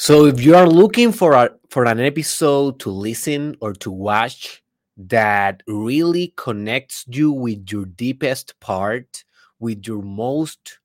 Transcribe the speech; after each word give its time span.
So 0.00 0.24
if 0.24 0.40
you 0.40 0.56
are 0.56 0.66
looking 0.66 1.12
for 1.12 1.34
a 1.34 1.50
for 1.68 1.84
an 1.84 2.00
episode 2.00 2.80
to 2.80 2.90
listen 2.90 3.54
or 3.60 3.74
to 3.84 3.90
watch 3.90 4.62
that 4.96 5.62
really 5.66 6.32
connects 6.38 7.04
you 7.06 7.30
with 7.30 7.70
your 7.70 7.84
deepest 7.84 8.58
part, 8.60 9.24
with 9.58 9.86
your 9.86 10.00
most 10.00 10.78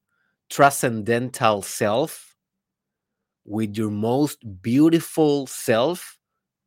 transcendental 0.49 1.61
self, 1.61 2.35
with 3.45 3.77
your 3.77 3.89
most 3.89 4.39
beautiful 4.61 5.47
self, 5.47 6.19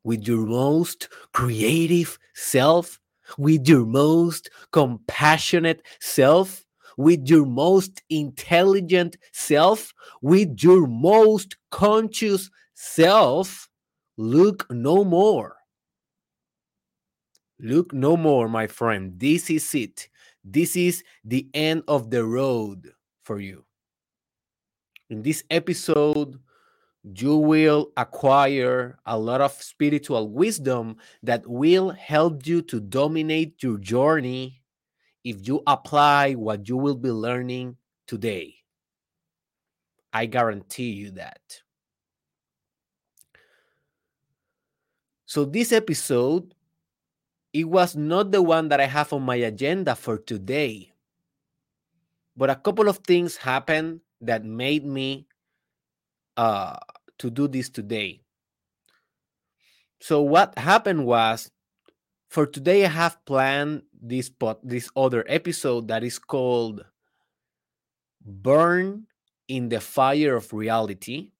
with 0.02 0.26
your 0.26 0.46
most 0.46 1.10
creative 1.34 2.18
self, 2.32 2.98
with 3.36 3.68
your 3.68 3.84
most 3.84 4.48
compassionate 4.72 5.82
self, 6.00 6.64
with 6.98 7.28
your 7.28 7.46
most 7.46 8.02
intelligent 8.10 9.16
self, 9.32 9.94
with 10.20 10.62
your 10.62 10.86
most 10.88 11.56
conscious 11.70 12.50
self, 12.74 13.68
look 14.18 14.66
no 14.68 15.04
more. 15.04 15.56
Look 17.60 17.94
no 17.94 18.16
more, 18.16 18.48
my 18.48 18.66
friend. 18.66 19.14
This 19.16 19.48
is 19.48 19.72
it. 19.74 20.08
This 20.44 20.76
is 20.76 21.04
the 21.24 21.48
end 21.54 21.84
of 21.86 22.10
the 22.10 22.24
road 22.24 22.92
for 23.22 23.38
you. 23.40 23.64
In 25.08 25.22
this 25.22 25.44
episode, 25.50 26.38
you 27.04 27.36
will 27.36 27.92
acquire 27.96 28.98
a 29.06 29.16
lot 29.16 29.40
of 29.40 29.52
spiritual 29.52 30.30
wisdom 30.30 30.96
that 31.22 31.46
will 31.46 31.90
help 31.90 32.44
you 32.44 32.60
to 32.62 32.80
dominate 32.80 33.62
your 33.62 33.78
journey 33.78 34.57
if 35.24 35.46
you 35.46 35.62
apply 35.66 36.34
what 36.34 36.68
you 36.68 36.76
will 36.76 36.94
be 36.94 37.10
learning 37.10 37.76
today. 38.06 38.54
I 40.12 40.26
guarantee 40.26 40.90
you 40.90 41.10
that. 41.12 41.62
So, 45.26 45.44
this 45.44 45.72
episode, 45.72 46.54
it 47.52 47.64
was 47.64 47.94
not 47.94 48.30
the 48.30 48.40
one 48.40 48.68
that 48.68 48.80
I 48.80 48.86
have 48.86 49.12
on 49.12 49.22
my 49.22 49.36
agenda 49.36 49.94
for 49.94 50.16
today. 50.16 50.92
But 52.36 52.50
a 52.50 52.56
couple 52.56 52.88
of 52.88 52.98
things 52.98 53.36
happened 53.36 54.00
that 54.20 54.44
made 54.44 54.86
me 54.86 55.26
uh, 56.36 56.76
to 57.18 57.30
do 57.30 57.48
this 57.48 57.68
today. 57.68 58.22
So 60.00 60.22
what 60.22 60.56
happened 60.56 61.04
was 61.04 61.50
for 62.28 62.46
today 62.46 62.84
I 62.84 62.88
have 62.88 63.24
planned 63.24 63.82
this 63.92 64.28
pot 64.28 64.60
this 64.62 64.90
other 64.96 65.24
episode 65.28 65.88
that 65.88 66.04
is 66.04 66.18
called 66.18 66.84
Burn 68.24 69.06
in 69.48 69.68
the 69.68 69.80
Fire 69.80 70.36
of 70.36 70.52
Reality, 70.52 71.32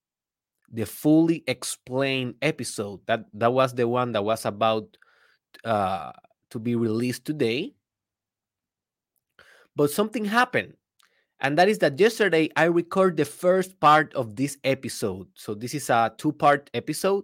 the 0.71 0.85
fully 0.85 1.43
explained 1.47 2.35
episode. 2.41 3.01
That 3.05 3.25
that 3.33 3.53
was 3.53 3.73
the 3.73 3.87
one 3.87 4.11
that 4.13 4.25
was 4.25 4.45
about 4.45 4.97
uh, 5.63 6.11
to 6.49 6.59
be 6.59 6.75
released 6.75 7.25
today. 7.25 7.75
But 9.75 9.91
something 9.91 10.25
happened 10.25 10.73
and 11.39 11.57
that 11.57 11.69
is 11.69 11.79
that 11.79 11.99
yesterday 11.99 12.49
I 12.55 12.65
record 12.65 13.15
the 13.15 13.25
first 13.25 13.79
part 13.79 14.13
of 14.13 14.35
this 14.35 14.57
episode. 14.63 15.27
So 15.35 15.53
this 15.53 15.73
is 15.73 15.89
a 15.89 16.11
two-part 16.17 16.69
episode, 16.73 17.23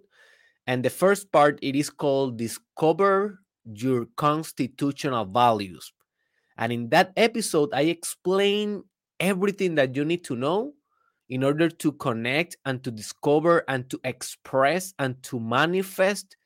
and 0.67 0.83
the 0.83 0.89
first 0.89 1.31
part 1.31 1.59
it 1.61 1.75
is 1.75 1.89
called 1.89 2.37
"Discover 2.37 3.39
Your 3.65 4.05
Constitutional 4.17 5.25
Values," 5.25 5.91
and 6.57 6.71
in 6.71 6.89
that 6.89 7.13
episode 7.17 7.69
I 7.73 7.81
explain 7.83 8.83
everything 9.19 9.75
that 9.75 9.95
you 9.95 10.05
need 10.05 10.23
to 10.25 10.35
know 10.35 10.73
in 11.29 11.43
order 11.43 11.69
to 11.69 11.91
connect 11.93 12.57
and 12.65 12.83
to 12.83 12.91
discover 12.91 13.63
and 13.67 13.89
to 13.89 13.99
express 14.03 14.93
and 14.99 15.21
to 15.23 15.39
manifest 15.39 16.37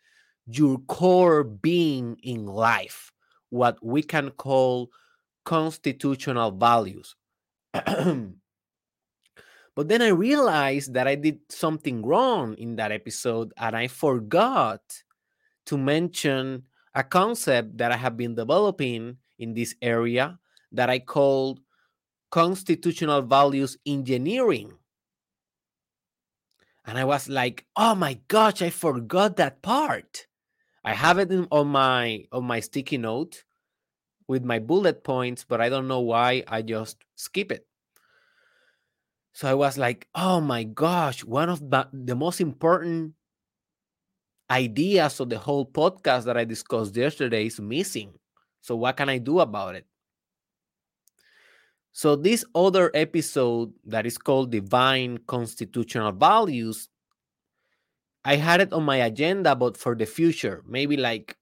your 0.48 0.80
core 0.88 1.44
being 1.44 2.18
in 2.24 2.46
life, 2.46 3.12
what 3.50 3.78
we 3.84 4.02
can 4.02 4.30
call 4.32 4.90
constitutional 5.44 6.52
values. 6.52 7.16
But 9.76 9.88
then 9.88 10.02
I 10.02 10.10
realized 10.10 10.94
that 10.96 11.08
I 11.08 11.16
did 11.16 11.40
something 11.48 12.06
wrong 12.06 12.54
in 12.56 12.76
that 12.76 12.92
episode 12.92 13.54
and 13.56 13.78
I 13.78 13.88
forgot 13.88 14.82
to 15.68 15.78
mention 15.78 16.64
a 16.96 17.04
concept 17.04 17.78
that 17.78 17.92
I 17.92 17.98
have 17.98 18.18
been 18.18 18.36
developing 18.36 19.18
in 19.38 19.54
this 19.54 19.76
area 19.82 20.40
that 20.72 20.90
I 20.90 21.00
called 21.00 21.62
constitutional 22.32 23.22
values 23.24 23.78
engineering. 23.86 24.74
And 26.86 26.98
I 26.98 27.06
was 27.06 27.30
like, 27.30 27.66
"Oh 27.76 27.96
my 27.96 28.20
gosh, 28.28 28.62
I 28.62 28.70
forgot 28.70 29.38
that 29.38 29.62
part." 29.62 30.28
I 30.84 30.94
have 30.94 31.20
it 31.20 31.32
in, 31.32 31.48
on 31.52 31.68
my 31.68 32.26
on 32.32 32.46
my 32.46 32.60
sticky 32.62 32.98
note 32.98 33.46
with 34.28 34.44
my 34.46 34.60
bullet 34.60 35.04
points, 35.04 35.44
but 35.44 35.62
I 35.62 35.70
don't 35.70 35.88
know 35.88 36.02
why 36.02 36.44
I 36.48 36.62
just 36.62 37.04
skip 37.16 37.52
it. 37.52 37.68
So 39.34 39.50
I 39.50 39.54
was 39.54 39.78
like, 39.78 40.08
oh 40.16 40.42
my 40.42 40.64
gosh, 40.64 41.24
one 41.24 41.50
of 41.50 41.60
the, 41.70 41.88
the 41.94 42.16
most 42.16 42.42
important 42.42 43.14
ideas 44.52 45.20
of 45.20 45.30
the 45.30 45.38
whole 45.38 45.66
podcast 45.66 46.26
that 46.26 46.38
I 46.38 46.46
discussed 46.46 46.96
yesterday 46.96 47.46
is 47.46 47.60
missing. 47.60 48.14
So 48.62 48.76
what 48.76 48.98
can 48.98 49.10
I 49.10 49.18
do 49.18 49.40
about 49.40 49.76
it? 49.76 49.86
So 51.92 52.16
this 52.16 52.46
other 52.56 52.92
episode 52.94 53.74
that 53.86 54.06
is 54.06 54.18
called 54.18 54.52
Divine 54.52 55.18
Constitutional 55.28 56.12
Values, 56.12 56.88
I 58.24 58.36
had 58.36 58.62
it 58.62 58.74
on 58.74 58.84
my 58.84 58.98
agenda, 58.98 59.56
but 59.56 59.78
for 59.78 59.96
the 59.96 60.06
future, 60.06 60.64
maybe 60.68 60.98
like 60.98 61.36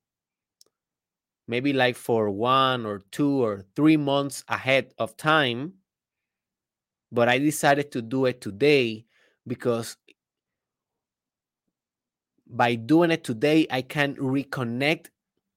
maybe 1.47 1.73
like 1.73 1.95
for 1.95 2.29
one 2.29 2.85
or 2.85 2.99
two 3.11 3.43
or 3.43 3.65
three 3.75 3.97
months 3.97 4.43
ahead 4.47 4.93
of 4.97 5.15
time. 5.17 5.73
But 7.11 7.29
I 7.29 7.39
decided 7.39 7.91
to 7.91 8.01
do 8.01 8.25
it 8.25 8.41
today 8.41 9.05
because 9.47 9.97
by 12.49 12.75
doing 12.75 13.11
it 13.11 13.23
today, 13.23 13.67
I 13.69 13.81
can 13.81 14.15
reconnect 14.15 15.07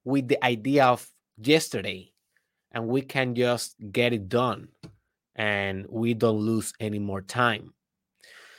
with 0.05 0.29
the 0.29 0.43
idea 0.45 0.87
of 0.87 1.09
yesterday 1.37 2.13
and 2.73 2.89
we 2.89 3.03
can 3.03 3.35
just 3.35 3.77
get 3.93 4.13
it 4.13 4.29
done 4.29 4.69
and 5.37 5.87
we 5.89 6.15
don't 6.15 6.39
lose 6.39 6.73
any 6.81 6.99
more 6.99 7.23
time. 7.23 7.75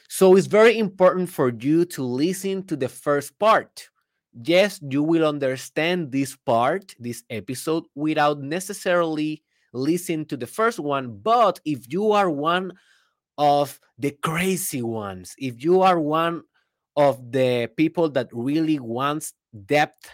So 0.09 0.36
it's 0.36 0.47
very 0.47 0.78
important 0.78 1.30
for 1.30 1.50
you 1.50 1.86
to 1.86 2.03
listen 2.03 2.64
to 2.68 2.75
the 2.75 2.90
first 2.90 3.38
part 3.40 3.90
yes, 4.34 4.80
you 4.81 5.03
will 5.03 5.28
understand 5.28 6.12
this 6.12 6.36
part, 6.36 6.96
this 7.00 7.24
episode, 7.30 7.86
without 7.96 8.40
necessarily 8.40 9.44
listening 9.74 10.25
to 10.25 10.38
the 10.38 10.48
first 10.48 10.80
one. 10.80 11.19
But 11.22 11.59
if 11.66 11.92
you 11.92 12.12
are 12.12 12.30
one 12.30 12.74
of 13.38 13.80
the 13.98 14.12
crazy 14.12 14.81
ones, 14.81 15.34
if 15.38 15.63
you 15.63 15.81
are 15.81 16.00
one 16.00 16.44
of 16.96 17.31
the 17.31 17.69
people 17.78 18.09
that 18.09 18.29
really 18.31 18.79
wants 18.79 19.34
depth, 19.66 20.09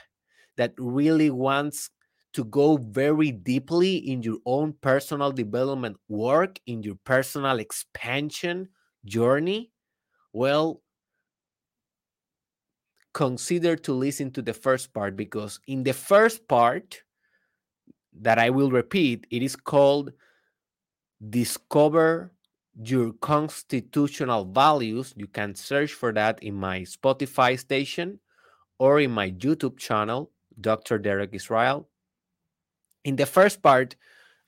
that 0.57 0.73
really 0.77 1.29
wants 1.29 1.89
to 2.33 2.43
go 2.45 2.77
very 2.77 3.31
deeply 3.31 3.97
in 3.97 4.21
your 4.21 4.37
own 4.45 4.73
personal 4.81 5.31
development 5.31 5.97
work, 6.07 6.59
in 6.67 6.83
your 6.83 6.95
personal 7.03 7.59
expansion 7.59 8.69
journey, 9.05 9.71
well, 10.33 10.81
consider 13.13 13.75
to 13.75 13.93
listen 13.93 14.29
to 14.29 14.43
the 14.43 14.53
first 14.53 14.93
part 14.93 15.15
because 15.15 15.59
in 15.65 15.83
the 15.83 15.93
first 15.93 16.47
part 16.47 17.01
that 18.13 18.37
I 18.37 18.51
will 18.51 18.69
repeat, 18.69 19.25
it 19.31 19.41
is 19.41 19.55
called 19.55 20.11
Discover 21.27 22.31
Your 22.83 23.13
Constitutional 23.13 24.45
Values. 24.45 25.13
You 25.17 25.27
can 25.27 25.55
search 25.55 25.93
for 25.93 26.13
that 26.13 26.41
in 26.43 26.55
my 26.55 26.81
Spotify 26.81 27.57
station 27.57 28.19
or 28.77 28.99
in 28.99 29.11
my 29.11 29.31
YouTube 29.31 29.77
channel, 29.77 30.31
Dr. 30.59 30.99
Derek 30.99 31.33
Israel. 31.33 31.89
In 33.03 33.15
the 33.15 33.25
first 33.25 33.63
part, 33.63 33.95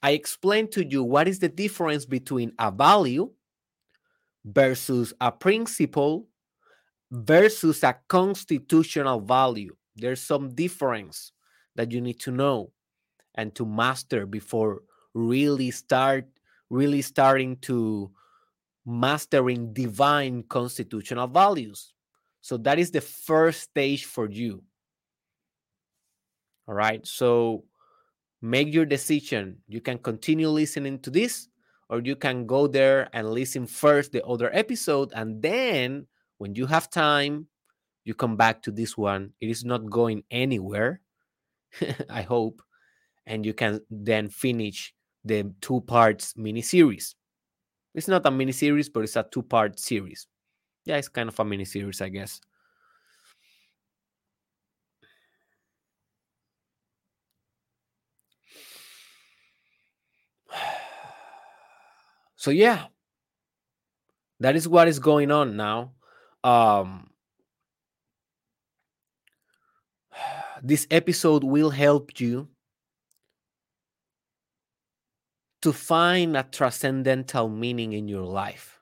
I 0.04 0.12
explained 0.12 0.72
to 0.74 0.86
you 0.86 1.04
what 1.04 1.28
is 1.28 1.40
the 1.40 1.50
difference 1.50 2.06
between 2.06 2.54
a 2.60 2.72
value 2.72 3.32
versus 4.46 5.14
a 5.20 5.32
principle 5.32 6.28
versus 7.12 7.84
a 7.84 7.96
constitutional 8.08 9.20
value. 9.20 9.76
There's 9.96 10.22
some 10.22 10.54
difference 10.54 11.32
that 11.76 11.92
you 11.92 12.00
need 12.00 12.20
to 12.22 12.32
know 12.32 12.72
and 13.36 13.54
to 13.56 13.66
master 13.66 14.26
before 14.26 14.84
really 15.14 15.72
start 15.72 16.26
really 16.70 17.02
starting 17.02 17.58
to 17.58 18.12
mastering 18.86 19.74
divine 19.74 20.44
constitutional 20.44 21.28
values. 21.28 21.94
So 22.42 22.58
that 22.58 22.80
is 22.80 22.92
the 22.92 23.02
first 23.02 23.62
stage 23.62 24.06
for 24.06 24.30
you. 24.30 24.64
All 26.68 26.76
right. 26.76 27.06
So 27.06 27.66
make 28.42 28.74
your 28.74 28.86
decision. 28.86 29.58
You 29.68 29.82
can 29.82 29.98
continue 29.98 30.50
listening 30.50 31.00
to 31.00 31.10
this, 31.10 31.48
or 31.90 32.02
you 32.02 32.16
can 32.16 32.46
go 32.46 32.68
there 32.68 33.10
and 33.14 33.32
listen 33.32 33.66
first 33.66 34.12
the 34.12 34.24
other 34.26 34.50
episode, 34.54 35.12
and 35.16 35.42
then 35.42 36.08
when 36.38 36.56
you 36.56 36.66
have 36.68 36.90
time, 36.90 37.48
you 38.06 38.14
come 38.14 38.38
back 38.38 38.62
to 38.64 38.72
this 38.72 38.98
one. 38.98 39.34
It 39.42 39.50
is 39.50 39.66
not 39.66 39.90
going 39.90 40.24
anywhere, 40.32 41.02
I 42.10 42.22
hope, 42.22 42.62
and 43.26 43.46
you 43.46 43.54
can 43.54 43.82
then 43.90 44.30
finish 44.30 44.94
the 45.26 45.52
two 45.62 45.82
parts 45.82 46.34
mini 46.38 46.62
series. 46.62 47.16
It's 47.94 48.08
not 48.08 48.26
a 48.26 48.32
mini 48.32 48.52
series, 48.52 48.90
but 48.90 49.04
it's 49.04 49.16
a 49.16 49.24
two 49.30 49.44
part 49.44 49.80
series. 49.80 50.28
Yeah, 50.86 50.98
it's 50.98 51.10
kind 51.10 51.30
of 51.30 51.40
a 51.40 51.46
mini 51.46 51.66
series, 51.66 52.02
I 52.02 52.10
guess. 52.10 52.42
So 62.36 62.52
yeah, 62.52 62.88
that 64.40 64.56
is 64.56 64.68
what 64.68 64.88
is 64.88 65.00
going 65.00 65.32
on 65.32 65.56
now. 65.58 65.94
Um, 66.44 67.10
this 70.64 70.88
episode 70.92 71.44
will 71.44 71.70
help 71.70 72.20
you 72.20 72.48
to 75.62 75.74
find 75.74 76.38
a 76.38 76.44
transcendental 76.44 77.50
meaning 77.50 77.94
in 77.94 78.08
your 78.08 78.24
life, 78.24 78.80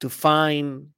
to 0.00 0.08
find 0.08 0.88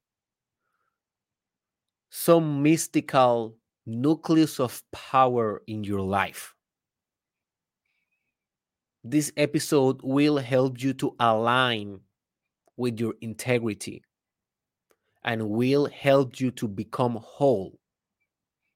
some 2.09 2.61
mystical 2.63 3.57
nucleus 3.85 4.59
of 4.59 4.83
power 4.91 5.61
in 5.67 5.83
your 5.83 6.01
life. 6.01 6.55
This 9.03 9.31
episode 9.37 10.01
will 10.01 10.37
help 10.37 10.81
you 10.81 10.93
to 10.93 11.15
align 11.19 11.99
with 12.75 12.99
your 12.99 13.13
integrity 13.21 14.01
and 15.23 15.49
will 15.49 15.85
help 15.85 16.39
you 16.39 16.51
to 16.51 16.67
become 16.67 17.19
whole. 17.21 17.79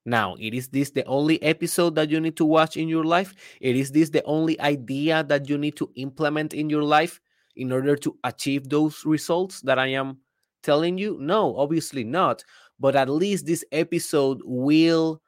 Now, 0.06 0.36
it 0.40 0.54
is 0.54 0.69
this 0.69 0.92
the 0.92 1.06
only 1.06 1.42
episode 1.44 1.96
that 1.96 2.10
you 2.10 2.19
need 2.19 2.38
to 2.38 2.46
watch 2.46 2.78
in 2.78 2.88
your 2.88 3.04
life? 3.04 3.34
It 3.62 3.75
is 3.75 3.92
this 3.92 4.10
the 4.10 4.24
only 4.24 4.60
idea 4.60 5.24
that 5.25 5.50
you 5.50 5.57
need 5.57 5.75
to 5.78 5.92
implement 5.96 6.54
in 6.54 6.69
your 6.69 6.84
life 6.84 7.19
in 7.56 7.72
order 7.72 7.96
to 7.98 8.18
achieve 8.24 8.69
those 8.69 9.06
results 9.06 9.62
that 9.62 9.78
I 9.78 9.88
am 9.88 10.18
telling 10.63 10.98
you? 10.98 11.18
No, 11.19 11.56
obviously 11.57 12.04
not. 12.04 12.44
But 12.80 12.96
at 12.96 13.10
least 13.10 13.46
this 13.46 13.66
episode 13.72 14.42
will 14.46 15.22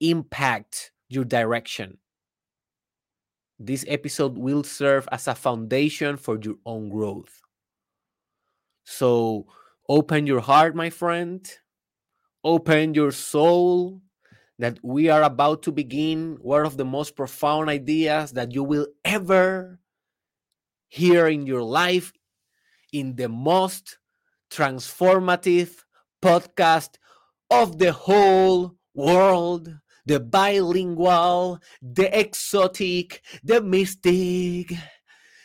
impact 0.00 0.92
your 1.08 1.24
direction. 1.24 1.98
This 3.58 3.84
episode 3.88 4.38
will 4.38 4.62
serve 4.62 5.08
as 5.10 5.26
a 5.26 5.34
foundation 5.34 6.16
for 6.16 6.38
your 6.40 6.54
own 6.64 6.88
growth. 6.88 7.40
So 8.84 9.46
open 9.88 10.26
your 10.26 10.40
heart, 10.40 10.76
my 10.76 10.90
friend. 10.90 11.44
Open 12.44 12.94
your 12.94 13.12
soul. 13.12 14.02
That 14.60 14.80
we 14.82 15.08
are 15.08 15.22
about 15.22 15.62
to 15.62 15.72
begin 15.72 16.36
one 16.40 16.66
of 16.66 16.76
the 16.76 16.84
most 16.84 17.14
profound 17.14 17.70
ideas 17.70 18.32
that 18.32 18.52
you 18.52 18.64
will 18.64 18.88
ever 19.04 19.78
hear 20.88 21.28
in 21.28 21.46
your 21.46 21.62
life 21.62 22.12
in 22.92 23.14
the 23.16 23.28
most 23.28 23.98
transformative 24.50 25.84
podcast 26.22 26.96
of 27.50 27.78
the 27.78 27.92
whole 27.92 28.74
world 28.94 29.78
the 30.08 30.18
bilingual, 30.18 31.60
the 31.82 32.08
exotic, 32.18 33.22
the 33.44 33.60
mystic, 33.60 34.72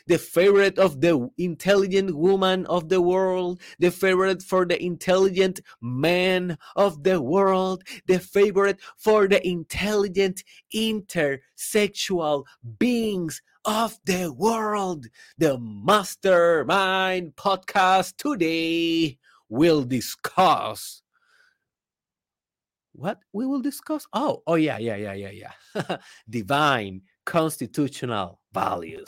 the 0.08 0.18
favorite 0.18 0.78
of 0.78 1.02
the 1.02 1.30
intelligent 1.38 2.16
woman 2.16 2.66
of 2.66 2.90
the 2.90 3.02
world, 3.02 3.62
the 3.80 3.92
favorite 3.92 4.42
for 4.42 4.66
the 4.66 4.82
intelligent 4.82 5.62
man 5.82 6.58
of 6.76 7.04
the 7.04 7.22
world, 7.22 7.84
the 8.08 8.20
favorite 8.20 8.80
for 8.98 9.28
the 9.28 9.46
intelligent 9.48 10.44
intersexual 10.76 12.44
beings 12.80 13.42
of 13.66 13.98
the 14.06 14.34
world. 14.34 15.08
The 15.38 15.58
Mastermind 15.58 17.36
podcast 17.36 18.18
today 18.18 19.18
will 19.50 19.84
discuss 19.84 21.04
what 22.96 23.20
we 23.34 23.48
will 23.48 23.62
discuss? 23.62 24.06
Oh 24.14 24.44
oh 24.46 24.56
yeah 24.56 24.78
yeah 24.78 24.96
yeah 24.96 25.14
yeah 25.14 25.52
yeah. 25.76 25.98
Divine 26.30 27.02
constitutional 27.26 28.40
values 28.54 29.06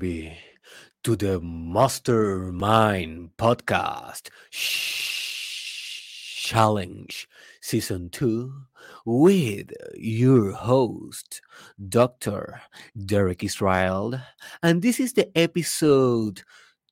baby, 0.00 0.36
to 1.04 1.14
the 1.14 1.40
Mastermind 1.42 3.30
Podcast 3.36 4.30
Challenge 6.40 7.28
Season 7.60 8.08
2 8.08 8.50
with 9.04 9.72
your 9.94 10.52
host, 10.52 11.42
Dr. 11.90 12.62
Derek 13.04 13.44
Israel. 13.44 14.18
And 14.62 14.80
this 14.80 14.98
is 15.00 15.12
the 15.12 15.30
episode 15.36 16.44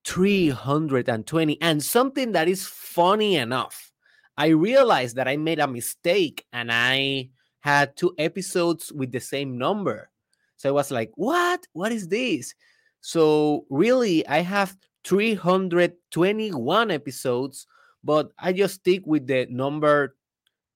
320. 0.05 1.62
And 1.62 1.82
something 1.82 2.32
that 2.32 2.46
is 2.46 2.66
funny 2.66 3.37
enough, 3.37 3.90
I 4.37 4.49
realized 4.49 5.16
that 5.16 5.28
I 5.28 5.38
made 5.38 5.60
a 5.60 5.66
mistake 5.66 6.44
and 6.52 6.70
I 6.70 7.31
had 7.60 7.96
two 7.96 8.14
episodes 8.19 8.93
with 8.93 9.12
the 9.12 9.20
same 9.20 9.56
number. 9.56 10.10
So 10.58 10.69
I 10.69 10.72
was 10.72 10.90
like, 10.90 11.12
what? 11.14 11.66
What 11.72 11.90
is 11.93 12.08
this? 12.08 12.55
So 13.00 13.64
really, 13.70 14.26
I 14.26 14.40
have 14.40 14.76
321 15.05 16.90
episodes, 16.90 17.67
but 18.05 18.32
I 18.38 18.52
just 18.52 18.76
stick 18.76 19.02
with 19.06 19.26
the 19.26 19.46
number 19.50 20.17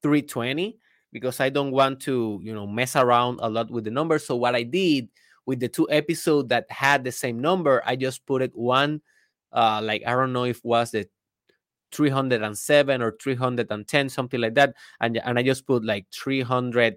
320 0.03 0.79
because 1.13 1.41
I 1.41 1.51
don't 1.51 1.73
want 1.73 2.01
to, 2.03 2.41
you 2.43 2.55
know, 2.55 2.67
mess 2.67 2.97
around 2.97 3.41
a 3.43 3.51
lot 3.51 3.71
with 3.71 3.85
the 3.85 3.91
numbers. 3.91 4.27
So 4.27 4.37
what 4.37 4.55
I 4.55 4.63
did 4.63 5.09
with 5.47 5.61
the 5.61 5.69
two 5.69 5.89
episodes 5.91 6.49
that 6.49 6.71
had 6.71 7.05
the 7.05 7.13
same 7.13 7.41
number, 7.41 7.83
I 7.85 7.97
just 7.97 8.25
put 8.27 8.43
it 8.43 8.53
one, 8.55 9.03
uh, 9.53 9.81
like 9.83 10.03
I 10.07 10.13
don't 10.13 10.33
know 10.33 10.45
if 10.45 10.65
was 10.65 10.93
the 10.93 11.09
307 11.93 13.03
or 13.03 13.17
310, 13.21 14.09
something 14.09 14.41
like 14.41 14.55
that, 14.55 14.75
and 15.01 15.19
and 15.19 15.39
I 15.39 15.43
just 15.43 15.67
put 15.67 15.85
like 15.85 16.07
300 16.13 16.97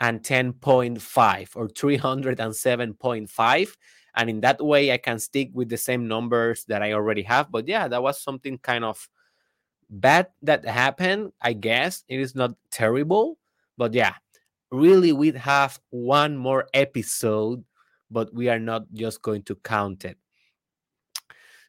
and 0.00 0.22
10.5 0.22 1.56
or 1.56 1.68
307.5 1.68 3.76
and 4.16 4.30
in 4.30 4.40
that 4.40 4.62
way 4.64 4.92
i 4.92 4.96
can 4.96 5.18
stick 5.18 5.50
with 5.52 5.68
the 5.68 5.76
same 5.76 6.08
numbers 6.08 6.64
that 6.64 6.82
i 6.82 6.92
already 6.92 7.22
have. 7.22 7.50
But 7.50 7.68
yeah 7.68 7.88
that 7.88 8.02
was 8.02 8.20
something 8.20 8.58
kind 8.58 8.84
of 8.84 9.08
bad 9.88 10.28
that 10.42 10.64
happened 10.64 11.32
i 11.42 11.52
guess. 11.52 12.04
It 12.08 12.20
is 12.20 12.34
not 12.34 12.54
terrible 12.70 13.38
but 13.76 13.94
yeah 13.94 14.14
really 14.70 15.12
we'd 15.12 15.36
have 15.36 15.80
one 15.90 16.36
more 16.36 16.68
episode 16.74 17.64
but 18.10 18.32
we 18.34 18.48
are 18.48 18.58
not 18.58 18.84
just 18.92 19.22
going 19.22 19.42
to 19.42 19.54
count 19.56 20.04
it. 20.04 20.18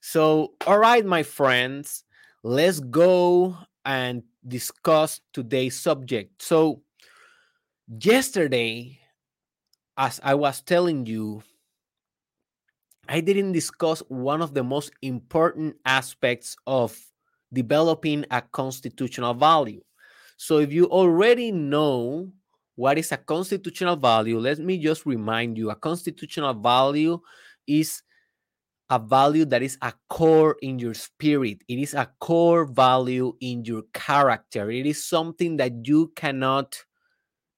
So 0.01 0.53
all 0.65 0.79
right 0.79 1.05
my 1.05 1.23
friends 1.23 2.03
let's 2.43 2.79
go 2.79 3.57
and 3.85 4.23
discuss 4.47 5.21
today's 5.33 5.79
subject. 5.79 6.41
So 6.41 6.81
yesterday, 7.87 8.99
as 9.97 10.19
I 10.23 10.35
was 10.35 10.61
telling 10.61 11.05
you, 11.05 11.43
I 13.11 13.19
didn't 13.19 13.51
discuss 13.51 13.99
one 14.07 14.41
of 14.41 14.53
the 14.53 14.63
most 14.63 14.93
important 15.01 15.75
aspects 15.83 16.55
of 16.65 16.97
developing 17.51 18.25
a 18.31 18.41
constitutional 18.41 19.33
value. 19.33 19.81
So, 20.37 20.59
if 20.59 20.71
you 20.71 20.85
already 20.85 21.51
know 21.51 22.31
what 22.75 22.97
is 22.97 23.11
a 23.11 23.17
constitutional 23.17 23.97
value, 23.97 24.39
let 24.39 24.59
me 24.59 24.77
just 24.77 25.05
remind 25.05 25.57
you 25.57 25.71
a 25.71 25.75
constitutional 25.75 26.53
value 26.53 27.19
is 27.67 28.01
a 28.89 28.97
value 28.97 29.43
that 29.43 29.61
is 29.61 29.77
a 29.81 29.91
core 30.09 30.55
in 30.61 30.79
your 30.79 30.93
spirit, 30.93 31.57
it 31.67 31.79
is 31.79 31.93
a 31.93 32.09
core 32.21 32.63
value 32.63 33.35
in 33.41 33.65
your 33.65 33.83
character, 33.93 34.71
it 34.71 34.85
is 34.85 35.05
something 35.05 35.57
that 35.57 35.85
you 35.85 36.13
cannot 36.15 36.81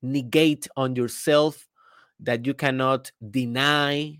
negate 0.01 0.67
on 0.75 0.95
yourself 0.95 1.67
that 2.19 2.43
you 2.43 2.55
cannot 2.55 3.11
deny 3.29 4.17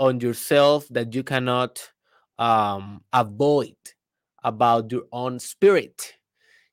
on 0.00 0.18
yourself, 0.18 0.88
that 0.88 1.14
you 1.14 1.22
cannot 1.22 1.80
um, 2.38 3.04
avoid 3.12 3.76
about 4.42 4.90
your 4.90 5.04
own 5.12 5.38
spirit. 5.38 6.14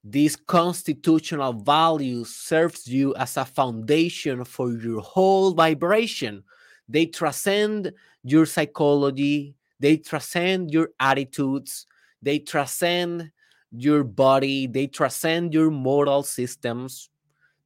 These 0.03 0.37
constitutional 0.37 1.51
values 1.51 2.29
serves 2.33 2.87
you 2.87 3.13
as 3.15 3.35
a 3.35 3.43
foundation 3.43 4.45
for 4.45 4.71
your 4.71 5.01
whole 5.01 5.53
vibration. 5.53 6.43
They 6.87 7.05
transcend 7.05 7.91
your 8.23 8.45
psychology, 8.45 9.55
they 9.79 9.97
transcend 9.97 10.71
your 10.71 10.89
attitudes, 10.99 11.85
they 12.21 12.39
transcend 12.39 13.31
your 13.71 14.05
body, 14.05 14.67
they 14.67 14.87
transcend 14.87 15.53
your 15.53 15.69
moral 15.69 16.23
systems, 16.23 17.09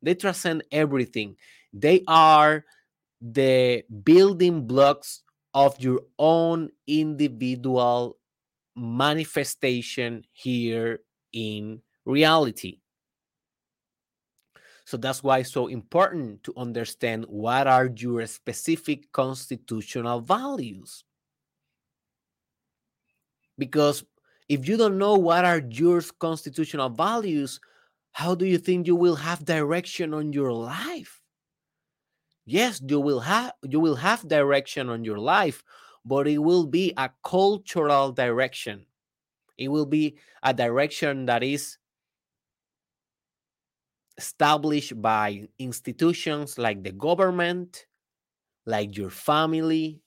they 0.02 0.16
transcend 0.16 0.64
everything. 0.72 1.36
They 1.72 2.04
are 2.08 2.66
the 3.22 3.84
building 4.04 4.66
blocks 4.66 5.22
of 5.54 5.80
your 5.80 6.02
own 6.18 6.70
individual 6.88 8.18
manifestation 8.76 10.24
here 10.32 11.00
in 11.34 11.82
reality. 12.06 12.80
So 14.86 14.98
that's 14.98 15.24
why 15.24 15.40
it's 15.40 15.52
so 15.52 15.68
important 15.68 16.44
to 16.44 16.54
understand 16.58 17.26
what 17.28 17.68
are 17.68 17.90
your 17.96 18.26
specific 18.28 19.12
constitutional 19.12 20.20
values. 20.20 21.04
Because 23.58 24.04
if 24.50 24.68
you 24.68 24.76
don't 24.76 24.98
know 24.98 25.16
what 25.16 25.46
are 25.46 25.62
your 25.70 26.02
constitutional 26.20 26.90
values, 26.90 27.60
how 28.12 28.36
do 28.36 28.46
you 28.46 28.58
think 28.58 28.88
you 28.88 28.96
will 28.96 29.16
have 29.16 29.46
direction 29.46 30.14
on 30.14 30.34
your 30.34 30.52
life? 30.52 31.21
Yes, 32.46 32.82
you 32.86 33.00
will 33.00 33.22
have 33.22 33.54
you 33.64 33.80
will 33.80 33.96
have 33.96 34.28
direction 34.28 34.90
on 34.90 35.04
your 35.04 35.18
life, 35.20 35.64
but 36.06 36.28
it 36.28 36.40
will 36.40 36.66
be 36.66 36.94
a 36.98 37.10
cultural 37.24 38.12
direction. 38.12 38.86
It 39.58 39.70
will 39.70 39.86
be 39.88 40.18
a 40.44 40.54
direction 40.54 41.26
that 41.28 41.44
is 41.44 41.78
established 44.18 45.02
by 45.02 45.48
institutions 45.60 46.58
like 46.58 46.84
the 46.84 46.92
government, 46.92 47.86
like 48.66 48.98
your 48.98 49.10
family, 49.10 50.02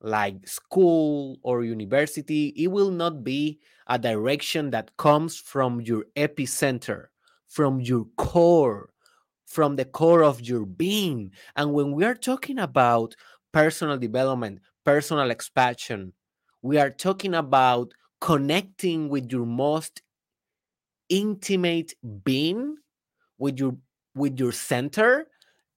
like 0.00 0.48
school 0.48 1.38
or 1.42 1.64
university. 1.64 2.48
It 2.56 2.68
will 2.68 2.92
not 2.92 3.24
be 3.24 3.60
a 3.88 3.98
direction 3.98 4.70
that 4.72 4.96
comes 4.98 5.36
from 5.38 5.82
your 5.82 6.06
epicenter, 6.16 7.08
from 7.48 7.80
your 7.82 8.06
core, 8.18 8.90
from 9.54 9.76
the 9.76 9.84
core 9.84 10.24
of 10.24 10.40
your 10.40 10.66
being. 10.66 11.30
And 11.54 11.72
when 11.72 11.92
we 11.92 12.04
are 12.04 12.16
talking 12.16 12.58
about 12.58 13.14
personal 13.52 13.96
development, 13.96 14.58
personal 14.84 15.30
expansion, 15.30 16.12
we 16.60 16.76
are 16.78 16.90
talking 16.90 17.34
about 17.34 17.92
connecting 18.20 19.08
with 19.08 19.30
your 19.30 19.46
most 19.46 20.02
intimate 21.08 21.94
being, 22.24 22.76
with 23.38 23.60
your 23.60 23.76
with 24.16 24.40
your 24.40 24.52
center 24.52 25.28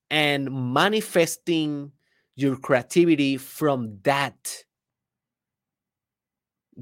and 0.09 0.73
manifesting 0.73 1.91
your 2.35 2.55
creativity 2.55 3.37
from 3.37 3.99
that 4.03 4.63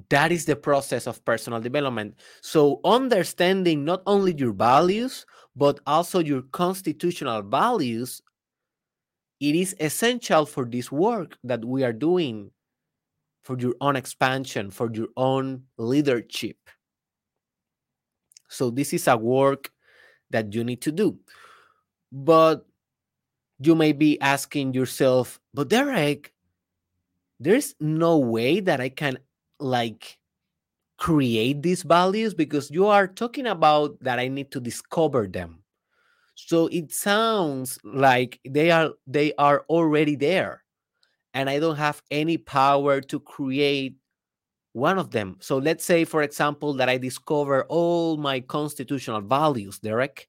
that 0.09 0.31
is 0.31 0.45
the 0.45 0.55
process 0.55 1.07
of 1.07 1.23
personal 1.23 1.61
development. 1.61 2.15
So, 2.41 2.81
understanding 2.83 3.85
not 3.85 4.01
only 4.05 4.33
your 4.35 4.51
values, 4.51 5.25
but 5.55 5.79
also 5.85 6.19
your 6.19 6.41
constitutional 6.41 7.41
values, 7.41 8.21
it 9.39 9.55
is 9.55 9.75
essential 9.79 10.45
for 10.45 10.65
this 10.65 10.91
work 10.91 11.37
that 11.43 11.63
we 11.63 11.83
are 11.83 11.93
doing 11.93 12.51
for 13.43 13.57
your 13.59 13.75
own 13.79 13.95
expansion, 13.95 14.71
for 14.71 14.89
your 14.91 15.07
own 15.17 15.63
leadership. 15.77 16.57
So, 18.49 18.69
this 18.69 18.93
is 18.93 19.07
a 19.07 19.17
work 19.17 19.71
that 20.31 20.53
you 20.53 20.63
need 20.63 20.81
to 20.81 20.91
do. 20.91 21.19
But 22.11 22.65
you 23.59 23.75
may 23.75 23.93
be 23.93 24.19
asking 24.21 24.73
yourself, 24.73 25.39
but 25.53 25.69
Derek, 25.69 26.33
there's 27.39 27.75
no 27.79 28.17
way 28.17 28.59
that 28.61 28.81
I 28.81 28.89
can 28.89 29.19
like 29.59 30.17
create 30.97 31.61
these 31.61 31.83
values 31.83 32.33
because 32.33 32.71
you 32.71 32.87
are 32.87 33.07
talking 33.07 33.47
about 33.47 33.99
that 34.01 34.19
I 34.19 34.27
need 34.27 34.51
to 34.51 34.59
discover 34.59 35.27
them. 35.27 35.59
So 36.35 36.67
it 36.67 36.91
sounds 36.91 37.79
like 37.83 38.39
they 38.47 38.71
are 38.71 38.91
they 39.07 39.33
are 39.37 39.65
already 39.69 40.15
there 40.15 40.63
and 41.33 41.49
I 41.49 41.59
don't 41.59 41.77
have 41.77 42.01
any 42.11 42.37
power 42.37 43.01
to 43.01 43.19
create 43.19 43.95
one 44.73 44.99
of 44.99 45.11
them. 45.11 45.37
So 45.39 45.57
let's 45.57 45.85
say 45.85 46.05
for 46.05 46.23
example 46.23 46.73
that 46.75 46.89
I 46.89 46.97
discover 46.97 47.65
all 47.69 48.17
my 48.17 48.41
constitutional 48.41 49.21
values, 49.21 49.79
Derek, 49.79 50.27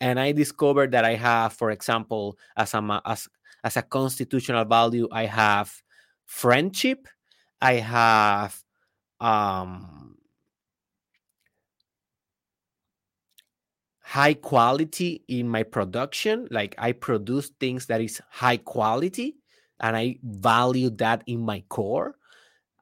and 0.00 0.20
I 0.20 0.32
discover 0.32 0.86
that 0.88 1.04
I 1.04 1.14
have 1.14 1.54
for 1.54 1.70
example 1.70 2.38
as 2.56 2.74
a 2.74 3.02
as 3.06 3.28
as 3.64 3.76
a 3.76 3.82
constitutional 3.82 4.64
value 4.64 5.08
I 5.10 5.26
have 5.26 5.72
friendship, 6.26 7.08
I 7.60 7.74
have 7.74 8.62
um, 9.20 10.05
high 14.16 14.34
quality 14.34 15.22
in 15.28 15.48
my 15.48 15.62
production 15.62 16.48
like 16.50 16.74
i 16.78 16.90
produce 16.92 17.50
things 17.60 17.86
that 17.86 18.00
is 18.00 18.20
high 18.30 18.56
quality 18.56 19.36
and 19.80 19.96
i 19.96 20.16
value 20.22 20.90
that 20.90 21.22
in 21.26 21.40
my 21.40 21.62
core 21.68 22.16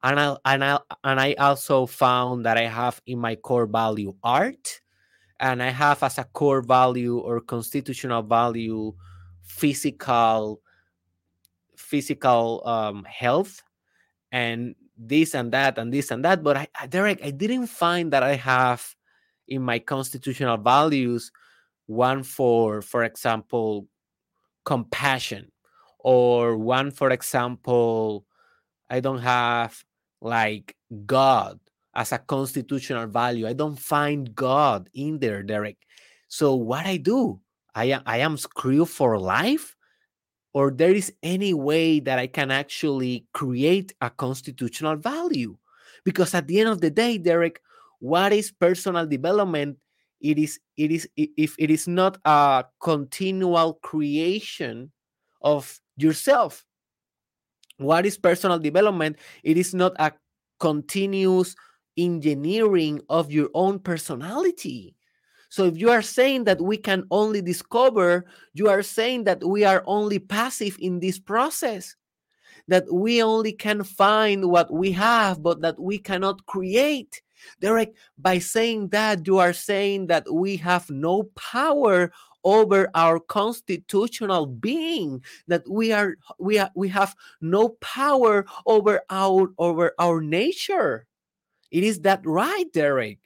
and 0.05 0.19
I, 0.19 0.37
and 0.45 0.63
I 0.63 0.79
and 1.03 1.19
I 1.19 1.33
also 1.33 1.87
found 1.87 2.45
that 2.45 2.57
I 2.57 2.67
have 2.67 3.01
in 3.07 3.17
my 3.17 3.35
core 3.35 3.65
value 3.65 4.13
art, 4.23 4.81
and 5.39 5.63
I 5.63 5.71
have 5.71 6.03
as 6.03 6.19
a 6.19 6.25
core 6.25 6.61
value 6.61 7.17
or 7.17 7.41
constitutional 7.41 8.21
value 8.21 8.93
physical 9.41 10.61
physical 11.75 12.61
um, 12.65 13.03
health 13.05 13.63
and 14.31 14.75
this 14.97 15.33
and 15.33 15.51
that 15.51 15.79
and 15.79 15.91
this 15.91 16.11
and 16.11 16.23
that. 16.23 16.43
But 16.43 16.57
I, 16.57 16.85
Derek, 16.87 17.23
I 17.23 17.31
didn't 17.31 17.67
find 17.67 18.13
that 18.13 18.21
I 18.21 18.35
have 18.35 18.95
in 19.47 19.61
my 19.61 19.79
constitutional 19.79 20.57
values 20.57 21.31
one 21.87 22.23
for, 22.23 22.81
for 22.81 23.03
example, 23.03 23.87
compassion, 24.65 25.51
or 25.99 26.57
one, 26.57 26.91
for 26.91 27.11
example, 27.11 28.25
I 28.89 28.99
don't 28.99 29.19
have 29.19 29.83
like 30.21 30.75
God 31.05 31.59
as 31.93 32.11
a 32.11 32.17
constitutional 32.17 33.07
value. 33.07 33.47
I 33.47 33.53
don't 33.53 33.77
find 33.77 34.33
God 34.35 34.89
in 34.93 35.19
there, 35.19 35.43
Derek. 35.43 35.77
So 36.27 36.55
what 36.55 36.85
I 36.85 36.97
do, 36.97 37.39
I 37.73 37.85
am 37.85 38.01
I 38.05 38.19
am 38.19 38.37
screwed 38.37 38.89
for 38.89 39.19
life 39.19 39.75
or 40.53 40.71
there 40.71 40.93
is 40.93 41.11
any 41.21 41.53
way 41.53 41.99
that 41.99 42.17
I 42.17 42.27
can 42.27 42.49
actually 42.49 43.25
create 43.33 43.93
a 44.01 44.09
constitutional 44.09 44.95
value. 44.95 45.57
Because 46.05 46.33
at 46.33 46.47
the 46.47 46.59
end 46.59 46.69
of 46.69 46.81
the 46.81 46.89
day, 46.89 47.17
Derek, 47.17 47.61
what 48.05 48.33
is 48.33 48.51
personal 48.51 49.07
development? 49.07 49.77
It 50.21 50.37
is, 50.37 50.59
it 50.77 50.91
is, 50.91 51.09
if 51.17 51.55
it 51.57 51.71
is 51.71 51.87
not 51.87 52.19
a 52.23 52.65
continual 52.79 53.79
creation 53.81 54.91
of 55.41 55.79
yourself. 55.97 56.63
What 57.77 58.05
is 58.05 58.17
personal 58.17 58.59
development? 58.59 59.17
It 59.43 59.57
is 59.57 59.73
not 59.73 59.93
a 59.97 60.13
continuous 60.59 61.55
engineering 61.97 63.01
of 63.09 63.31
your 63.31 63.49
own 63.55 63.79
personality. 63.79 64.95
So 65.49 65.65
if 65.65 65.75
you 65.75 65.89
are 65.89 66.03
saying 66.03 66.43
that 66.43 66.61
we 66.61 66.77
can 66.77 67.05
only 67.09 67.41
discover, 67.41 68.25
you 68.53 68.69
are 68.69 68.83
saying 68.83 69.23
that 69.23 69.43
we 69.43 69.63
are 69.63 69.83
only 69.87 70.19
passive 70.19 70.77
in 70.79 70.99
this 70.99 71.17
process, 71.17 71.95
that 72.67 72.85
we 72.93 73.23
only 73.23 73.53
can 73.53 73.83
find 73.83 74.51
what 74.51 74.71
we 74.71 74.91
have, 74.91 75.41
but 75.41 75.61
that 75.61 75.79
we 75.79 75.97
cannot 75.97 76.45
create. 76.45 77.23
Derek, 77.59 77.95
by 78.17 78.39
saying 78.39 78.89
that, 78.89 79.25
you 79.27 79.39
are 79.39 79.53
saying 79.53 80.07
that 80.07 80.31
we 80.31 80.57
have 80.57 80.89
no 80.89 81.23
power 81.35 82.11
over 82.43 82.89
our 82.93 83.19
constitutional 83.19 84.45
being 84.45 85.23
that 85.47 85.67
we 85.67 85.91
are 85.91 86.15
we 86.37 86.59
are, 86.59 86.69
we 86.75 86.87
have 86.87 87.15
no 87.41 87.69
power 87.81 88.45
over 88.67 89.01
our 89.09 89.51
over 89.57 89.93
our 89.97 90.21
nature 90.21 91.07
it 91.71 91.83
is 91.83 92.01
that 92.01 92.21
right 92.23 92.71
derek 92.71 93.17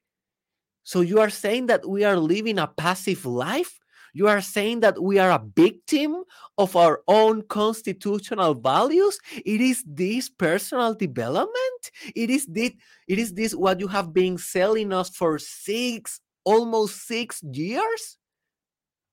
so 0.90 1.02
you 1.02 1.20
are 1.20 1.30
saying 1.30 1.68
that 1.68 1.88
we 1.88 2.04
are 2.04 2.18
living 2.18 2.58
a 2.58 2.66
passive 2.66 3.24
life? 3.24 3.79
You 4.14 4.28
are 4.28 4.42
saying 4.42 4.82
that 4.82 5.02
we 5.02 5.20
are 5.20 5.32
a 5.32 5.44
victim 5.56 6.24
of 6.58 6.76
our 6.76 7.02
own 7.08 7.44
constitutional 7.44 8.54
values? 8.56 9.20
It 9.46 9.62
is 9.62 9.84
this 9.86 10.30
personal 10.30 10.94
development? 10.94 11.92
It 12.16 12.30
is 12.30 12.46
this, 12.46 12.72
it 13.08 13.20
is 13.20 13.34
this 13.34 13.54
what 13.54 13.80
you 13.80 13.88
have 13.88 14.14
been 14.14 14.38
selling 14.38 14.94
us 14.94 15.10
for 15.10 15.38
six, 15.40 16.20
almost 16.44 17.08
six 17.08 17.42
years? 17.44 18.18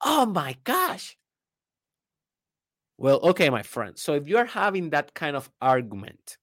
Oh 0.05 0.26
my 0.26 0.57
gosh. 0.65 1.17
Well, 2.99 3.21
okay, 3.23 3.50
my 3.50 3.62
friend. 3.62 3.99
So 3.99 4.15
if 4.15 4.26
you 4.26 4.38
are 4.38 4.47
having 4.47 4.91
that 4.91 5.12
kind 5.15 5.37
of 5.37 5.50
argument, 5.61 6.38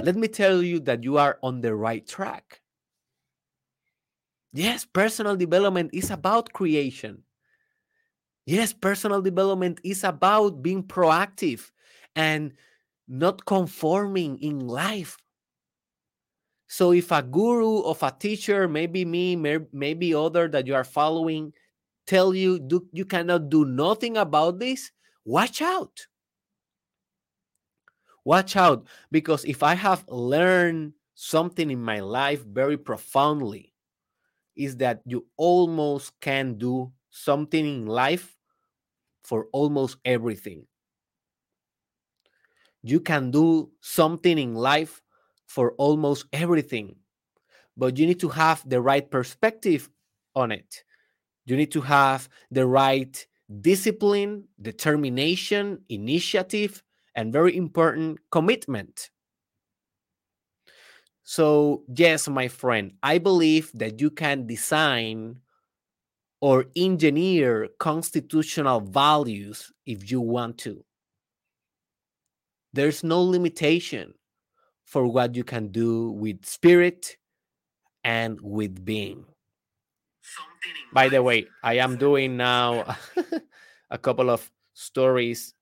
let 0.00 0.16
me 0.16 0.28
tell 0.28 0.62
you 0.62 0.80
that 0.80 1.04
you 1.04 1.18
are 1.18 1.38
on 1.42 1.60
the 1.60 1.74
right 1.74 2.06
track. 2.06 2.60
Yes, 4.54 4.86
personal 4.86 5.36
development 5.36 5.90
is 5.92 6.10
about 6.10 6.54
creation. 6.54 7.24
Yes, 8.46 8.72
personal 8.72 9.22
development 9.22 9.80
is 9.84 10.04
about 10.04 10.62
being 10.62 10.82
proactive 10.82 11.70
and 12.14 12.52
not 13.08 13.44
conforming 13.46 14.38
in 14.38 14.60
life. 14.60 15.18
So 16.68 16.92
if 16.92 17.10
a 17.12 17.22
guru 17.22 17.80
of 17.82 18.02
a 18.02 18.10
teacher, 18.10 18.68
maybe 18.68 19.04
me, 19.04 19.36
maybe 19.36 20.14
other 20.14 20.48
that 20.48 20.66
you 20.66 20.74
are 20.74 20.84
following, 20.84 21.52
tell 22.06 22.34
you 22.34 22.58
do, 22.58 22.88
you 22.92 23.04
cannot 23.04 23.48
do 23.48 23.64
nothing 23.64 24.16
about 24.16 24.58
this, 24.58 24.90
watch 25.24 25.62
out. 25.62 26.06
Watch 28.24 28.56
out 28.56 28.86
because 29.10 29.44
if 29.44 29.62
I 29.62 29.74
have 29.74 30.04
learned 30.08 30.94
something 31.14 31.70
in 31.70 31.82
my 31.82 32.00
life 32.00 32.42
very 32.44 32.76
profoundly, 32.78 33.73
is 34.56 34.76
that 34.78 35.00
you 35.04 35.26
almost 35.36 36.18
can 36.20 36.58
do 36.58 36.92
something 37.10 37.64
in 37.64 37.86
life 37.86 38.36
for 39.22 39.46
almost 39.52 39.96
everything. 40.04 40.66
You 42.82 43.00
can 43.00 43.30
do 43.30 43.70
something 43.80 44.38
in 44.38 44.54
life 44.54 45.02
for 45.46 45.72
almost 45.72 46.26
everything, 46.32 46.96
but 47.76 47.98
you 47.98 48.06
need 48.06 48.20
to 48.20 48.28
have 48.28 48.68
the 48.68 48.80
right 48.80 49.10
perspective 49.10 49.88
on 50.34 50.52
it. 50.52 50.84
You 51.46 51.56
need 51.56 51.72
to 51.72 51.80
have 51.80 52.28
the 52.50 52.66
right 52.66 53.26
discipline, 53.60 54.44
determination, 54.60 55.82
initiative, 55.88 56.82
and 57.14 57.32
very 57.32 57.56
important 57.56 58.18
commitment. 58.30 59.10
So, 61.24 61.84
yes, 61.88 62.28
my 62.28 62.48
friend, 62.48 62.92
I 63.02 63.16
believe 63.16 63.70
that 63.74 63.98
you 63.98 64.10
can 64.10 64.46
design 64.46 65.40
or 66.40 66.66
engineer 66.76 67.68
constitutional 67.78 68.80
values 68.80 69.72
if 69.86 70.10
you 70.10 70.20
want 70.20 70.58
to. 70.58 70.84
There's 72.74 73.02
no 73.02 73.22
limitation 73.22 74.12
for 74.84 75.06
what 75.06 75.34
you 75.34 75.44
can 75.44 75.68
do 75.68 76.10
with 76.10 76.44
spirit 76.44 77.16
and 78.04 78.38
with 78.42 78.84
being. 78.84 79.24
By 80.92 81.08
the 81.08 81.22
way, 81.22 81.46
I 81.62 81.78
am 81.78 81.96
doing 81.96 82.36
now 82.36 82.96
a 83.90 83.96
couple 83.96 84.28
of 84.28 84.50
stories 84.74 85.54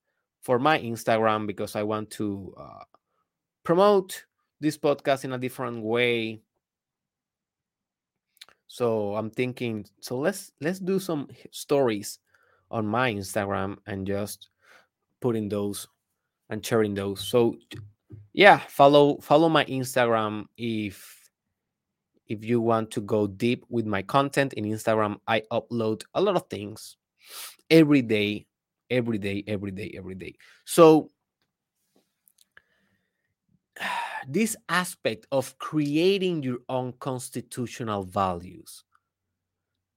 for 0.43 0.59
my 0.59 0.81
Instagram 0.81 1.47
because 1.47 1.77
I 1.77 1.85
want 1.85 2.11
to 2.13 2.53
uh, 2.59 2.85
promote 3.63 4.25
this 4.63 4.79
podcast 4.79 5.25
in 5.25 5.33
a 5.33 5.39
different 5.39 5.83
way. 5.83 6.41
So 8.69 9.17
I'm 9.17 9.29
thinking, 9.29 9.85
so 10.01 10.17
let's 10.19 10.53
let's 10.61 10.79
do 10.79 10.99
some 10.99 11.29
stories 11.51 12.21
on 12.71 12.87
my 12.87 13.13
Instagram 13.13 13.77
and 13.87 14.07
just 14.07 14.49
putting 15.21 15.49
those 15.49 15.89
and 16.49 16.65
sharing 16.65 16.95
those. 16.95 17.21
So 17.29 17.57
yeah, 18.33 18.59
follow 18.69 19.19
follow 19.21 19.51
my 19.51 19.67
Instagram 19.67 20.47
if 20.57 21.29
if 22.29 22.45
you 22.45 22.63
want 22.63 22.91
to 22.93 23.03
go 23.03 23.27
deep 23.27 23.67
with 23.69 23.85
my 23.85 24.01
content 24.01 24.55
in 24.55 24.65
Instagram. 24.65 25.19
I 25.27 25.43
upload 25.53 26.05
a 26.15 26.23
lot 26.23 26.37
of 26.37 26.49
things 26.49 26.97
every 27.69 28.01
day, 28.01 28.47
every 28.89 29.19
day, 29.19 29.45
every 29.47 29.71
day, 29.71 29.93
every 29.95 30.15
day. 30.15 30.35
So 30.65 31.11
this 34.29 34.57
aspect 34.69 35.27
of 35.33 35.59
creating 35.59 36.43
your 36.43 36.59
own 36.69 36.93
constitutional 37.01 38.05
values, 38.05 38.85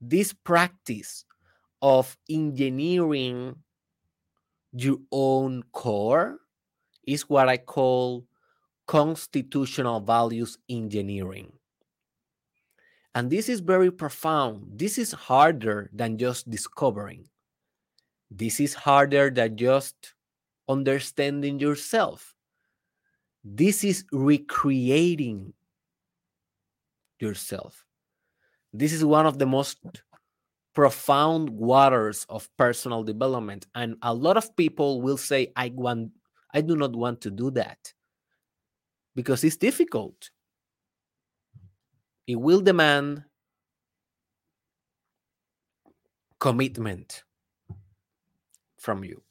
this 0.01 0.33
practice 0.33 1.25
of 1.81 2.17
engineering 2.29 3.55
your 4.77 4.97
own 5.11 5.63
core 5.71 6.39
is 7.07 7.29
what 7.29 7.47
I 7.47 7.57
call 7.57 8.25
constitutional 8.87 9.99
values 10.01 10.57
engineering. 10.69 11.53
And 13.13 13.29
this 13.29 13.47
is 13.47 13.61
very 13.61 13.91
profound. 13.91 14.77
This 14.77 14.97
is 14.97 15.13
harder 15.13 15.89
than 15.93 16.17
just 16.17 16.49
discovering. 16.49 17.29
This 18.29 18.59
is 18.59 18.73
harder 18.73 19.29
than 19.29 19.55
just 19.55 20.13
understanding 20.67 21.59
yourself. 21.59 22.34
This 23.47 23.83
is 23.83 24.05
recreating 24.11 25.53
yourself. 27.19 27.85
This 28.73 28.91
is 28.91 29.05
one 29.05 29.27
of 29.27 29.37
the 29.37 29.45
most 29.45 29.77
profound 30.73 31.51
waters 31.51 32.25
of 32.27 32.49
personal 32.57 33.03
development. 33.03 33.67
And 33.75 33.97
a 34.01 34.13
lot 34.13 34.35
of 34.35 34.55
people 34.55 34.99
will 35.01 35.17
say, 35.17 35.53
I 35.55 35.71
want, 35.75 36.11
I 36.55 36.61
do 36.61 36.75
not 36.75 36.95
want 36.95 37.21
to 37.21 37.31
do 37.31 37.51
that 37.51 37.93
because 39.15 39.43
it's 39.43 39.57
difficult. 39.57 40.31
It 42.25 42.35
will 42.37 42.61
demand 42.61 43.23
commitment 46.39 47.23
from 48.79 49.03
you. 49.03 49.21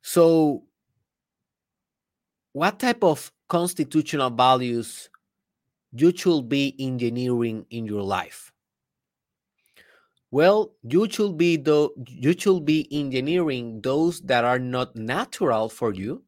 So, 0.00 0.64
what 2.56 2.78
type 2.78 3.04
of 3.04 3.30
constitutional 3.50 4.30
values 4.30 5.10
you 5.92 6.10
should 6.16 6.48
be 6.48 6.74
engineering 6.80 7.66
in 7.68 7.84
your 7.84 8.00
life? 8.00 8.50
Well, 10.30 10.72
you 10.82 11.06
should 11.10 11.36
be 11.36 11.58
the 11.58 11.90
you 12.08 12.32
should 12.32 12.64
be 12.64 12.88
engineering 12.90 13.82
those 13.82 14.22
that 14.22 14.44
are 14.44 14.58
not 14.58 14.96
natural 14.96 15.68
for 15.68 15.92
you, 15.92 16.24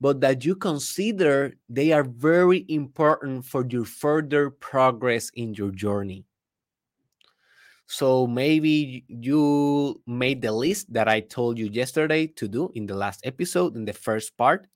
but 0.00 0.22
that 0.22 0.46
you 0.46 0.56
consider 0.56 1.52
they 1.68 1.92
are 1.92 2.04
very 2.04 2.64
important 2.70 3.44
for 3.44 3.66
your 3.68 3.84
further 3.84 4.48
progress 4.48 5.28
in 5.34 5.52
your 5.52 5.72
journey. 5.72 6.24
So 7.84 8.26
maybe 8.26 9.04
you 9.08 10.00
made 10.06 10.40
the 10.40 10.52
list 10.52 10.90
that 10.94 11.06
I 11.06 11.20
told 11.20 11.58
you 11.58 11.66
yesterday 11.66 12.28
to 12.28 12.48
do 12.48 12.72
in 12.74 12.86
the 12.86 12.96
last 12.96 13.20
episode, 13.26 13.76
in 13.76 13.84
the 13.84 13.92
first 13.92 14.38
part 14.38 14.68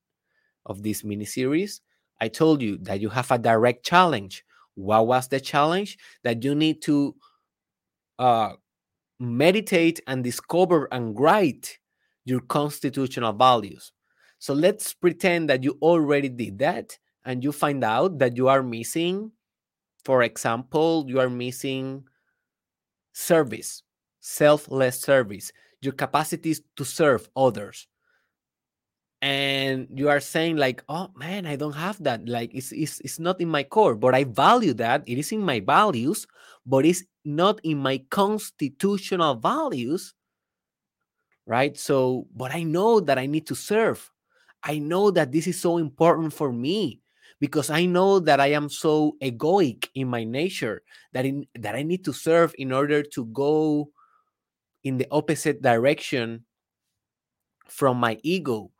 of 0.71 0.83
this 0.83 1.05
mini 1.05 1.25
series. 1.25 1.83
I 2.21 2.29
told 2.29 2.63
you 2.63 2.79
that 2.83 3.01
you 3.01 3.09
have 3.11 3.31
a 3.31 3.39
direct 3.39 3.85
challenge. 3.85 4.45
What 4.75 5.07
was 5.09 5.29
the 5.29 5.41
challenge? 5.41 5.99
That 6.23 6.45
you 6.45 6.55
need 6.55 6.81
to 6.83 7.15
uh, 8.19 8.53
meditate 9.19 10.01
and 10.07 10.23
discover 10.23 10.89
and 10.93 11.19
write 11.19 11.79
your 12.25 12.41
constitutional 12.41 13.33
values. 13.33 13.93
So 14.39 14.55
let's 14.55 14.95
pretend 14.95 15.51
that 15.51 15.65
you 15.65 15.77
already 15.83 16.29
did 16.29 16.59
that 16.61 16.97
and 17.25 17.43
you 17.43 17.53
find 17.53 17.85
out 17.85 18.19
that 18.21 18.37
you 18.37 18.49
are 18.49 18.63
missing, 18.63 19.33
for 20.05 20.23
example, 20.23 21.05
you 21.09 21.21
are 21.21 21.29
missing 21.29 22.05
service, 23.13 23.83
selfless 24.21 25.01
service, 25.01 25.53
your 25.83 25.93
capacities 25.93 26.63
to 26.77 26.85
serve 26.85 27.29
others. 27.37 27.87
And 29.23 29.87
you 29.95 30.09
are 30.09 30.21
saying, 30.21 30.57
like, 30.57 30.83
oh 30.89 31.11
man, 31.15 31.45
I 31.47 31.57
don't 31.57 31.75
have 31.77 32.03
that. 32.05 32.27
Like, 32.27 32.55
it's, 32.55 32.73
it's, 32.73 33.01
it's 33.01 33.19
not 33.19 33.41
in 33.41 33.49
my 33.49 33.65
core, 33.65 33.95
but 33.95 34.15
I 34.15 34.25
value 34.25 34.73
that. 34.75 35.05
It 35.07 35.19
is 35.19 35.33
in 35.33 35.43
my 35.43 35.61
values, 35.61 36.27
but 36.65 36.87
it's 36.87 37.05
not 37.25 37.61
in 37.63 37.79
my 37.79 38.03
constitutional 38.11 39.35
values. 39.35 40.15
Right. 41.47 41.77
So, 41.77 42.29
but 42.35 42.55
I 42.55 42.63
know 42.63 43.01
that 43.01 43.19
I 43.19 43.27
need 43.27 43.47
to 43.49 43.55
serve. 43.55 44.11
I 44.63 44.79
know 44.79 45.11
that 45.11 45.33
this 45.33 45.47
is 45.47 45.61
so 45.61 45.79
important 45.79 46.33
for 46.33 46.53
me 46.53 47.01
because 47.41 47.71
I 47.71 47.87
know 47.87 48.21
that 48.21 48.41
I 48.41 48.49
am 48.49 48.69
so 48.69 49.17
egoic 49.21 49.89
in 49.95 50.09
my 50.09 50.25
nature 50.25 50.83
that 51.13 51.25
in, 51.25 51.47
that 51.57 51.75
I 51.75 51.83
need 51.83 52.05
to 52.05 52.13
serve 52.13 52.55
in 52.59 52.73
order 52.73 53.03
to 53.03 53.25
go 53.27 53.91
in 54.85 54.99
the 54.99 55.09
opposite 55.11 55.61
direction 55.63 56.45
from 57.67 57.97
my 57.97 58.19
ego. 58.23 58.71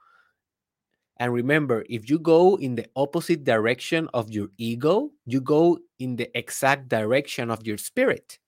And 1.21 1.33
remember, 1.33 1.85
if 1.89 2.11
you 2.11 2.19
go 2.19 2.57
in 2.57 2.75
the 2.77 2.87
opposite 2.97 3.45
direction 3.45 4.09
of 4.15 4.31
your 4.31 4.49
ego, 4.59 5.13
you 5.27 5.41
go 5.41 5.79
in 6.01 6.17
the 6.17 6.37
exact 6.37 6.89
direction 6.89 7.51
of 7.51 7.67
your 7.67 7.79
spirit. 7.79 8.41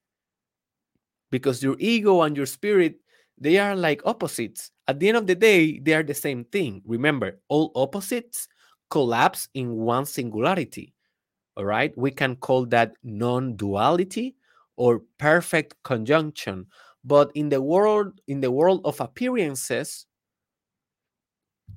Because 1.30 1.62
your 1.62 1.76
ego 1.78 2.22
and 2.22 2.36
your 2.36 2.46
spirit, 2.46 2.96
they 3.38 3.58
are 3.58 3.76
like 3.76 4.02
opposites. 4.06 4.70
At 4.88 5.00
the 5.00 5.08
end 5.08 5.18
of 5.18 5.26
the 5.26 5.34
day, 5.36 5.78
they 5.80 5.94
are 5.94 6.02
the 6.02 6.14
same 6.14 6.44
thing. 6.44 6.82
Remember, 6.86 7.40
all 7.48 7.72
opposites 7.74 8.48
collapse 8.90 9.48
in 9.54 9.76
one 9.76 10.06
singularity. 10.06 10.94
All 11.56 11.64
right. 11.66 11.96
We 11.98 12.10
can 12.10 12.36
call 12.36 12.66
that 12.66 12.94
non 13.04 13.56
duality 13.56 14.36
or 14.76 15.02
perfect 15.18 15.76
conjunction. 15.84 16.66
but 17.04 17.30
in 17.34 17.48
the 17.48 17.60
world 17.60 18.20
in 18.28 18.40
the 18.40 18.50
world 18.50 18.80
of 18.84 19.00
appearances 19.00 20.06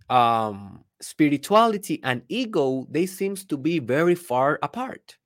um 0.09 0.83
spirituality 1.01 1.99
and 2.03 2.21
ego 2.29 2.87
they 2.89 3.05
seems 3.05 3.43
to 3.45 3.57
be 3.57 3.79
very 3.79 4.15
far 4.15 4.59
apart. 4.63 5.17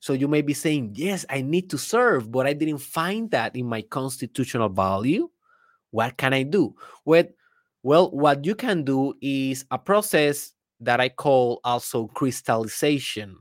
So 0.00 0.12
you 0.12 0.28
may 0.28 0.42
be 0.42 0.54
saying 0.54 0.92
yes 0.94 1.24
i 1.30 1.40
need 1.42 1.70
to 1.70 1.78
serve 1.78 2.30
but 2.30 2.46
i 2.46 2.52
didn't 2.52 2.78
find 2.78 3.30
that 3.32 3.56
in 3.56 3.66
my 3.66 3.82
constitutional 3.82 4.68
value. 4.68 5.28
What 5.90 6.16
can 6.16 6.34
i 6.34 6.42
do? 6.42 6.74
Well 7.04 7.24
well 7.82 8.10
what 8.10 8.44
you 8.44 8.54
can 8.54 8.84
do 8.84 9.14
is 9.20 9.64
a 9.70 9.78
process 9.78 10.52
that 10.80 11.00
i 11.00 11.08
call 11.08 11.60
also 11.64 12.06
crystallization. 12.08 13.38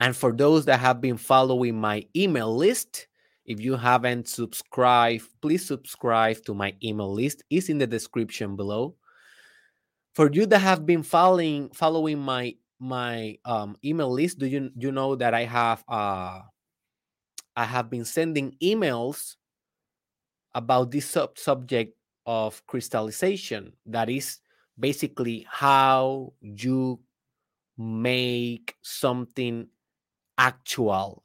And 0.00 0.16
for 0.16 0.32
those 0.32 0.64
that 0.66 0.78
have 0.78 1.00
been 1.00 1.16
following 1.16 1.78
my 1.78 2.06
email 2.14 2.54
list 2.54 3.07
if 3.48 3.60
you 3.60 3.76
haven't 3.76 4.28
subscribed, 4.28 5.24
please 5.40 5.64
subscribe 5.64 6.44
to 6.44 6.52
my 6.52 6.74
email 6.84 7.10
list. 7.10 7.42
It's 7.48 7.70
in 7.70 7.78
the 7.78 7.86
description 7.86 8.56
below. 8.56 8.94
For 10.14 10.30
you 10.30 10.44
that 10.46 10.58
have 10.58 10.84
been 10.84 11.02
following 11.02 11.70
following 11.70 12.18
my 12.18 12.56
my 12.78 13.38
um, 13.46 13.76
email 13.82 14.12
list, 14.12 14.38
do 14.38 14.46
you 14.46 14.70
you 14.76 14.92
know 14.92 15.16
that 15.16 15.32
I 15.32 15.44
have 15.44 15.82
uh 15.88 16.42
I 17.56 17.64
have 17.64 17.88
been 17.88 18.04
sending 18.04 18.54
emails 18.62 19.36
about 20.54 20.90
this 20.90 21.08
sub 21.08 21.38
subject 21.38 21.96
of 22.26 22.60
crystallization. 22.66 23.72
That 23.86 24.10
is 24.10 24.40
basically 24.78 25.46
how 25.48 26.34
you 26.42 27.00
make 27.78 28.76
something 28.82 29.68
actual 30.36 31.22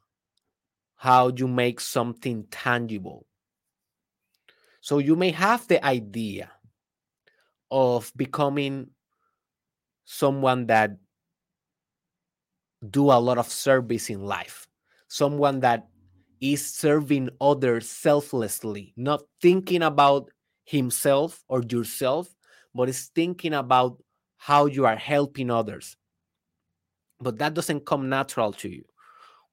how 1.03 1.27
you 1.35 1.49
make 1.49 1.81
something 1.81 2.45
tangible. 2.49 3.27
So 4.79 4.99
you 4.99 5.17
may 5.17 5.31
have 5.31 5.67
the 5.67 5.85
idea 5.85 6.49
of 7.69 8.09
becoming 8.15 8.87
someone 10.05 10.67
that 10.67 10.91
do 12.89 13.11
a 13.11 13.19
lot 13.19 13.37
of 13.37 13.51
service 13.51 14.09
in 14.09 14.23
life, 14.23 14.65
someone 15.09 15.59
that 15.59 15.89
is 16.39 16.65
serving 16.65 17.31
others 17.41 17.89
selflessly, 17.89 18.93
not 18.95 19.23
thinking 19.41 19.83
about 19.83 20.31
himself 20.63 21.43
or 21.49 21.63
yourself, 21.63 22.33
but 22.73 22.87
is 22.87 23.11
thinking 23.13 23.53
about 23.53 24.01
how 24.37 24.67
you 24.67 24.85
are 24.85 24.95
helping 24.95 25.51
others. 25.51 25.97
But 27.19 27.39
that 27.39 27.55
doesn't 27.55 27.85
come 27.85 28.07
natural 28.07 28.53
to 28.53 28.69
you 28.69 28.85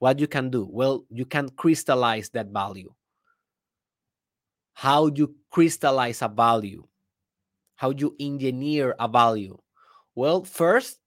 what 0.01 0.19
you 0.19 0.27
can 0.27 0.51
do? 0.51 0.67
Well 0.69 1.05
you 1.09 1.25
can 1.25 1.49
crystallize 1.51 2.31
that 2.31 2.49
value. 2.49 2.93
How 4.73 5.07
you 5.07 5.37
crystallize 5.51 6.23
a 6.23 6.29
value? 6.29 6.87
How 7.77 7.91
you 7.91 8.17
engineer 8.19 8.97
a 8.99 9.07
value? 9.07 9.57
Well 10.17 10.43
first 10.43 10.99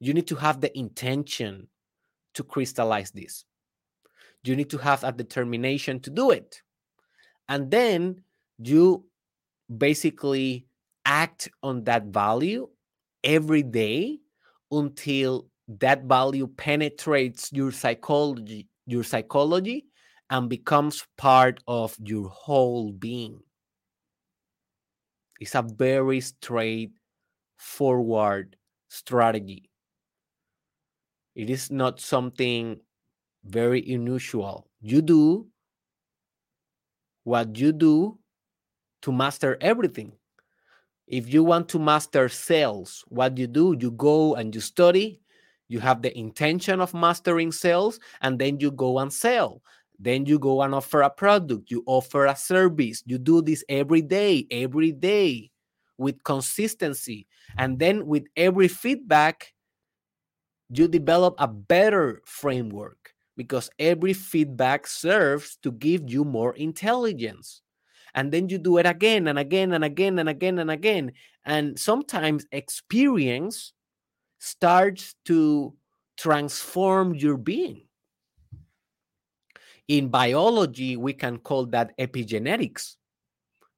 you 0.00 0.12
need 0.12 0.26
to 0.28 0.36
have 0.36 0.60
the 0.60 0.76
intention 0.76 1.68
to 2.34 2.42
crystallize 2.42 3.10
this. 3.10 3.44
You 4.44 4.56
need 4.56 4.70
to 4.70 4.78
have 4.78 5.04
a 5.04 5.12
determination 5.12 6.00
to 6.00 6.10
do 6.10 6.30
it. 6.30 6.62
And 7.48 7.70
then 7.70 8.22
you 8.58 9.04
basically 9.76 10.66
act 11.04 11.50
on 11.62 11.84
that 11.84 12.06
value 12.06 12.68
every 13.24 13.62
day 13.62 14.20
until 14.70 15.48
that 15.68 16.04
value 16.04 16.46
penetrates 16.46 17.52
your 17.52 17.70
psychology 17.70 18.66
your 18.88 19.04
psychology 19.04 19.86
and 20.30 20.48
becomes 20.48 21.06
part 21.18 21.60
of 21.68 21.94
your 22.02 22.28
whole 22.28 22.90
being. 22.92 23.38
It's 25.40 25.54
a 25.54 25.62
very 25.62 26.20
straightforward 26.20 28.56
strategy. 28.88 29.70
It 31.34 31.50
is 31.50 31.70
not 31.70 32.00
something 32.00 32.80
very 33.44 33.86
unusual. 33.92 34.66
You 34.80 35.02
do 35.02 35.46
what 37.24 37.58
you 37.58 37.72
do 37.72 38.18
to 39.02 39.12
master 39.12 39.58
everything. 39.60 40.12
If 41.06 41.30
you 41.32 41.44
want 41.44 41.68
to 41.70 41.78
master 41.78 42.28
sales 42.28 43.04
what 43.08 43.38
you 43.38 43.46
do 43.46 43.74
you 43.78 43.92
go 43.92 44.34
and 44.34 44.54
you 44.54 44.60
study 44.60 45.22
you 45.68 45.80
have 45.80 46.02
the 46.02 46.16
intention 46.18 46.80
of 46.80 46.94
mastering 46.94 47.52
sales 47.52 48.00
and 48.20 48.38
then 48.38 48.58
you 48.60 48.70
go 48.70 48.98
and 48.98 49.12
sell. 49.12 49.62
Then 49.98 50.26
you 50.26 50.38
go 50.38 50.62
and 50.62 50.74
offer 50.74 51.02
a 51.02 51.10
product 51.10 51.70
you 51.70 51.82
offer 51.86 52.26
a 52.26 52.36
service 52.36 53.02
you 53.04 53.18
do 53.18 53.42
this 53.42 53.64
every 53.68 54.00
day 54.00 54.46
every 54.50 54.92
day 54.92 55.50
with 55.98 56.22
consistency. 56.22 57.26
And 57.56 57.78
then 57.78 58.06
with 58.06 58.24
every 58.36 58.68
feedback 58.68 59.52
you 60.70 60.86
develop 60.86 61.34
a 61.38 61.48
better 61.48 62.22
framework 62.26 63.14
because 63.36 63.70
every 63.78 64.12
feedback 64.12 64.86
serves 64.86 65.56
to 65.62 65.72
give 65.72 66.10
you 66.10 66.24
more 66.24 66.54
intelligence. 66.56 67.62
And 68.14 68.32
then 68.32 68.48
you 68.48 68.58
do 68.58 68.78
it 68.78 68.86
again 68.86 69.28
and 69.28 69.38
again 69.38 69.72
and 69.72 69.84
again 69.84 70.18
and 70.18 70.28
again 70.28 70.58
and 70.58 70.70
again. 70.70 71.12
And 71.44 71.78
sometimes 71.78 72.46
experience 72.52 73.72
starts 74.38 75.14
to 75.26 75.74
transform 76.16 77.14
your 77.14 77.36
being. 77.36 77.82
In 79.88 80.08
biology, 80.08 80.96
we 80.96 81.12
can 81.12 81.38
call 81.38 81.66
that 81.66 81.96
epigenetics. 81.98 82.96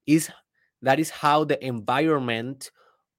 Is 0.07 0.31
that 0.83 0.99
is 0.99 1.11
how 1.11 1.45
the 1.45 1.65
environment 1.65 2.71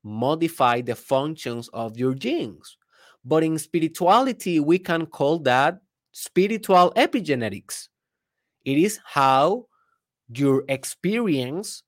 modify 0.03 0.81
the 0.81 0.95
functions 0.95 1.69
of 1.73 1.97
your 1.97 2.13
genes. 2.13 2.77
But 3.23 3.43
in 3.43 3.57
spirituality, 3.57 4.59
we 4.59 4.79
can 4.79 5.05
call 5.05 5.39
that 5.39 5.79
spiritual 6.11 6.91
epigenetics. 6.97 7.87
It 8.65 8.77
is 8.77 8.99
how 9.05 9.67
your 10.33 10.63
experience, 10.67 11.83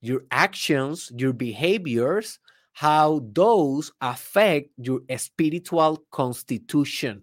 your 0.00 0.24
actions, 0.30 1.10
your 1.16 1.32
behaviors 1.32 2.38
how 2.76 3.22
those 3.32 3.90
affect 4.02 4.68
your 4.76 5.00
spiritual 5.16 6.04
constitution. 6.10 7.22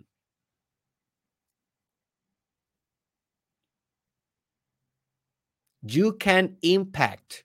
You 5.84 6.14
can 6.14 6.58
impact. 6.64 7.44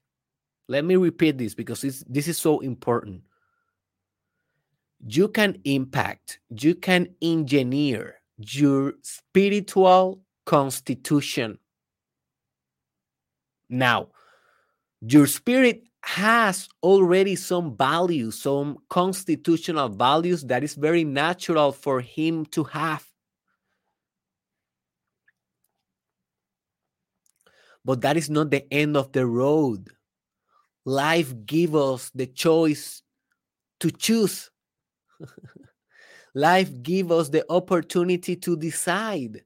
Let 0.69 0.87
me 0.87 0.97
repeat 0.97 1.37
this 1.37 1.55
because 1.55 1.83
this 1.83 2.29
is 2.29 2.39
so 2.39 2.61
important. 2.61 3.25
You 5.07 5.29
can 5.29 5.61
impact, 5.65 6.41
you 6.49 6.77
can 6.77 7.09
engineer 7.21 8.23
your 8.39 8.95
spiritual 9.03 10.23
constitution. 10.47 11.59
Now, 13.69 14.09
your 15.03 15.27
spirit 15.27 15.88
has 16.03 16.69
already 16.83 17.37
some 17.37 17.77
values, 17.77 18.41
some 18.41 18.79
constitutional 18.89 19.89
values 19.89 20.45
that 20.45 20.63
is 20.63 20.75
very 20.75 21.05
natural 21.05 21.73
for 21.73 22.01
him 22.01 22.47
to 22.47 22.65
have. 22.65 23.05
But 27.85 28.01
that 28.03 28.17
is 28.17 28.31
not 28.31 28.51
the 28.51 28.73
end 28.73 28.97
of 28.97 29.13
the 29.13 29.27
road. 29.27 29.89
Life 30.85 31.35
gives 31.47 31.75
us 31.75 32.11
the 32.15 32.27
choice 32.27 33.03
to 33.81 33.91
choose. 33.91 34.51
life 36.35 36.71
gives 36.83 37.11
us 37.11 37.29
the 37.29 37.45
opportunity 37.51 38.37
to 38.37 38.57
decide. 38.57 39.43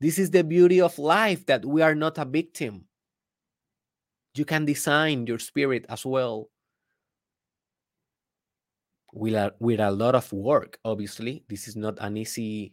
This 0.00 0.18
is 0.18 0.30
the 0.30 0.44
beauty 0.44 0.80
of 0.80 0.98
life 0.98 1.46
that 1.46 1.64
we 1.64 1.82
are 1.82 1.94
not 1.94 2.18
a 2.18 2.24
victim 2.24 2.84
you 4.34 4.44
can 4.44 4.64
design 4.64 5.26
your 5.26 5.38
spirit 5.38 5.86
as 5.88 6.04
well 6.04 6.50
with 9.12 9.34
a, 9.34 9.54
with 9.60 9.80
a 9.80 9.90
lot 9.90 10.14
of 10.14 10.32
work 10.32 10.78
obviously. 10.84 11.44
This 11.48 11.68
is 11.68 11.76
not 11.76 11.96
an 12.00 12.16
easy 12.16 12.72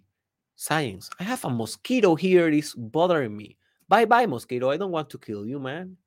science. 0.55 1.09
I 1.19 1.23
have 1.23 1.45
a 1.45 1.49
mosquito 1.49 2.15
here. 2.15 2.47
It 2.47 2.55
is 2.55 2.73
bothering 2.75 3.35
me. 3.35 3.57
Bye 3.87 4.05
bye 4.05 4.25
mosquito. 4.25 4.69
I 4.69 4.77
don't 4.77 4.91
want 4.91 5.09
to 5.11 5.17
kill 5.17 5.45
you 5.45 5.59
man. 5.59 5.97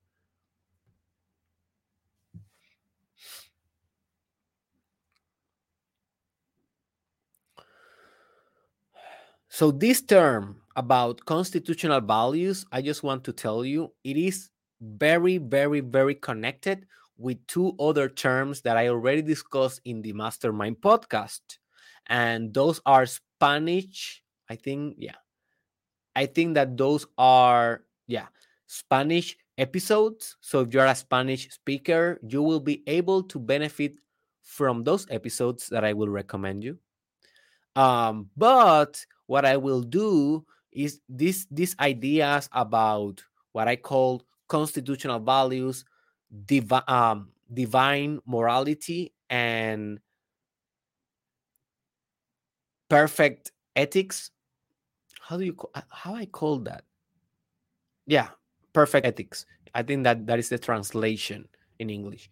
So 9.48 9.70
this 9.70 10.02
term 10.02 10.64
about 10.76 11.24
constitutional 11.24 12.00
values 12.00 12.66
i 12.72 12.82
just 12.82 13.02
want 13.02 13.22
to 13.24 13.32
tell 13.32 13.64
you 13.64 13.92
it 14.02 14.16
is 14.16 14.50
very, 14.98 15.38
very, 15.38 15.80
very 15.80 16.14
connected 16.14 16.86
with 17.16 17.44
two 17.46 17.74
other 17.78 18.08
terms 18.08 18.60
that 18.62 18.76
I 18.76 18.88
already 18.88 19.22
discussed 19.22 19.80
in 19.84 20.02
the 20.02 20.12
Mastermind 20.12 20.80
podcast. 20.80 21.40
And 22.06 22.52
those 22.52 22.80
are 22.84 23.06
Spanish. 23.06 24.22
I 24.48 24.56
think, 24.56 24.96
yeah. 24.98 25.16
I 26.16 26.26
think 26.26 26.54
that 26.54 26.76
those 26.76 27.06
are 27.18 27.82
yeah, 28.06 28.26
Spanish 28.66 29.36
episodes. 29.58 30.36
So 30.40 30.60
if 30.60 30.74
you're 30.74 30.86
a 30.86 30.94
Spanish 30.94 31.50
speaker, 31.50 32.18
you 32.26 32.42
will 32.42 32.60
be 32.60 32.82
able 32.86 33.22
to 33.24 33.38
benefit 33.38 33.94
from 34.42 34.84
those 34.84 35.06
episodes 35.10 35.68
that 35.68 35.84
I 35.84 35.92
will 35.92 36.08
recommend 36.08 36.64
you. 36.64 36.78
Um, 37.76 38.30
but 38.36 39.04
what 39.26 39.44
I 39.44 39.56
will 39.56 39.82
do 39.82 40.44
is 40.72 41.00
this 41.08 41.46
these 41.50 41.74
ideas 41.80 42.48
about 42.52 43.22
what 43.52 43.68
I 43.68 43.76
call 43.76 44.22
constitutional 44.48 45.20
values, 45.20 45.84
divi- 46.46 46.86
um, 46.88 47.30
divine 47.52 48.20
morality, 48.26 49.12
and 49.30 50.00
perfect 52.88 53.52
ethics. 53.76 54.30
How 55.20 55.36
do 55.36 55.44
you 55.44 55.56
how 55.90 56.14
I 56.14 56.26
call 56.26 56.58
that? 56.60 56.84
Yeah, 58.06 58.28
perfect 58.72 59.06
ethics. 59.06 59.46
I 59.74 59.82
think 59.82 60.04
that 60.04 60.26
that 60.26 60.38
is 60.38 60.48
the 60.48 60.58
translation 60.58 61.48
in 61.78 61.90
English. 61.90 62.30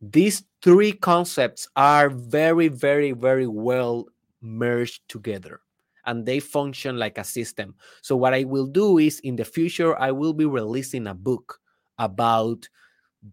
These 0.00 0.44
three 0.62 0.92
concepts 0.92 1.68
are 1.76 2.10
very, 2.10 2.68
very, 2.68 3.12
very 3.12 3.46
well 3.46 4.06
merged 4.40 5.08
together 5.08 5.60
and 6.06 6.26
they 6.26 6.40
function 6.40 6.98
like 6.98 7.18
a 7.18 7.24
system. 7.24 7.74
So, 8.02 8.16
what 8.16 8.34
I 8.34 8.44
will 8.44 8.66
do 8.66 8.98
is 8.98 9.20
in 9.20 9.36
the 9.36 9.44
future, 9.44 9.98
I 9.98 10.12
will 10.12 10.32
be 10.32 10.44
releasing 10.44 11.06
a 11.06 11.14
book 11.14 11.58
about 11.98 12.68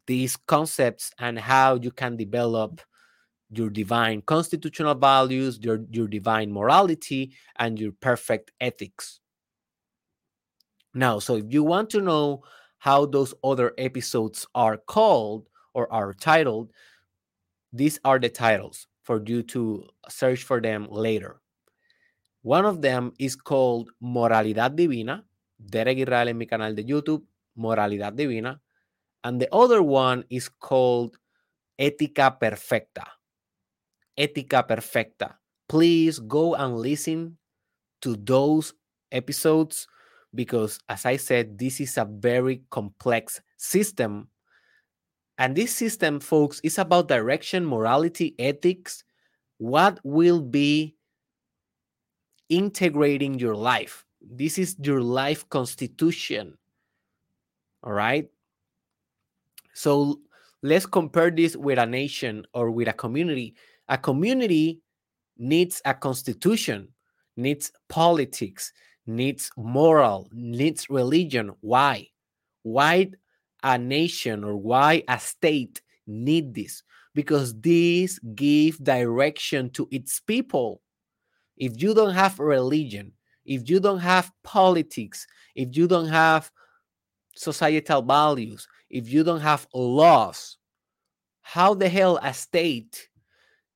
these 0.05 0.35
concepts 0.35 1.11
and 1.19 1.39
how 1.39 1.75
you 1.75 1.91
can 1.91 2.15
develop 2.15 2.81
your 3.51 3.69
divine 3.69 4.21
constitutional 4.21 4.93
values, 4.93 5.59
your, 5.61 5.79
your 5.89 6.07
divine 6.07 6.51
morality, 6.51 7.31
and 7.57 7.79
your 7.79 7.91
perfect 7.93 8.51
ethics. 8.61 9.19
Now, 10.93 11.19
so 11.19 11.37
if 11.37 11.45
you 11.49 11.63
want 11.63 11.89
to 11.91 12.01
know 12.01 12.43
how 12.77 13.05
those 13.05 13.33
other 13.43 13.73
episodes 13.77 14.45
are 14.55 14.77
called 14.77 15.47
or 15.73 15.91
are 15.91 16.13
titled, 16.13 16.71
these 17.73 17.99
are 18.03 18.19
the 18.19 18.29
titles 18.29 18.87
for 19.03 19.21
you 19.25 19.43
to 19.43 19.87
search 20.07 20.43
for 20.43 20.61
them 20.61 20.87
later. 20.89 21.38
One 22.41 22.65
of 22.65 22.81
them 22.81 23.13
is 23.19 23.35
called 23.35 23.91
Moralidad 24.01 24.75
Divina. 24.75 25.25
Derek 25.57 25.99
Israel 25.99 26.29
en 26.29 26.37
mi 26.37 26.45
canal 26.45 26.73
de 26.73 26.83
YouTube, 26.83 27.25
Moralidad 27.57 28.15
Divina. 28.15 28.61
And 29.23 29.41
the 29.41 29.53
other 29.53 29.81
one 29.81 30.23
is 30.29 30.47
called 30.47 31.17
Ética 31.77 32.39
Perfecta. 32.39 33.05
Ética 34.17 34.65
Perfecta. 34.65 35.37
Please 35.67 36.19
go 36.19 36.55
and 36.55 36.77
listen 36.77 37.37
to 38.01 38.15
those 38.15 38.73
episodes 39.11 39.87
because, 40.33 40.79
as 40.87 41.05
I 41.05 41.17
said, 41.17 41.57
this 41.57 41.81
is 41.81 41.97
a 41.97 42.05
very 42.05 42.63
complex 42.69 43.41
system. 43.57 44.29
And 45.37 45.55
this 45.55 45.75
system, 45.75 46.19
folks, 46.19 46.59
is 46.63 46.77
about 46.77 47.07
direction, 47.07 47.65
morality, 47.65 48.35
ethics, 48.39 49.03
what 49.57 49.99
will 50.03 50.41
be 50.41 50.95
integrating 52.49 53.39
your 53.39 53.55
life. 53.55 54.05
This 54.21 54.57
is 54.57 54.75
your 54.81 55.01
life 55.01 55.47
constitution. 55.49 56.57
All 57.83 57.93
right. 57.93 58.27
So 59.73 60.19
let's 60.61 60.85
compare 60.85 61.31
this 61.31 61.55
with 61.55 61.79
a 61.79 61.85
nation 61.85 62.45
or 62.53 62.71
with 62.71 62.87
a 62.87 62.93
community. 62.93 63.55
A 63.87 63.97
community 63.97 64.81
needs 65.37 65.81
a 65.85 65.93
constitution, 65.93 66.89
needs 67.37 67.71
politics, 67.87 68.73
needs 69.07 69.49
moral, 69.55 70.27
needs 70.33 70.89
religion. 70.89 71.51
Why? 71.61 72.07
Why 72.63 73.11
a 73.63 73.77
nation 73.77 74.43
or 74.43 74.57
why 74.57 75.03
a 75.07 75.19
state 75.19 75.81
need 76.05 76.53
this? 76.53 76.83
Because 77.15 77.57
this 77.59 78.19
give 78.35 78.83
direction 78.83 79.69
to 79.71 79.87
its 79.91 80.19
people. 80.19 80.81
If 81.59 81.81
you 81.81 81.93
don't 81.93 82.13
have 82.13 82.39
religion, 82.39 83.11
if 83.45 83.69
you 83.69 83.79
don't 83.79 83.99
have 83.99 84.31
politics, 84.43 85.27
if 85.55 85.75
you 85.75 85.87
don't 85.87 86.07
have 86.07 86.51
societal 87.35 88.01
values, 88.01 88.67
if 88.89 89.09
you 89.09 89.23
don't 89.23 89.41
have 89.41 89.67
laws, 89.73 90.57
how 91.41 91.73
the 91.73 91.89
hell 91.89 92.19
a 92.23 92.33
state 92.33 93.09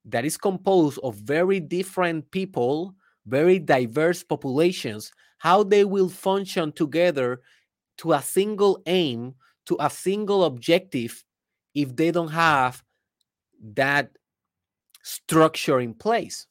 that 0.06 0.24
is 0.24 0.36
composed 0.36 0.98
of 1.02 1.16
very 1.16 1.60
different 1.60 2.30
people, 2.30 2.94
very 3.26 3.58
diverse 3.58 4.22
populations, 4.22 5.12
how 5.38 5.62
they 5.62 5.84
will 5.84 6.08
function 6.08 6.72
together 6.72 7.42
to 7.98 8.12
a 8.12 8.22
single 8.22 8.82
aim, 8.86 9.34
to 9.66 9.76
a 9.80 9.90
single 9.90 10.44
objective, 10.44 11.24
if 11.74 11.94
they 11.96 12.10
don't 12.10 12.28
have 12.28 12.82
that 13.74 14.10
structure 15.02 15.80
in 15.80 15.94
place? 15.94 16.46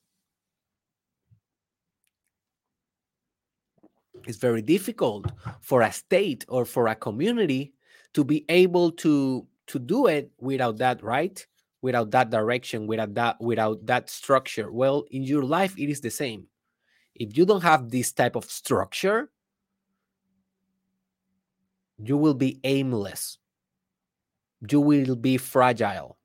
It's 4.26 4.38
very 4.38 4.62
difficult 4.62 5.32
for 5.62 5.82
a 5.82 5.92
state 5.92 6.46
or 6.48 6.66
for 6.66 6.88
a 6.88 6.96
community 6.96 7.74
to 8.14 8.24
be 8.24 8.46
able 8.50 8.92
to 8.92 9.48
to 9.68 9.80
do 9.80 10.08
it 10.08 10.32
without 10.40 10.78
that 10.78 11.04
right? 11.04 11.46
Without 11.82 12.12
that 12.12 12.30
direction 12.30 12.88
without 12.88 13.14
that 13.16 13.42
without 13.42 13.86
that 13.86 14.10
structure. 14.10 14.72
Well 14.72 15.06
in 15.12 15.24
your 15.24 15.44
life 15.44 15.78
it 15.78 15.90
is 15.90 16.02
the 16.02 16.12
same. 16.12 16.48
If 17.16 17.38
you 17.38 17.46
don't 17.46 17.64
have 17.64 17.90
this 17.90 18.12
type 18.12 18.36
of 18.36 18.46
structure 18.46 19.30
you 21.98 22.18
will 22.18 22.34
be 22.34 22.60
aimless. 22.64 23.38
You 24.70 24.82
will 24.82 25.16
be 25.16 25.38
fragile 25.38 26.18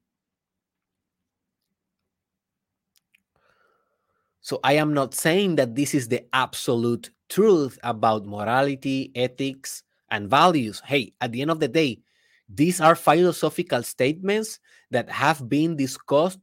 so 4.49 4.61
i 4.65 4.73
am 4.73 4.95
not 4.95 5.13
saying 5.15 5.57
that 5.57 5.75
this 5.75 5.93
is 5.95 6.09
the 6.09 6.23
absolute 6.33 7.11
truth 7.29 7.79
about 7.83 8.27
morality 8.27 9.13
ethics 9.15 9.83
and 10.11 10.31
values. 10.31 10.83
Hey, 10.85 11.13
at 11.21 11.33
the 11.33 11.43
end 11.43 11.51
of 11.51 11.61
the 11.61 11.69
day, 11.69 12.01
these 12.49 12.81
are 12.81 12.95
philosophical 12.95 13.83
statements 13.83 14.59
that 14.91 15.11
have 15.11 15.49
been 15.49 15.77
discussed. 15.77 16.41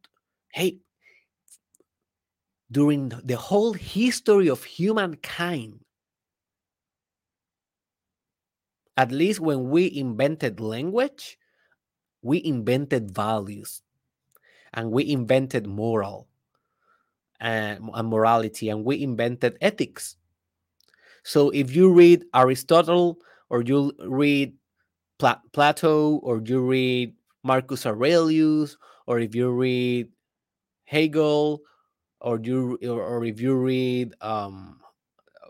Hey, 0.53 0.77
during 2.71 3.11
the 3.23 3.37
whole 3.37 3.73
history 3.73 4.49
of 4.49 4.63
humankind, 4.63 5.79
at 8.97 9.11
least 9.11 9.39
when 9.39 9.69
we 9.69 9.91
invented 9.97 10.59
language, 10.59 11.37
we 12.21 12.43
invented 12.43 13.11
values 13.11 13.81
and 14.73 14.91
we 14.91 15.09
invented 15.09 15.67
moral 15.67 16.27
and, 17.45 17.89
and 17.93 18.10
morality 18.10 18.69
and 18.69 18.84
we 18.84 19.03
invented 19.03 19.58
ethics. 19.62 20.17
So 21.23 21.51
if 21.51 21.75
you 21.75 21.93
read 21.93 22.25
Aristotle, 22.34 23.19
or 23.49 23.62
you 23.62 23.93
read 23.99 24.53
Pla- 25.19 25.41
Plato, 25.53 26.17
or 26.17 26.41
you 26.43 26.62
read 26.62 27.13
Marcus 27.43 27.86
Aurelius, 27.86 28.77
or 29.05 29.19
if 29.19 29.36
you 29.36 29.51
read 29.51 30.10
Hegel, 30.86 31.62
or 32.19 32.39
you 32.41 32.79
or, 32.84 33.01
or 33.01 33.25
if 33.25 33.39
you 33.39 33.55
read 33.55 34.13
um, 34.21 34.79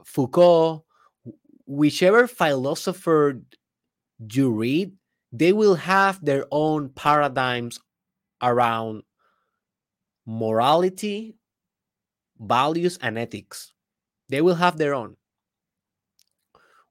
Foucault, 0.04 0.84
whichever 1.66 2.28
philosopher 2.28 3.42
you 4.20 4.52
read, 4.52 4.92
they 5.32 5.54
will 5.54 5.76
have 5.76 6.24
their 6.24 6.46
own 6.52 6.90
paradigms 6.90 7.80
around 8.42 9.04
morality, 10.26 11.36
values, 12.40 12.98
and 13.02 13.18
ethics. 13.18 13.74
They 14.30 14.42
will 14.42 14.56
have 14.56 14.78
their 14.78 14.94
own. 14.94 15.18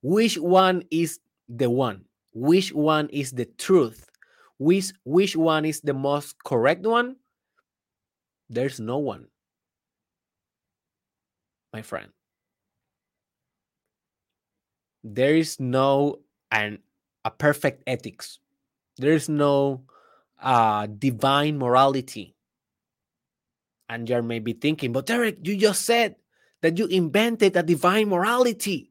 Which 0.03 0.39
one 0.39 0.85
is 0.91 1.19
the 1.49 1.71
one? 1.71 2.05
Which 2.33 2.73
one 2.73 3.09
is 3.09 3.33
the 3.33 3.47
truth? 3.47 4.11
Which 4.59 4.93
which 5.05 5.37
one 5.37 5.65
is 5.65 5.81
the 5.81 5.95
most 5.95 6.43
correct 6.45 6.87
one? 6.87 7.17
There's 8.49 8.79
no 8.79 8.99
one. 8.99 9.29
My 11.73 11.83
friend. 11.83 12.13
There 15.03 15.37
is 15.37 15.61
no 15.61 16.21
an 16.51 16.79
a 17.25 17.31
perfect 17.31 17.83
ethics. 17.87 18.39
There 18.97 19.13
is 19.13 19.29
no 19.29 19.85
uh 20.41 20.87
divine 20.87 21.59
morality 21.59 22.34
and 23.88 24.09
you're 24.09 24.23
maybe 24.23 24.53
thinking 24.53 24.92
but 24.92 25.07
derek 25.07 25.38
you 25.42 25.57
just 25.57 25.85
said 25.85 26.16
that 26.62 26.79
you 26.79 26.87
invented 26.87 27.57
a 27.57 27.62
divine 27.62 28.09
morality 28.09 28.90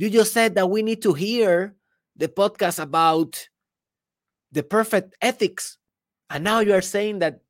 you 0.00 0.08
just 0.08 0.32
said 0.32 0.54
that 0.54 0.70
we 0.70 0.82
need 0.82 1.02
to 1.02 1.12
hear 1.12 1.74
the 2.16 2.28
podcast 2.28 2.82
about 2.82 3.48
the 4.52 4.62
perfect 4.62 5.14
ethics. 5.20 5.78
And 6.28 6.44
now 6.44 6.60
you 6.60 6.74
are 6.74 6.80
saying 6.80 7.20
that 7.20 7.40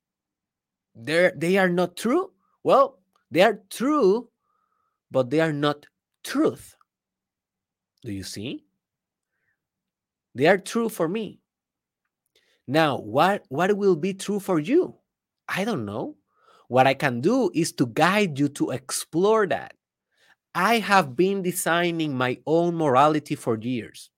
they 0.95 1.57
are 1.57 1.69
not 1.69 1.95
true? 1.95 2.31
Well, 2.63 2.99
they 3.29 3.41
are 3.41 3.61
true, 3.69 4.29
but 5.11 5.29
they 5.29 5.39
are 5.39 5.53
not 5.53 5.85
truth. 6.23 6.75
Do 8.03 8.11
you 8.11 8.23
see? 8.23 8.65
They 10.35 10.47
are 10.47 10.57
true 10.57 10.89
for 10.89 11.07
me. 11.07 11.39
Now, 12.67 12.97
what, 12.97 13.43
what 13.49 13.75
will 13.75 13.95
be 13.95 14.13
true 14.13 14.39
for 14.39 14.59
you? 14.59 14.95
I 15.47 15.65
don't 15.65 15.85
know. 15.85 16.15
What 16.71 16.87
I 16.87 16.93
can 16.93 17.19
do 17.19 17.51
is 17.53 17.73
to 17.73 17.85
guide 17.85 18.39
you 18.39 18.47
to 18.55 18.69
explore 18.71 19.45
that. 19.45 19.73
I 20.55 20.79
have 20.79 21.17
been 21.17 21.41
designing 21.41 22.15
my 22.15 22.39
own 22.47 22.75
morality 22.75 23.35
for 23.35 23.57
years. 23.59 24.09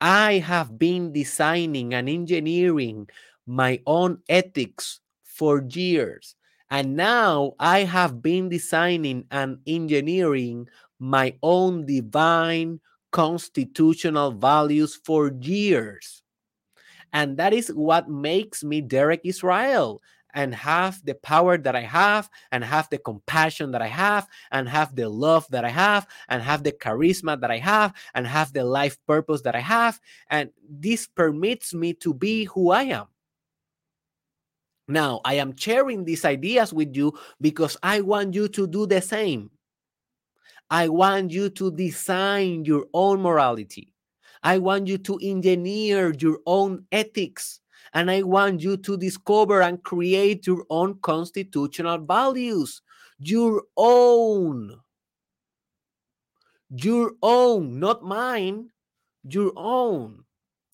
I 0.00 0.34
have 0.46 0.78
been 0.78 1.12
designing 1.12 1.92
and 1.92 2.08
engineering 2.08 3.08
my 3.48 3.80
own 3.84 4.22
ethics 4.28 5.00
for 5.24 5.66
years. 5.74 6.36
And 6.70 6.94
now 6.94 7.54
I 7.58 7.80
have 7.80 8.22
been 8.22 8.48
designing 8.48 9.26
and 9.32 9.58
engineering 9.66 10.68
my 11.00 11.34
own 11.42 11.84
divine 11.84 12.78
constitutional 13.10 14.30
values 14.30 14.94
for 14.94 15.32
years. 15.40 16.22
And 17.12 17.36
that 17.38 17.52
is 17.52 17.74
what 17.74 18.08
makes 18.08 18.62
me 18.62 18.82
Derek 18.82 19.22
Israel 19.24 20.00
and 20.34 20.54
have 20.54 21.04
the 21.04 21.14
power 21.14 21.58
that 21.58 21.76
I 21.76 21.82
have, 21.82 22.28
and 22.50 22.64
have 22.64 22.88
the 22.90 22.98
compassion 22.98 23.70
that 23.72 23.82
I 23.82 23.88
have, 23.88 24.28
and 24.50 24.68
have 24.68 24.94
the 24.94 25.08
love 25.08 25.46
that 25.50 25.64
I 25.64 25.70
have, 25.70 26.06
and 26.28 26.42
have 26.42 26.62
the 26.62 26.72
charisma 26.72 27.40
that 27.40 27.50
I 27.50 27.58
have, 27.58 27.94
and 28.14 28.26
have 28.26 28.52
the 28.52 28.64
life 28.64 28.98
purpose 29.06 29.42
that 29.42 29.54
I 29.54 29.60
have. 29.60 30.00
And 30.28 30.50
this 30.68 31.06
permits 31.06 31.72
me 31.74 31.94
to 31.94 32.12
be 32.14 32.44
who 32.44 32.70
I 32.70 32.84
am. 32.84 33.06
Now, 34.88 35.20
I 35.24 35.34
am 35.34 35.56
sharing 35.56 36.04
these 36.04 36.24
ideas 36.24 36.72
with 36.72 36.94
you 36.94 37.18
because 37.40 37.76
I 37.82 38.02
want 38.02 38.34
you 38.34 38.48
to 38.48 38.66
do 38.66 38.86
the 38.86 39.00
same. 39.00 39.50
I 40.68 40.88
want 40.88 41.30
you 41.30 41.48
to 41.50 41.70
design 41.70 42.66
your 42.66 42.86
own 42.92 43.22
morality. 43.22 43.94
I 44.42 44.58
want 44.58 44.88
you 44.88 44.98
to 44.98 45.18
engineer 45.22 46.12
your 46.12 46.40
own 46.44 46.84
ethics. 46.92 47.61
And 47.94 48.10
I 48.10 48.22
want 48.22 48.62
you 48.62 48.76
to 48.78 48.96
discover 48.96 49.60
and 49.60 49.82
create 49.82 50.46
your 50.46 50.64
own 50.70 50.98
constitutional 51.02 51.98
values, 51.98 52.80
your 53.18 53.64
own. 53.76 54.80
Your 56.70 57.12
own, 57.22 57.78
not 57.78 58.02
mine, 58.02 58.70
your 59.24 59.52
own. 59.56 60.24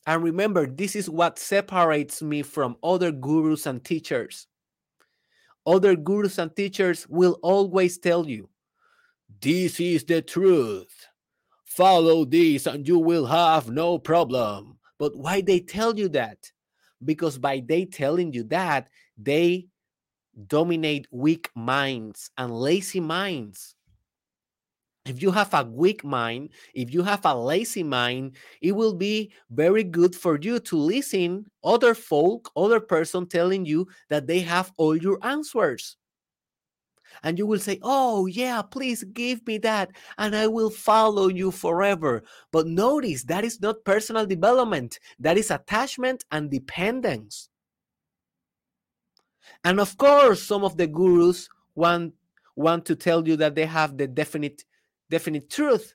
And 0.07 0.23
remember, 0.23 0.67
this 0.67 0.95
is 0.95 1.11
what 1.11 1.39
separates 1.39 2.23
me 2.23 2.43
from 2.43 2.77
other 2.83 3.11
gurus 3.11 3.67
and 3.67 3.85
teachers. 3.85 4.47
Other 5.67 5.97
gurus 5.97 6.39
and 6.39 6.55
teachers 6.55 7.07
will 7.09 7.39
always 7.43 7.99
tell 7.99 8.27
you, 8.27 8.49
this 9.43 9.81
is 9.81 10.05
the 10.05 10.23
truth. 10.23 11.09
Follow 11.65 12.25
this 12.25 12.67
and 12.67 12.89
you 12.89 12.99
will 12.99 13.27
have 13.27 13.69
no 13.69 13.99
problem. 13.99 14.79
But 14.99 15.17
why 15.17 15.43
they 15.43 15.61
tell 15.61 15.99
you 15.99 16.09
that? 16.11 16.51
Because 17.05 17.39
by 17.39 17.63
they 17.67 17.85
telling 17.85 18.33
you 18.33 18.45
that 18.45 18.89
they 19.17 19.67
dominate 20.47 21.07
weak 21.11 21.51
minds 21.55 22.31
and 22.39 22.53
lazy 22.53 23.01
minds. 23.01 23.75
If 25.05 25.23
you 25.23 25.31
have 25.31 25.55
a 25.55 25.65
weak 25.65 26.05
mind 26.05 26.51
if 26.75 26.93
you 26.93 27.03
have 27.03 27.25
a 27.25 27.35
lazy 27.35 27.83
mind 27.83 28.37
it 28.61 28.73
will 28.73 28.93
be 28.93 29.33
very 29.51 29.83
good 29.83 30.15
for 30.15 30.39
you 30.39 30.61
to 30.61 30.77
listen 30.77 31.47
other 31.65 31.95
folk 31.95 32.51
other 32.55 32.79
person 32.79 33.27
telling 33.27 33.65
you 33.65 33.89
that 34.11 34.27
they 34.27 34.41
have 34.41 34.71
all 34.77 34.95
your 34.95 35.19
answers 35.23 35.97
and 37.23 37.39
you 37.39 37.47
will 37.47 37.59
say, 37.59 37.79
Oh, 37.83 38.27
yeah, 38.27 38.63
please 38.63 39.05
give 39.05 39.47
me 39.47 39.59
that, 39.59 39.91
and 40.19 40.35
I 40.35 40.47
will 40.47 40.71
follow 40.71 41.29
you 41.29 41.51
forever. 41.51 42.23
But 42.53 42.67
notice 42.67 43.25
that 43.25 43.45
is 43.45 43.61
not 43.61 43.85
personal 43.85 44.27
development, 44.27 44.99
that 45.19 45.39
is 45.39 45.51
attachment 45.51 46.25
and 46.31 46.51
dependence. 46.51 47.49
And 49.65 49.81
of 49.81 49.97
course, 49.97 50.43
some 50.43 50.65
of 50.65 50.77
the 50.77 50.87
gurus 50.87 51.49
want 51.75 52.15
want 52.57 52.85
to 52.87 52.97
tell 52.97 53.27
you 53.27 53.37
that 53.37 53.55
they 53.55 53.67
have 53.67 53.97
the 53.97 54.07
definite 54.07 54.65
definite 55.11 55.49
truth 55.49 55.95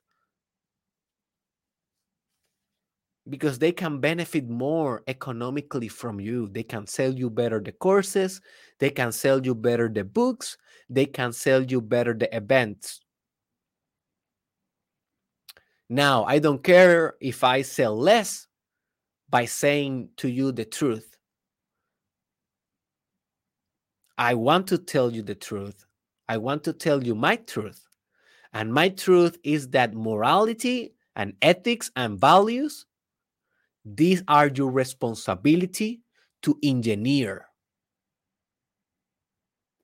because 3.29 3.59
they 3.59 3.71
can 3.71 3.99
benefit 3.99 4.49
more 4.49 5.01
economically 5.07 5.87
from 5.87 6.19
you. 6.19 6.49
They 6.49 6.63
can 6.63 6.87
sell 6.87 7.13
you 7.13 7.29
better 7.29 7.59
the 7.61 7.71
courses, 7.71 8.41
they 8.79 8.89
can 8.89 9.11
sell 9.11 9.45
you 9.45 9.55
better 9.55 9.89
the 9.89 10.03
books, 10.03 10.57
they 10.89 11.05
can 11.05 11.31
sell 11.31 11.63
you 11.63 11.81
better 11.81 12.13
the 12.13 12.35
events. 12.35 12.99
Now, 15.89 16.23
I 16.25 16.39
don't 16.39 16.63
care 16.63 17.15
if 17.21 17.43
I 17.43 17.61
sell 17.61 17.97
less 17.97 18.47
by 19.29 19.45
saying 19.45 20.09
to 20.17 20.29
you 20.29 20.51
the 20.51 20.65
truth. 20.65 21.17
I 24.17 24.33
want 24.35 24.67
to 24.67 24.77
tell 24.77 25.11
you 25.11 25.21
the 25.21 25.35
truth. 25.35 25.85
I 26.27 26.37
want 26.37 26.63
to 26.65 26.73
tell 26.73 27.03
you 27.03 27.15
my 27.15 27.35
truth. 27.35 27.85
And 28.53 28.73
my 28.73 28.89
truth 28.89 29.37
is 29.43 29.69
that 29.69 29.93
morality 29.93 30.93
and 31.15 31.33
ethics 31.41 31.91
and 31.95 32.19
values 32.19 32.85
these 33.85 34.23
are 34.27 34.47
your 34.47 34.71
responsibility 34.71 36.01
to 36.43 36.57
engineer. 36.63 37.45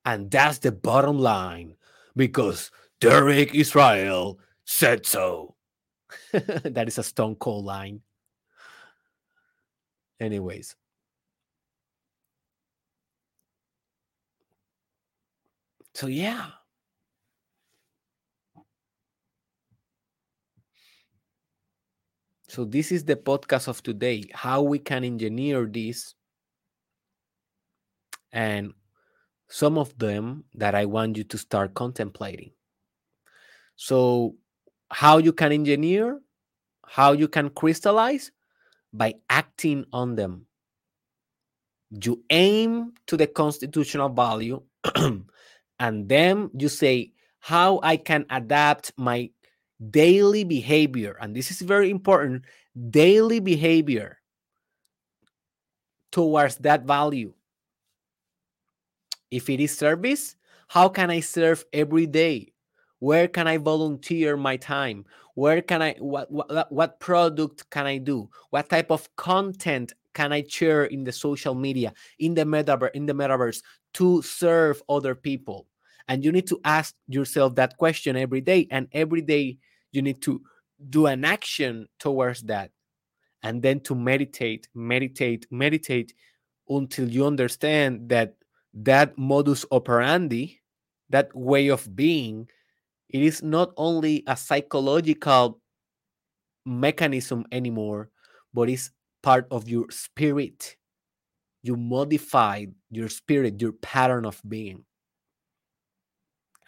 And 0.05 0.31
that's 0.31 0.59
the 0.59 0.71
bottom 0.71 1.19
line 1.19 1.75
because 2.15 2.71
Derek 3.01 3.53
Israel 3.53 4.39
said 4.65 5.05
so. 5.05 5.55
that 6.31 6.85
is 6.88 6.97
a 6.97 7.03
stone 7.03 7.35
cold 7.35 7.65
line. 7.65 8.01
Anyways. 10.19 10.75
So, 15.93 16.07
yeah. 16.07 16.47
So, 22.49 22.65
this 22.65 22.91
is 22.91 23.05
the 23.05 23.15
podcast 23.15 23.67
of 23.67 23.83
today 23.83 24.23
how 24.33 24.63
we 24.63 24.79
can 24.79 25.03
engineer 25.03 25.67
this. 25.71 26.15
And 28.31 28.73
some 29.49 29.77
of 29.77 29.95
them 29.99 30.45
that 30.55 30.73
I 30.73 30.85
want 30.85 31.15
you 31.15 31.23
to 31.25 31.38
start 31.38 31.75
contemplating. 31.75 32.51
So, 33.75 34.35
how 34.89 35.19
you 35.19 35.31
can 35.31 35.51
engineer, 35.51 36.21
how 36.88 37.12
you 37.12 37.27
can 37.27 37.51
crystallize 37.51 38.31
by 38.91 39.13
acting 39.29 39.85
on 39.93 40.15
them. 40.15 40.47
You 41.91 42.23
aim 42.31 42.93
to 43.05 43.15
the 43.15 43.27
constitutional 43.27 44.09
value, 44.09 44.63
and 45.79 46.09
then 46.09 46.49
you 46.57 46.67
say, 46.67 47.13
How 47.39 47.79
I 47.83 47.97
can 47.97 48.25
adapt 48.31 48.91
my 48.97 49.29
daily 49.79 50.43
behavior, 50.43 51.17
and 51.21 51.35
this 51.35 51.51
is 51.51 51.61
very 51.61 51.89
important 51.89 52.43
daily 52.89 53.39
behavior 53.39 54.19
towards 56.11 56.57
that 56.57 56.83
value. 56.83 57.33
If 59.31 59.49
it 59.49 59.59
is 59.59 59.77
service, 59.77 60.35
how 60.67 60.89
can 60.89 61.09
I 61.09 61.19
serve 61.19 61.63
every 61.71 62.05
day? 62.05 62.53
Where 62.99 63.27
can 63.27 63.47
I 63.47 63.57
volunteer 63.57 64.35
my 64.35 64.57
time? 64.57 65.05
Where 65.35 65.61
can 65.61 65.81
I 65.81 65.95
what 65.99 66.29
what, 66.31 66.71
what 66.71 66.99
product 66.99 67.69
can 67.69 67.85
I 67.85 67.97
do? 67.97 68.29
What 68.49 68.69
type 68.69 68.91
of 68.91 69.07
content 69.15 69.93
can 70.13 70.33
I 70.33 70.43
share 70.47 70.85
in 70.85 71.03
the 71.05 71.11
social 71.11 71.55
media, 71.55 71.93
in 72.19 72.33
the 72.33 72.43
metaverse, 72.43 72.91
in 72.93 73.05
the 73.05 73.13
metaverse 73.13 73.61
to 73.93 74.21
serve 74.21 74.83
other 74.89 75.15
people? 75.15 75.67
And 76.09 76.25
you 76.25 76.31
need 76.31 76.47
to 76.47 76.59
ask 76.65 76.95
yourself 77.07 77.55
that 77.55 77.77
question 77.77 78.17
every 78.17 78.41
day. 78.41 78.67
And 78.71 78.88
every 78.91 79.21
day 79.21 79.59
you 79.91 80.01
need 80.01 80.21
to 80.23 80.41
do 80.89 81.07
an 81.07 81.25
action 81.25 81.87
towards 81.99 82.41
that. 82.43 82.71
And 83.43 83.61
then 83.61 83.79
to 83.81 83.95
meditate, 83.95 84.67
meditate, 84.73 85.47
meditate 85.49 86.13
until 86.67 87.09
you 87.09 87.25
understand 87.25 88.09
that 88.09 88.35
that 88.73 89.17
modus 89.17 89.65
operandi, 89.71 90.59
that 91.09 91.33
way 91.35 91.69
of 91.69 91.95
being, 91.95 92.47
it 93.09 93.23
is 93.23 93.41
not 93.41 93.71
only 93.77 94.23
a 94.27 94.37
psychological 94.37 95.59
mechanism 96.65 97.45
anymore, 97.51 98.09
but 98.53 98.69
it's 98.69 98.91
part 99.23 99.47
of 99.51 99.67
your 99.67 99.89
spirit. 99.89 100.75
You 101.63 101.75
modified 101.75 102.73
your 102.91 103.09
spirit, 103.09 103.61
your 103.61 103.73
pattern 103.73 104.25
of 104.25 104.41
being. 104.47 104.85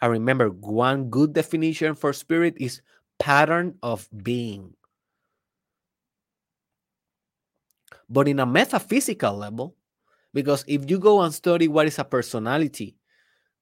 I 0.00 0.06
remember 0.06 0.48
one 0.50 1.10
good 1.10 1.32
definition 1.32 1.94
for 1.94 2.12
spirit 2.12 2.54
is 2.58 2.82
pattern 3.22 3.78
of 3.82 4.08
being. 4.24 4.74
But 8.08 8.28
in 8.28 8.40
a 8.40 8.46
metaphysical 8.46 9.36
level, 9.36 9.76
because 10.34 10.64
if 10.68 10.90
you 10.90 10.98
go 11.00 11.22
and 11.22 11.34
study 11.34 11.68
what 11.68 11.86
is 11.86 11.98
a 11.98 12.04
personality, 12.04 12.96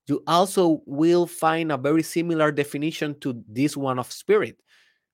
you 0.09 0.23
also 0.27 0.83
will 0.87 1.27
find 1.27 1.73
a 1.73 1.79
very 1.79 2.03
similar 2.05 2.53
definition 2.53 3.19
to 3.21 3.43
this 3.49 3.77
one 3.77 3.99
of 4.01 4.13
spirit. 4.13 4.61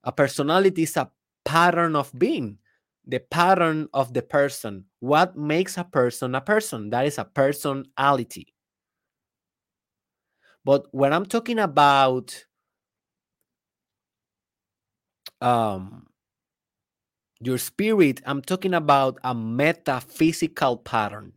A 0.04 0.12
personality 0.12 0.84
is 0.84 0.96
a 0.96 1.10
pattern 1.44 1.96
of 1.96 2.12
being. 2.18 2.58
the 3.06 3.20
pattern 3.20 3.88
of 3.94 4.14
the 4.14 4.22
person. 4.22 4.86
What 5.00 5.36
makes 5.36 5.78
a 5.78 5.84
person 5.84 6.36
a 6.36 6.40
person? 6.40 6.90
That 6.90 7.06
is 7.06 7.18
a 7.18 7.24
personality. 7.26 8.54
But 10.64 10.86
when 10.92 11.12
I'm 11.12 11.26
talking 11.26 11.58
about 11.58 12.45
um, 15.40 16.06
your 17.40 17.58
spirit, 17.58 18.20
I'm 18.26 18.42
talking 18.42 18.74
about 18.74 19.18
a 19.24 19.34
metaphysical 19.34 20.76
pattern. 20.78 21.32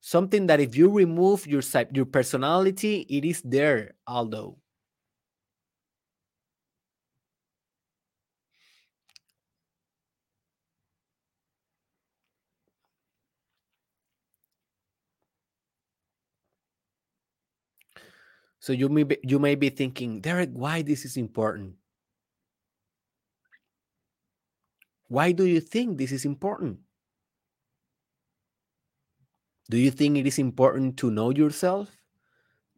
Something 0.00 0.46
that 0.46 0.60
if 0.60 0.74
you 0.76 0.88
remove 0.90 1.46
your 1.46 1.62
your 1.92 2.06
personality, 2.06 3.00
it 3.10 3.24
is 3.26 3.42
there, 3.42 3.94
although. 4.06 4.58
So 18.58 18.72
you 18.72 18.88
may 18.88 19.04
be, 19.04 19.16
you 19.22 19.38
may 19.38 19.54
be 19.54 19.70
thinking, 19.70 20.20
Derek, 20.20 20.50
why 20.52 20.82
this 20.82 21.04
is 21.04 21.16
important? 21.16 21.76
Why 25.08 25.32
do 25.32 25.46
you 25.46 25.60
think 25.60 25.98
this 25.98 26.12
is 26.12 26.24
important? 26.24 26.80
Do 29.70 29.78
you 29.78 29.90
think 29.90 30.16
it 30.16 30.26
is 30.26 30.38
important 30.38 30.96
to 30.98 31.10
know 31.10 31.30
yourself? 31.30 31.90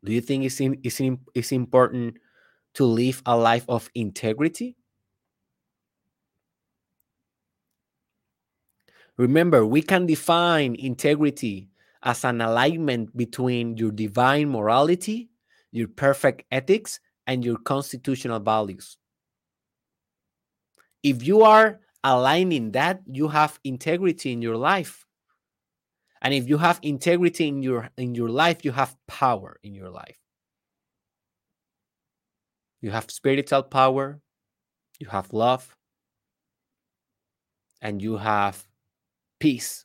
Do 0.05 0.13
you 0.13 0.21
think 0.21 0.45
it's, 0.45 0.61
in, 0.61 0.79
it's, 0.83 1.01
in, 1.01 1.21
it's 1.35 1.53
important 1.53 2.19
to 2.75 2.85
live 2.85 3.23
a 3.27 3.37
life 3.37 3.65
of 3.69 3.91
integrity? 3.95 4.77
Remember, 9.17 9.67
we 9.67 9.83
can 9.83 10.07
define 10.07 10.77
integrity 10.77 11.69
as 12.05 12.25
an 12.25 12.41
alignment 12.41 13.15
between 13.17 13.77
your 13.77 13.91
divine 13.91 14.49
morality, 14.49 15.29
your 15.73 15.89
perfect 15.89 16.45
ethics, 16.53 17.01
and 17.27 17.45
your 17.45 17.59
constitutional 17.59 18.39
values. 18.39 18.97
If 21.03 21.27
you 21.27 21.43
are 21.43 21.81
aligning 22.05 22.73
that, 22.73 23.03
you 23.07 23.29
have 23.29 23.59
integrity 23.65 24.33
in 24.33 24.43
your 24.43 24.57
life. 24.57 25.05
And 26.23 26.35
if 26.35 26.49
you 26.49 26.59
have 26.59 26.81
integrity 26.83 27.49
in 27.49 27.63
your 27.63 27.91
in 27.97 28.15
your 28.15 28.29
life, 28.29 28.65
you 28.65 28.73
have 28.73 28.97
power 29.07 29.59
in 29.63 29.75
your 29.75 29.91
life. 29.91 30.19
You 32.81 32.91
have 32.91 33.11
spiritual 33.11 33.63
power, 33.65 34.21
you 34.99 35.09
have 35.09 35.33
love, 35.33 35.77
and 37.81 38.01
you 38.03 38.17
have 38.17 38.67
peace. 39.41 39.85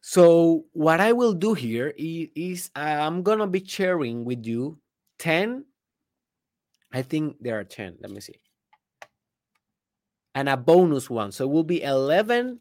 So, 0.00 0.64
what 0.72 1.00
I 1.00 1.12
will 1.12 1.34
do 1.34 1.52
here 1.52 1.92
is, 1.98 2.70
I'm 2.74 3.22
going 3.22 3.40
to 3.40 3.46
be 3.46 3.62
sharing 3.62 4.24
with 4.24 4.46
you 4.46 4.78
10. 5.18 5.66
I 6.92 7.02
think 7.02 7.36
there 7.40 7.58
are 7.58 7.64
10. 7.64 7.98
Let 8.00 8.10
me 8.10 8.20
see. 8.20 8.40
And 10.34 10.48
a 10.48 10.56
bonus 10.56 11.10
one. 11.10 11.32
So, 11.32 11.44
it 11.44 11.50
will 11.50 11.64
be 11.64 11.82
11 11.82 12.60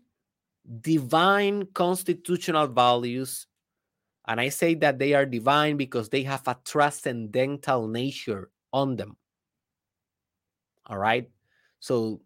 divine 0.82 1.66
constitutional 1.74 2.68
values. 2.68 3.48
And 4.28 4.42
I 4.42 4.50
say 4.50 4.76
that 4.76 5.00
they 5.00 5.14
are 5.14 5.26
divine 5.26 5.78
because 5.78 6.10
they 6.10 6.24
have 6.24 6.48
a 6.48 6.58
transcendental 6.66 7.88
nature 7.88 8.52
on 8.74 8.98
them. 8.98 9.16
All 10.88 10.98
right. 10.98 11.30
So 11.80 12.22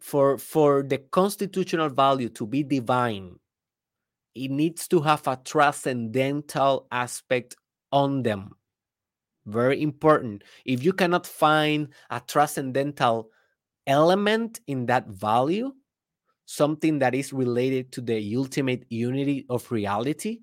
for 0.00 0.36
for 0.36 0.82
the 0.82 0.98
constitutional 0.98 1.88
value 1.88 2.28
to 2.30 2.46
be 2.46 2.62
divine, 2.62 3.38
it 4.34 4.50
needs 4.50 4.88
to 4.88 5.00
have 5.00 5.26
a 5.26 5.40
transcendental 5.42 6.86
aspect 6.90 7.56
on 7.92 8.22
them. 8.22 8.56
Very 9.46 9.82
important. 9.82 10.42
If 10.64 10.82
you 10.82 10.92
cannot 10.92 11.26
find 11.26 11.88
a 12.10 12.20
transcendental 12.20 13.30
element 13.86 14.60
in 14.66 14.86
that 14.86 15.08
value, 15.08 15.72
something 16.46 16.98
that 17.00 17.14
is 17.14 17.32
related 17.32 17.92
to 17.92 18.00
the 18.00 18.36
ultimate 18.36 18.84
unity 18.88 19.44
of 19.50 19.70
reality, 19.70 20.40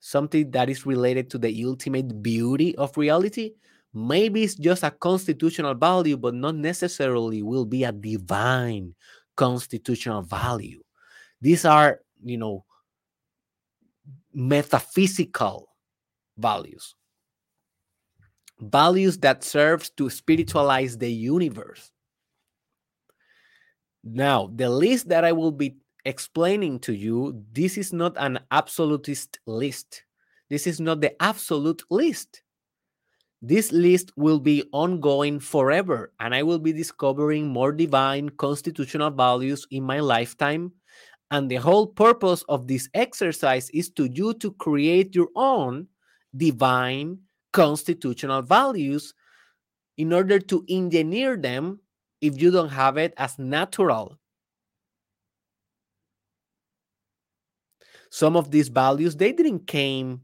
something 0.00 0.50
that 0.52 0.70
is 0.70 0.86
related 0.86 1.30
to 1.30 1.38
the 1.38 1.64
ultimate 1.64 2.22
beauty 2.22 2.74
of 2.76 2.96
reality, 2.96 3.52
maybe 3.92 4.44
it's 4.44 4.54
just 4.54 4.82
a 4.82 4.90
constitutional 4.90 5.74
value, 5.74 6.16
but 6.16 6.34
not 6.34 6.54
necessarily 6.54 7.42
will 7.42 7.66
be 7.66 7.84
a 7.84 7.92
divine 7.92 8.94
constitutional 9.36 10.22
value. 10.22 10.82
These 11.42 11.66
are, 11.66 12.00
you 12.24 12.38
know, 12.38 12.64
metaphysical 14.32 15.68
values 16.38 16.94
values 18.60 19.18
that 19.18 19.44
serves 19.44 19.90
to 19.90 20.10
spiritualize 20.10 20.98
the 20.98 21.10
universe. 21.10 21.90
Now 24.02 24.50
the 24.54 24.70
list 24.70 25.08
that 25.08 25.24
i 25.24 25.32
will 25.32 25.52
be 25.52 25.76
explaining 26.04 26.78
to 26.80 26.94
you 26.94 27.44
this 27.52 27.76
is 27.76 27.92
not 27.92 28.14
an 28.16 28.40
absolutist 28.50 29.38
list. 29.46 30.04
This 30.48 30.66
is 30.66 30.80
not 30.80 31.00
the 31.00 31.20
absolute 31.22 31.82
list. 31.90 32.42
This 33.42 33.72
list 33.72 34.12
will 34.16 34.38
be 34.38 34.64
ongoing 34.72 35.40
forever, 35.40 36.12
and 36.20 36.34
I 36.34 36.42
will 36.42 36.58
be 36.58 36.74
discovering 36.74 37.48
more 37.48 37.72
divine 37.72 38.28
constitutional 38.30 39.10
values 39.10 39.66
in 39.70 39.82
my 39.82 40.00
lifetime. 40.00 40.72
And 41.30 41.50
the 41.50 41.56
whole 41.56 41.86
purpose 41.86 42.42
of 42.48 42.66
this 42.66 42.88
exercise 42.92 43.70
is 43.70 43.88
to 43.90 44.10
you 44.12 44.34
to 44.34 44.52
create 44.52 45.14
your 45.14 45.28
own 45.36 45.86
divine 46.36 47.18
constitutional 47.52 48.42
values 48.42 49.14
in 49.96 50.12
order 50.12 50.38
to 50.38 50.64
engineer 50.68 51.36
them 51.36 51.80
if 52.20 52.40
you 52.40 52.50
don't 52.50 52.70
have 52.70 52.96
it 52.96 53.14
as 53.16 53.38
natural. 53.38 54.18
Some 58.10 58.36
of 58.36 58.50
these 58.50 58.68
values 58.68 59.16
they 59.16 59.32
didn't 59.32 59.66
came 59.66 60.22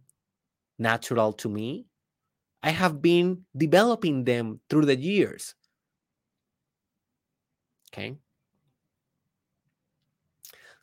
natural 0.78 1.32
to 1.32 1.48
me 1.48 1.86
I 2.66 2.70
have 2.70 3.00
been 3.00 3.44
developing 3.56 4.24
them 4.24 4.58
through 4.68 4.86
the 4.86 4.96
years. 4.96 5.54
Okay. 7.92 8.16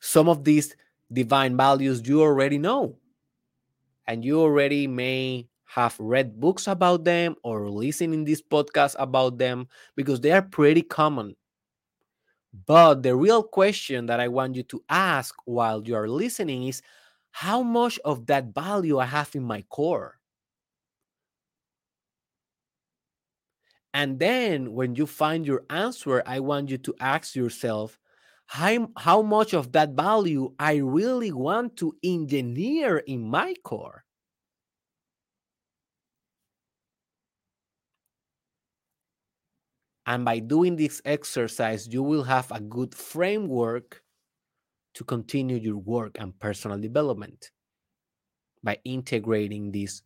Some 0.00 0.30
of 0.30 0.44
these 0.44 0.74
divine 1.12 1.58
values 1.58 2.08
you 2.08 2.22
already 2.22 2.56
know, 2.56 2.96
and 4.06 4.24
you 4.24 4.40
already 4.40 4.86
may 4.86 5.46
have 5.74 5.96
read 5.98 6.38
books 6.40 6.66
about 6.68 7.04
them 7.04 7.34
or 7.42 7.68
listening 7.70 8.24
this 8.24 8.42
podcast 8.42 8.94
about 8.98 9.38
them 9.38 9.68
because 9.96 10.20
they 10.20 10.32
are 10.32 10.42
pretty 10.42 10.82
common. 10.82 11.34
But 12.66 13.02
the 13.02 13.14
real 13.16 13.42
question 13.42 14.06
that 14.06 14.18
I 14.20 14.28
want 14.28 14.56
you 14.56 14.62
to 14.64 14.82
ask 14.88 15.34
while 15.44 15.82
you 15.86 15.94
are 15.94 16.08
listening 16.08 16.66
is 16.68 16.80
how 17.32 17.62
much 17.62 17.98
of 18.04 18.26
that 18.26 18.54
value 18.54 18.98
I 18.98 19.06
have 19.06 19.34
in 19.34 19.42
my 19.42 19.62
core? 19.62 20.18
And 23.94 24.18
then 24.18 24.72
when 24.74 24.94
you 24.96 25.06
find 25.06 25.46
your 25.46 25.64
answer, 25.70 26.22
I 26.26 26.40
want 26.40 26.68
you 26.70 26.76
to 26.78 26.94
ask 27.00 27.34
yourself, 27.34 27.98
how, 28.46 28.90
how 28.98 29.22
much 29.22 29.54
of 29.54 29.72
that 29.72 29.90
value 29.90 30.54
I 30.58 30.76
really 30.76 31.32
want 31.32 31.76
to 31.78 31.96
engineer 32.02 32.98
in 32.98 33.22
my 33.22 33.54
core? 33.64 34.04
And 40.06 40.24
by 40.24 40.38
doing 40.38 40.76
this 40.76 41.00
exercise, 41.04 41.88
you 41.88 42.02
will 42.02 42.24
have 42.24 42.50
a 42.52 42.60
good 42.60 42.94
framework 42.94 44.02
to 44.94 45.04
continue 45.04 45.56
your 45.56 45.78
work 45.78 46.16
and 46.20 46.38
personal 46.38 46.78
development 46.78 47.50
by 48.62 48.78
integrating 48.84 49.72
these 49.72 50.02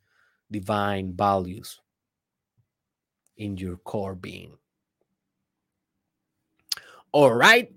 divine 0.50 1.14
values 1.14 1.80
in 3.36 3.56
your 3.56 3.76
core 3.76 4.14
being. 4.14 4.56
All 7.12 7.32
right. 7.32 7.72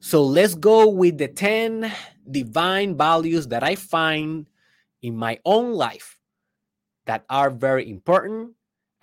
So 0.00 0.22
let's 0.22 0.54
go 0.54 0.88
with 0.88 1.18
the 1.18 1.28
10 1.28 1.90
divine 2.30 2.96
values 2.96 3.48
that 3.48 3.62
I 3.62 3.74
find 3.74 4.46
in 5.02 5.16
my 5.16 5.38
own 5.44 5.72
life 5.72 6.18
that 7.06 7.24
are 7.30 7.50
very 7.50 7.90
important. 7.90 8.52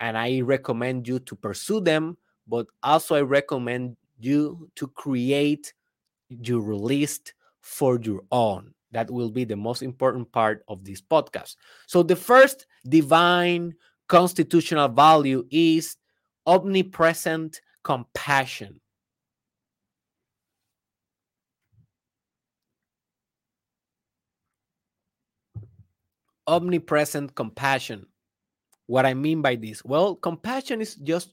And 0.00 0.16
I 0.18 0.40
recommend 0.40 1.08
you 1.08 1.18
to 1.20 1.36
pursue 1.36 1.80
them, 1.80 2.16
but 2.46 2.66
also 2.82 3.16
I 3.16 3.22
recommend 3.22 3.96
you 4.18 4.70
to 4.76 4.86
create 4.88 5.72
your 6.28 6.74
list 6.74 7.34
for 7.60 7.98
your 8.00 8.22
own. 8.32 8.74
That 8.92 9.10
will 9.10 9.30
be 9.30 9.44
the 9.44 9.56
most 9.56 9.82
important 9.82 10.30
part 10.30 10.64
of 10.68 10.84
this 10.84 11.00
podcast. 11.00 11.56
So, 11.86 12.02
the 12.02 12.16
first 12.16 12.66
divine 12.88 13.74
constitutional 14.08 14.88
value 14.88 15.46
is 15.50 15.96
omnipresent 16.46 17.60
compassion. 17.82 18.80
Omnipresent 26.46 27.34
compassion. 27.34 28.06
What 28.86 29.06
I 29.06 29.14
mean 29.14 29.40
by 29.42 29.56
this? 29.56 29.84
Well, 29.84 30.14
compassion 30.14 30.80
is 30.80 30.94
just, 30.96 31.32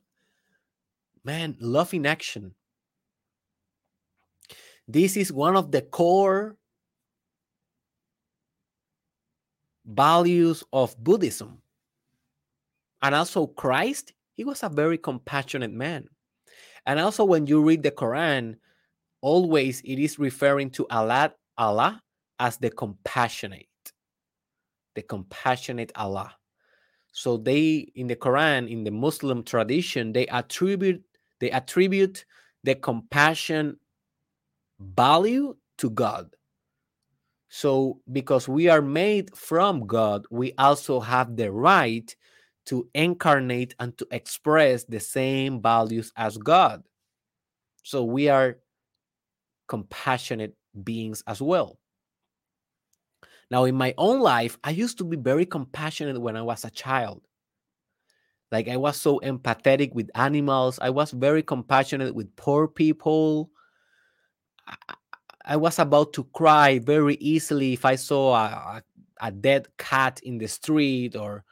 man, 1.24 1.56
love 1.60 1.94
in 1.94 2.06
action. 2.06 2.54
This 4.88 5.16
is 5.16 5.32
one 5.32 5.56
of 5.56 5.72
the 5.72 5.82
core 5.82 6.58
values 9.86 10.64
of 10.74 10.98
Buddhism. 11.02 11.62
And 13.02 13.16
also, 13.16 13.48
Christ, 13.48 14.14
he 14.34 14.44
was 14.44 14.64
a 14.64 14.70
very 14.70 14.98
compassionate 14.98 15.72
man. 15.72 16.08
And 16.86 17.00
also, 17.00 17.24
when 17.24 17.48
you 17.48 17.62
read 17.62 17.84
the 17.84 17.92
Quran, 17.92 18.56
always 19.22 19.82
it 19.82 20.00
is 20.00 20.20
referring 20.20 20.72
to 20.72 20.88
Allah, 20.90 21.34
Allah 21.58 22.02
as 22.40 22.58
the 22.58 22.70
compassionate, 22.70 23.68
the 24.96 25.04
compassionate 25.04 25.92
Allah. 25.96 26.36
So 27.12 27.38
they 27.38 27.92
in 27.96 28.08
the 28.08 28.16
Quran, 28.16 28.70
in 28.70 28.84
the 28.84 28.92
Muslim 28.92 29.44
tradition, 29.44 30.14
they 30.14 30.28
attribute 30.28 31.04
they 31.42 31.52
attribute 31.52 32.24
the 32.64 32.76
compassion 32.76 33.78
value 34.80 35.56
to 35.80 35.90
God. 35.90 36.30
So, 37.50 38.00
because 38.10 38.48
we 38.48 38.70
are 38.70 38.82
made 38.82 39.36
from 39.36 39.86
God, 39.86 40.26
we 40.32 40.54
also 40.58 41.02
have 41.02 41.36
the 41.36 41.52
right 41.52 42.16
to 42.68 42.88
incarnate 42.94 43.76
and 43.80 43.98
to 43.98 44.08
express 44.12 44.86
the 44.86 45.02
same 45.02 45.62
values 45.62 46.14
as 46.16 46.38
God. 46.38 46.84
So, 47.84 48.06
we 48.06 48.30
are 48.30 48.60
compassionate 49.68 50.56
beings 50.84 51.24
as 51.28 51.42
well. 51.42 51.80
Now, 53.50 53.66
in 53.66 53.76
my 53.76 53.94
own 53.98 54.22
life, 54.22 54.58
I 54.64 54.70
used 54.70 55.00
to 55.00 55.04
be 55.04 55.18
very 55.18 55.46
compassionate 55.46 56.22
when 56.22 56.38
I 56.38 56.42
was 56.42 56.64
a 56.64 56.70
child. 56.70 57.22
Like, 58.52 58.68
I 58.68 58.78
was 58.78 58.98
so 58.98 59.20
empathetic 59.22 59.94
with 59.94 60.10
animals, 60.16 60.78
I 60.82 60.90
was 60.90 61.12
very 61.12 61.42
compassionate 61.44 62.14
with 62.14 62.36
poor 62.36 62.68
people. 62.68 63.50
I 65.46 65.58
was 65.58 65.80
about 65.80 66.14
to 66.14 66.24
cry 66.26 66.80
very 66.80 67.16
easily 67.16 67.74
if 67.74 67.86
I 67.86 67.96
saw 67.96 68.36
a, 68.36 68.84
a, 69.22 69.32
dead 69.32 69.68
cat 69.78 70.20
in 70.24 70.38
the 70.38 70.48
street 70.48 71.16
or 71.16 71.44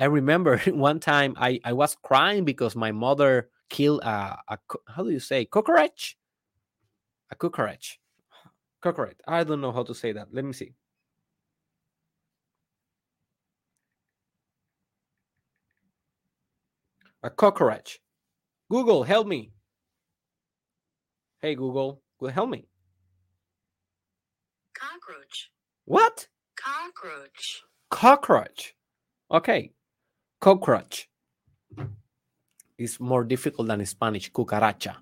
I 0.00 0.06
remember 0.06 0.58
one 0.66 1.00
time 1.00 1.34
I, 1.36 1.60
I 1.64 1.72
was 1.72 1.96
crying 2.02 2.44
because 2.44 2.74
my 2.74 2.92
mother 2.92 3.50
killed 3.68 4.02
a, 4.02 4.38
a 4.48 4.58
how 4.88 5.02
do 5.04 5.10
you 5.10 5.20
say 5.20 5.44
cockroach? 5.44 6.16
A 7.30 7.36
cockroach. 7.36 8.00
Cockroach. 8.80 9.20
I 9.26 9.44
don't 9.44 9.60
know 9.60 9.72
how 9.72 9.82
to 9.82 9.94
say 9.94 10.12
that. 10.12 10.28
Let 10.32 10.44
me 10.44 10.52
see. 10.52 10.72
A 17.26 17.30
cockroach. 17.30 17.98
Google, 18.70 19.02
help 19.02 19.26
me. 19.26 19.50
Hey 21.42 21.56
Google, 21.56 22.00
help 22.32 22.48
me. 22.50 22.68
Cockroach. 24.72 25.50
What? 25.86 26.28
Cockroach. 26.54 27.64
Cockroach. 27.90 28.74
Okay. 29.28 29.72
Cockroach. 30.40 31.08
Is 32.78 33.00
more 33.00 33.24
difficult 33.24 33.66
than 33.66 33.84
Spanish, 33.86 34.30
cucaracha. 34.30 34.94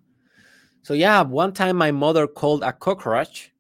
So 0.80 0.94
yeah, 0.94 1.20
one 1.20 1.52
time 1.52 1.76
my 1.76 1.92
mother 1.92 2.26
called 2.26 2.62
a 2.62 2.72
cockroach. 2.72 3.52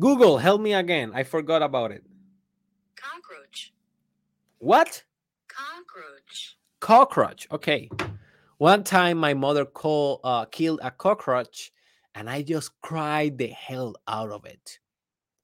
Google, 0.00 0.38
help 0.38 0.62
me 0.62 0.72
again. 0.72 1.12
I 1.14 1.24
forgot 1.24 1.60
about 1.60 1.92
it. 1.92 2.02
Cockroach. 2.96 3.74
What? 4.56 5.02
Cockroach. 6.80 7.46
Okay. 7.50 7.90
One 8.58 8.82
time 8.82 9.18
my 9.18 9.34
mother 9.34 9.66
uh, 10.24 10.44
killed 10.46 10.80
a 10.82 10.90
cockroach 10.90 11.72
and 12.14 12.28
I 12.28 12.42
just 12.42 12.70
cried 12.82 13.38
the 13.38 13.48
hell 13.48 13.94
out 14.08 14.30
of 14.30 14.44
it. 14.44 14.78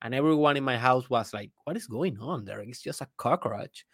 And 0.03 0.15
everyone 0.15 0.57
in 0.57 0.65
my 0.65 0.77
house 0.77 1.09
was 1.09 1.33
like, 1.33 1.51
What 1.65 1.77
is 1.77 1.87
going 1.87 2.19
on 2.19 2.45
there? 2.45 2.61
It's 2.61 2.83
just 2.83 3.01
a 3.01 3.09
cockroach. 3.17 3.87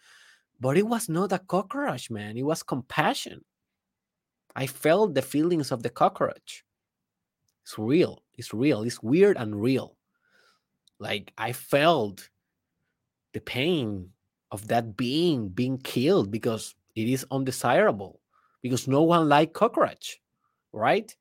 But 0.59 0.77
it 0.77 0.85
was 0.85 1.09
not 1.09 1.31
a 1.31 1.39
cockroach, 1.39 2.11
man. 2.11 2.37
It 2.37 2.43
was 2.43 2.63
compassion. 2.63 3.43
I 4.55 4.67
felt 4.67 5.13
the 5.13 5.21
feelings 5.21 5.71
of 5.71 5.81
the 5.83 5.89
cockroach. 5.89 6.63
It's 7.63 7.77
real. 7.77 8.23
It's 8.37 8.53
real. 8.53 8.83
It's 8.83 9.01
weird 9.01 9.37
and 9.37 9.61
real. 9.61 9.95
Like 10.99 11.33
I 11.37 11.53
felt 11.53 12.29
the 13.33 13.39
pain 13.39 14.09
of 14.51 14.67
that 14.67 14.97
being 14.97 15.49
being 15.49 15.77
killed 15.77 16.29
because 16.31 16.75
it 16.95 17.07
is 17.07 17.25
undesirable 17.31 18.21
because 18.61 18.87
no 18.87 19.03
one 19.03 19.27
like 19.29 19.53
cockroach, 19.53 20.19
right? 20.73 21.15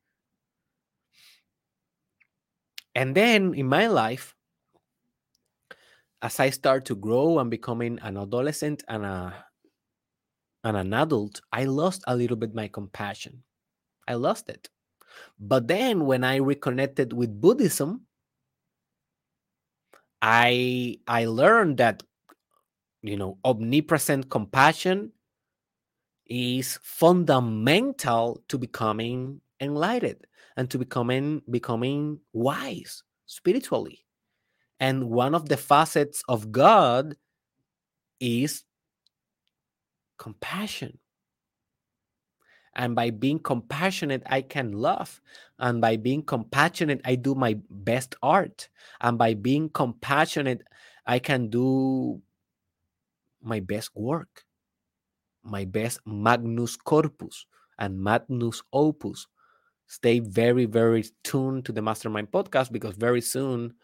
And 2.95 3.17
then 3.17 3.53
in 3.55 3.67
my 3.67 3.89
life, 3.89 4.37
as 6.23 6.41
I 6.41 6.51
start 6.51 6.85
to 6.87 6.95
grow 6.97 7.39
and 7.39 7.51
becoming 7.51 7.99
an 8.03 8.17
adolescent 8.17 8.83
and 8.89 9.05
a 9.05 9.45
and 10.65 10.77
an 10.77 10.93
adult, 10.95 11.41
I 11.53 11.65
lost 11.65 12.03
a 12.07 12.17
little 12.17 12.37
bit 12.37 12.55
my 12.55 12.69
compassion. 12.69 13.43
I 14.09 14.15
lost 14.15 14.49
it. 14.49 14.71
But 15.41 15.69
then 15.69 16.07
when 16.07 16.25
I 16.25 16.37
reconnected 16.37 17.13
with 17.13 17.41
Buddhism, 17.41 18.07
I 20.23 20.99
I 21.07 21.25
learned 21.27 21.79
that 21.79 22.03
you 23.03 23.17
know 23.17 23.39
omnipresent 23.45 24.31
compassion 24.31 25.13
is 26.31 26.79
fundamental 26.83 28.41
to 28.49 28.57
becoming 28.57 29.41
enlightened 29.61 30.25
and 30.57 30.71
to 30.71 30.79
becoming 30.79 31.43
becoming 31.51 32.21
wise 32.33 33.03
spiritually. 33.27 34.07
And 34.79 35.11
one 35.11 35.35
of 35.35 35.49
the 35.49 35.59
facets 35.59 36.23
of 36.29 36.53
god 36.53 37.17
is 38.21 38.65
compassion. 40.17 40.99
And 42.77 42.95
by 42.95 43.11
being 43.11 43.41
compassionate 43.41 44.23
i 44.27 44.41
can 44.41 44.73
love. 44.73 45.21
And 45.59 45.81
by 45.81 45.97
being 45.97 46.23
compassionate 46.23 47.01
i 47.05 47.17
do 47.17 47.35
my 47.35 47.59
best 47.69 48.15
art. 48.23 48.69
And 49.01 49.19
by 49.19 49.35
being 49.35 49.69
compassionate 49.69 50.63
i 51.07 51.19
can 51.19 51.51
do 51.51 52.23
my 53.43 53.59
best 53.59 53.91
work 53.97 54.45
my 55.43 55.65
best 55.65 56.01
magnus 56.07 56.77
corpus 56.77 57.47
and 57.79 57.99
magnus 58.01 58.63
opus. 58.73 59.27
Stay 59.87 60.21
very 60.21 60.67
very 60.67 61.05
tuned 61.25 61.65
to 61.67 61.73
the 61.73 61.83
mastermind 61.83 62.31
podcast 62.31 62.71
because 62.73 62.95
very 62.97 63.21
soon 63.21 63.75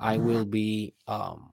i 0.00 0.16
will 0.16 0.46
be 0.46 0.94
um, 1.06 1.52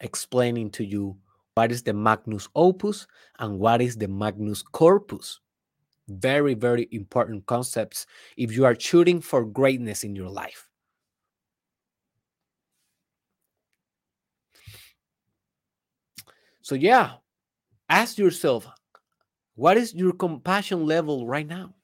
explaining 0.00 0.70
to 0.70 0.84
you 0.84 1.16
what 1.54 1.72
is 1.72 1.82
the 1.82 1.92
magnus 1.92 2.48
opus 2.54 3.06
and 3.38 3.58
what 3.58 3.82
is 3.82 3.96
the 3.96 4.08
magnus 4.08 4.62
corpus. 4.62 5.40
Very 6.08 6.54
very 6.54 6.88
important 6.92 7.46
concepts 7.46 8.06
if 8.36 8.52
you 8.52 8.64
are 8.64 8.78
shooting 8.78 9.20
for 9.20 9.44
greatness 9.44 10.04
in 10.04 10.16
your 10.16 10.28
life. 10.28 10.68
So 16.62 16.74
yeah 16.74 17.21
ask 17.92 18.18
yourself 18.18 18.66
what 19.54 19.76
is 19.76 19.94
your 19.94 20.12
compassion 20.12 20.86
level 20.86 21.26
right 21.26 21.46
now 21.46 21.74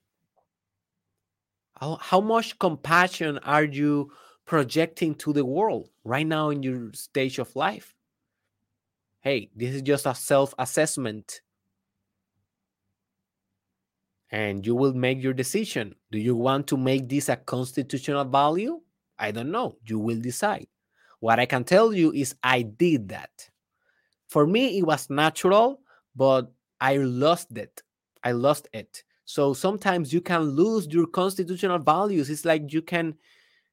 how, 1.80 1.98
how 2.00 2.20
much 2.20 2.58
compassion 2.58 3.38
are 3.38 3.64
you 3.64 4.10
projecting 4.44 5.14
to 5.14 5.32
the 5.32 5.44
world 5.44 5.90
right 6.04 6.26
now 6.26 6.50
in 6.50 6.62
your 6.62 6.92
stage 6.94 7.38
of 7.38 7.54
life? 7.54 7.94
Hey, 9.20 9.50
this 9.54 9.74
is 9.74 9.82
just 9.82 10.06
a 10.06 10.14
self 10.14 10.54
assessment. 10.58 11.40
And 14.30 14.66
you 14.66 14.74
will 14.74 14.92
make 14.92 15.22
your 15.22 15.32
decision. 15.32 15.94
Do 16.10 16.18
you 16.18 16.34
want 16.34 16.66
to 16.68 16.76
make 16.76 17.08
this 17.08 17.28
a 17.28 17.36
constitutional 17.36 18.24
value? 18.24 18.80
I 19.18 19.30
don't 19.30 19.50
know. 19.50 19.76
You 19.86 19.98
will 19.98 20.20
decide. 20.20 20.66
What 21.20 21.40
I 21.40 21.46
can 21.46 21.64
tell 21.64 21.94
you 21.94 22.12
is 22.12 22.34
I 22.42 22.62
did 22.62 23.08
that. 23.08 23.30
For 24.28 24.46
me, 24.46 24.78
it 24.78 24.84
was 24.84 25.08
natural, 25.08 25.80
but 26.18 26.52
I 26.80 26.98
lost 26.98 27.56
it. 27.56 27.82
I 28.24 28.32
lost 28.32 28.68
it 28.74 29.04
so 29.24 29.54
sometimes 29.54 30.12
you 30.12 30.20
can 30.20 30.40
lose 30.42 30.88
your 30.90 31.06
constitutional 31.06 31.78
values 31.78 32.30
it's 32.30 32.44
like 32.44 32.72
you 32.72 32.82
can 32.82 33.14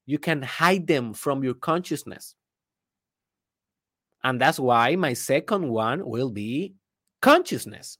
you 0.05 0.19
can 0.19 0.41
hide 0.43 0.87
them 0.87 1.13
from 1.13 1.43
your 1.43 1.55
consciousness 1.55 2.35
And 4.25 4.41
that's 4.41 4.59
why 4.59 4.95
my 4.95 5.13
second 5.13 5.69
one 5.69 6.03
will 6.03 6.31
be 6.31 6.73
consciousness. 7.21 7.99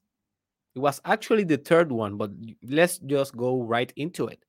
It 0.75 0.79
was 0.79 0.99
actually 1.05 1.43
the 1.43 1.57
third 1.57 1.91
one, 1.91 2.17
but 2.17 2.31
let's 2.63 2.97
just 2.97 3.37
go 3.37 3.61
right 3.61 3.93
into 3.95 4.27
it. 4.27 4.43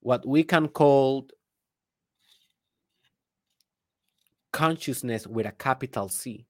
What 0.00 0.26
we 0.26 0.44
can 0.44 0.68
call 0.68 1.28
consciousness 4.52 5.26
with 5.26 5.46
a 5.46 5.52
capital 5.52 6.08
C. 6.08 6.46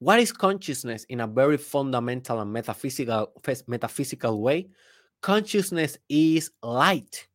What 0.00 0.20
is 0.20 0.32
consciousness 0.32 1.04
in 1.04 1.20
a 1.20 1.26
very 1.26 1.56
fundamental 1.56 2.40
and 2.40 2.52
metaphysical 2.52 3.32
metaphysical 3.66 4.40
way? 4.40 4.68
Consciousness 5.20 5.98
is 6.08 6.50
light. 6.62 7.26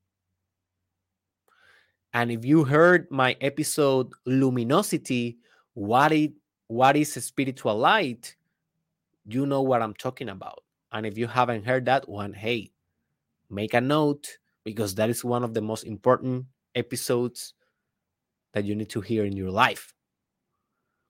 And 2.14 2.32
if 2.32 2.45
you 2.45 2.64
heard 2.64 3.07
my 3.11 3.36
episode 3.41 4.14
Luminosity, 4.26 5.39
what 5.74 6.11
it 6.11 6.34
what 6.68 6.95
is 6.95 7.14
spiritual 7.14 7.78
light, 7.78 8.36
you 9.26 9.45
know 9.45 9.61
what 9.61 9.82
I'm 9.82 9.93
talking 9.93 10.30
about. 10.30 10.64
And 10.91 11.05
if 11.05 11.18
you 11.18 11.28
haven't 11.28 11.66
heard 11.66 11.86
that 11.86 12.07
one, 12.07 12.34
hey, 12.34 12.72
make 13.49 13.74
a 13.74 13.82
note 13.82 14.38
because 14.64 14.95
that 14.95 15.09
is 15.09 15.24
one 15.24 15.43
of 15.43 15.53
the 15.53 15.61
most 15.61 15.84
important 15.84 16.45
episodes 16.76 17.53
that 18.53 18.64
you 18.64 18.76
need 18.76 18.89
to 18.91 19.01
hear 19.01 19.26
in 19.26 19.36
your 19.36 19.51
life. 19.51 19.93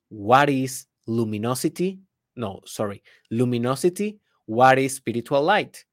What 0.10 0.50
is 0.50 0.86
luminosity? 1.06 2.00
No, 2.36 2.62
sorry, 2.66 3.04
luminosity. 3.32 4.20
What 4.46 4.80
is 4.80 4.96
spiritual 4.96 5.42
light? 5.42 5.86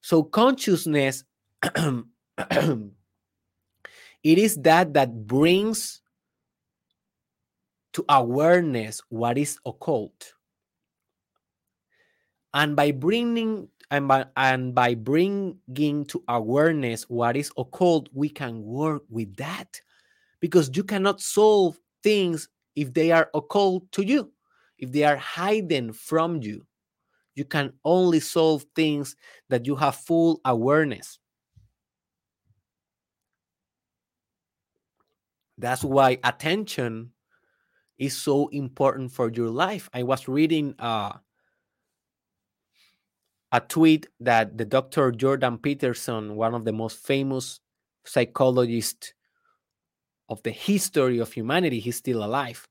So, 0.00 0.22
consciousness, 0.22 1.24
it 1.62 2.82
is 4.22 4.56
that 4.56 4.94
that 4.94 5.26
brings 5.26 6.00
to 7.94 8.04
awareness 8.08 9.00
what 9.08 9.38
is 9.38 9.58
occult. 9.64 10.34
And 12.52 12.76
by 12.76 12.90
bringing 12.92 13.68
and 13.90 14.08
by, 14.08 14.26
and 14.36 14.74
by 14.74 14.94
bringing 14.94 16.04
to 16.06 16.22
awareness 16.28 17.04
what 17.04 17.36
is 17.36 17.50
occult, 17.56 18.08
we 18.12 18.28
can 18.28 18.62
work 18.62 19.02
with 19.08 19.34
that 19.36 19.80
because 20.40 20.70
you 20.74 20.84
cannot 20.84 21.20
solve 21.20 21.78
things 22.02 22.48
if 22.74 22.92
they 22.92 23.10
are 23.10 23.30
occult 23.34 23.90
to 23.92 24.04
you, 24.04 24.30
if 24.78 24.92
they 24.92 25.04
are 25.04 25.16
hidden 25.16 25.92
from 25.92 26.42
you. 26.42 26.66
You 27.34 27.44
can 27.44 27.74
only 27.84 28.20
solve 28.20 28.64
things 28.74 29.14
that 29.48 29.66
you 29.66 29.76
have 29.76 29.96
full 29.96 30.40
awareness. 30.44 31.18
That's 35.58 35.84
why 35.84 36.18
attention 36.24 37.12
is 37.98 38.16
so 38.16 38.48
important 38.48 39.12
for 39.12 39.30
your 39.30 39.50
life. 39.50 39.88
I 39.92 40.02
was 40.02 40.28
reading 40.28 40.74
uh, 40.78 41.12
a 43.52 43.60
tweet 43.60 44.06
that 44.20 44.58
the 44.58 44.64
Dr. 44.64 45.12
Jordan 45.12 45.58
Peterson, 45.58 46.36
one 46.36 46.54
of 46.54 46.64
the 46.64 46.72
most 46.72 46.98
famous 47.06 47.60
psychologists 48.04 49.14
of 50.28 50.42
the 50.42 50.50
history 50.50 51.18
of 51.18 51.32
humanity, 51.32 51.80
he's 51.80 51.96
still 51.96 52.24
alive. 52.24 52.66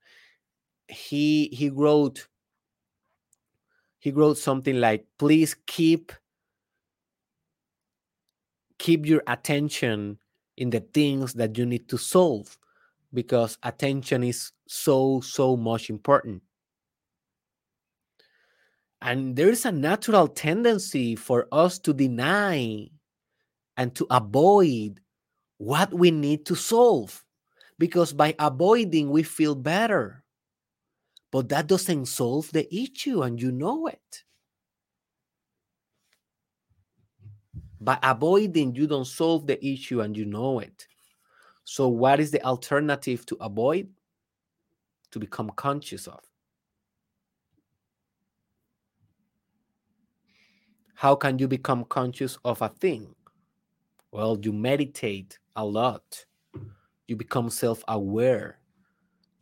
He 0.87 1.49
he 1.51 1.69
wrote 1.69 2.27
he 3.99 4.11
wrote 4.11 4.37
something 4.37 4.79
like, 4.79 5.07
please 5.17 5.55
keep 5.65 6.11
keep 8.77 9.05
your 9.05 9.23
attention 9.25 10.19
in 10.57 10.69
the 10.69 10.79
things 10.79 11.33
that 11.33 11.57
you 11.57 11.65
need 11.65 11.89
to 11.89 11.97
solve 11.97 12.57
because 13.13 13.57
attention 13.63 14.23
is 14.23 14.51
so 14.67 15.21
so 15.21 15.57
much 15.57 15.89
important. 15.89 16.43
And 19.01 19.35
there 19.35 19.49
is 19.49 19.65
a 19.65 19.71
natural 19.71 20.27
tendency 20.27 21.15
for 21.15 21.47
us 21.51 21.79
to 21.79 21.93
deny 21.93 22.89
and 23.77 23.95
to 23.95 24.07
avoid 24.11 24.99
what 25.57 25.93
we 25.93 26.11
need 26.11 26.45
to 26.47 26.55
solve 26.55 27.23
because 27.79 28.13
by 28.13 28.35
avoiding 28.39 29.09
we 29.09 29.23
feel 29.23 29.55
better 29.55 30.24
but 31.35 31.49
that 31.49 31.67
doesn't 31.67 32.05
solve 32.05 32.49
the 32.53 32.73
issue 32.73 33.23
and 33.23 33.41
you 33.41 33.51
know 33.51 33.87
it. 33.87 34.23
By 37.81 37.99
avoiding 38.01 38.73
you 38.73 38.87
don't 38.87 39.03
solve 39.03 39.45
the 39.45 39.59
issue 39.61 39.99
and 39.99 40.15
you 40.15 40.23
know 40.23 40.59
it. 40.59 40.87
So 41.65 41.89
what 41.89 42.21
is 42.21 42.31
the 42.31 42.41
alternative 42.45 43.25
to 43.25 43.35
avoid? 43.41 43.89
To 45.11 45.19
become 45.19 45.51
conscious 45.57 46.07
of. 46.07 46.21
How 50.93 51.15
can 51.15 51.37
you 51.37 51.49
become 51.49 51.83
conscious 51.83 52.37
of 52.45 52.61
a 52.61 52.69
thing? 52.69 53.13
Well 54.11 54.39
you 54.41 54.53
meditate 54.53 55.37
a 55.57 55.65
lot. 55.65 56.25
You 57.09 57.17
become 57.17 57.49
self-aware 57.49 58.57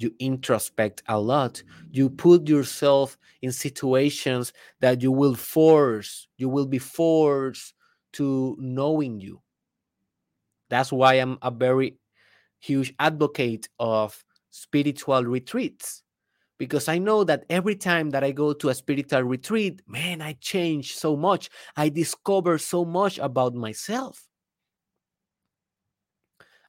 you 0.03 0.13
introspect 0.19 1.01
a 1.07 1.19
lot. 1.19 1.63
You 1.91 2.09
put 2.09 2.47
yourself 2.47 3.17
in 3.41 3.51
situations 3.51 4.53
that 4.81 5.01
you 5.01 5.11
will 5.11 5.35
force 5.35 6.27
you 6.37 6.49
will 6.49 6.67
be 6.67 6.79
forced 6.79 7.73
to 8.13 8.55
knowing 8.59 9.19
you. 9.19 9.41
That's 10.69 10.91
why 10.91 11.15
i'm 11.15 11.37
a 11.41 11.51
very 11.51 11.97
huge 12.59 12.93
advocate 12.99 13.69
of 13.79 14.23
spiritual 14.51 15.25
retreats 15.25 16.03
because 16.59 16.87
i 16.89 16.97
know 16.99 17.23
that 17.25 17.45
every 17.49 17.75
time 17.75 18.11
that 18.11 18.23
i 18.23 18.31
go 18.31 18.53
to 18.53 18.69
a 18.69 18.75
spiritual 18.75 19.23
retreat 19.23 19.81
man 19.87 20.21
i 20.21 20.33
change 20.41 20.95
so 20.95 21.17
much. 21.17 21.49
I 21.77 21.89
discover 21.89 22.57
so 22.59 22.85
much 22.85 23.19
about 23.19 23.55
myself. 23.55 24.27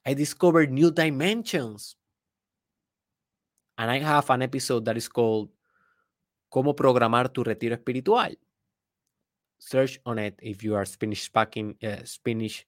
I 0.05 0.13
discover 0.13 0.65
new 0.67 0.91
dimensions. 0.91 1.95
And 3.77 3.91
I 3.91 3.99
have 3.99 4.29
an 4.29 4.41
episode 4.41 4.85
that 4.85 4.97
is 4.97 5.07
called 5.09 5.49
Cómo 6.51 6.73
programar 6.73 7.33
tu 7.33 7.43
retiro 7.43 7.75
espiritual. 7.75 8.35
Search 9.59 9.99
on 10.05 10.19
it 10.19 10.39
if 10.41 10.63
you 10.63 10.75
are 10.75 10.85
Spanish 10.85 11.23
speaking, 11.23 11.75
uh, 11.83 12.03
Spanish, 12.05 12.65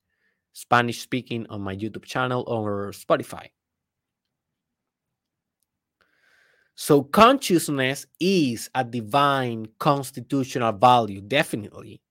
Spanish 0.52 1.02
speaking 1.02 1.46
on 1.50 1.62
my 1.62 1.76
YouTube 1.76 2.04
channel 2.04 2.44
or 2.48 2.92
Spotify. 2.92 3.48
So 6.76 7.04
consciousness 7.04 8.06
is 8.20 8.70
a 8.76 8.84
divine 8.84 9.68
constitutional 9.80 10.74
value, 10.74 11.22
definitely. 11.22 12.02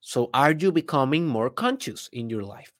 So 0.00 0.30
are 0.32 0.52
you 0.52 0.72
becoming 0.72 1.26
more 1.26 1.50
conscious 1.50 2.08
in 2.12 2.30
your 2.30 2.42
life? 2.42 2.72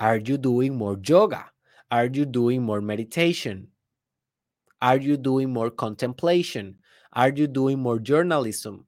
Are 0.00 0.16
you 0.16 0.38
doing 0.38 0.76
more 0.76 0.98
yoga? 1.06 1.51
Are 1.92 2.06
you 2.06 2.24
doing 2.24 2.62
more 2.62 2.80
meditation? 2.80 3.68
Are 4.80 4.96
you 4.96 5.18
doing 5.18 5.52
more 5.52 5.70
contemplation? 5.70 6.78
Are 7.12 7.28
you 7.28 7.46
doing 7.46 7.78
more 7.80 7.98
journalism? 7.98 8.86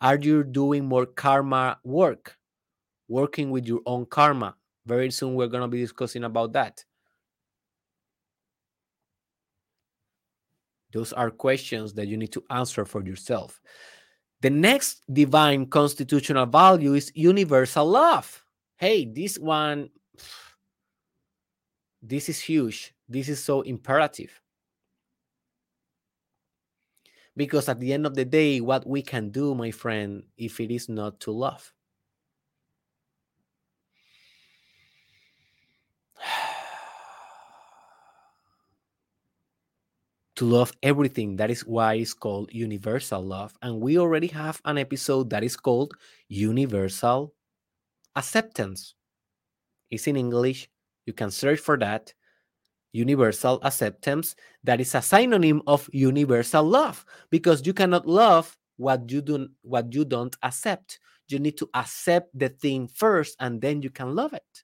Are 0.00 0.16
you 0.16 0.42
doing 0.42 0.84
more 0.84 1.06
karma 1.06 1.78
work? 1.84 2.36
Working 3.06 3.52
with 3.52 3.66
your 3.66 3.82
own 3.86 4.06
karma. 4.06 4.56
Very 4.84 5.12
soon 5.12 5.34
we're 5.34 5.46
going 5.46 5.62
to 5.62 5.68
be 5.68 5.80
discussing 5.80 6.24
about 6.24 6.54
that. 6.54 6.84
Those 10.92 11.12
are 11.12 11.30
questions 11.30 11.94
that 11.94 12.08
you 12.08 12.16
need 12.16 12.32
to 12.32 12.42
answer 12.50 12.84
for 12.84 13.04
yourself. 13.06 13.60
The 14.40 14.50
next 14.50 15.02
divine 15.12 15.66
constitutional 15.66 16.46
value 16.46 16.94
is 16.94 17.12
universal 17.14 17.86
love. 17.86 18.44
Hey, 18.76 19.04
this 19.04 19.38
one 19.38 19.90
this 22.04 22.28
is 22.28 22.38
huge. 22.38 22.94
This 23.08 23.28
is 23.30 23.42
so 23.42 23.62
imperative. 23.62 24.40
Because 27.36 27.68
at 27.68 27.80
the 27.80 27.92
end 27.92 28.06
of 28.06 28.14
the 28.14 28.24
day, 28.24 28.60
what 28.60 28.86
we 28.86 29.02
can 29.02 29.30
do, 29.30 29.54
my 29.54 29.70
friend, 29.72 30.22
if 30.36 30.60
it 30.60 30.70
is 30.70 30.88
not 30.88 31.18
to 31.20 31.32
love. 31.32 31.72
to 40.36 40.44
love 40.44 40.72
everything. 40.82 41.36
That 41.36 41.50
is 41.50 41.62
why 41.62 41.94
it's 41.94 42.14
called 42.14 42.52
universal 42.52 43.24
love. 43.24 43.54
And 43.62 43.80
we 43.80 43.98
already 43.98 44.28
have 44.28 44.60
an 44.64 44.78
episode 44.78 45.30
that 45.30 45.42
is 45.42 45.56
called 45.56 45.94
universal 46.28 47.34
acceptance. 48.14 48.94
It's 49.90 50.06
in 50.06 50.16
English. 50.16 50.68
You 51.06 51.12
can 51.12 51.30
search 51.30 51.60
for 51.60 51.76
that. 51.78 52.12
Universal 52.92 53.58
acceptance, 53.64 54.36
that 54.62 54.80
is 54.80 54.94
a 54.94 55.02
synonym 55.02 55.62
of 55.66 55.90
universal 55.92 56.62
love 56.62 57.04
because 57.28 57.66
you 57.66 57.74
cannot 57.74 58.06
love 58.06 58.56
what 58.76 59.10
you 59.10 59.20
do 59.20 59.48
what 59.62 59.92
you 59.92 60.04
don't 60.04 60.36
accept. 60.44 61.00
You 61.28 61.40
need 61.40 61.56
to 61.58 61.68
accept 61.74 62.38
the 62.38 62.50
thing 62.50 62.86
first 62.86 63.36
and 63.40 63.60
then 63.60 63.82
you 63.82 63.90
can 63.90 64.14
love 64.14 64.32
it. 64.32 64.62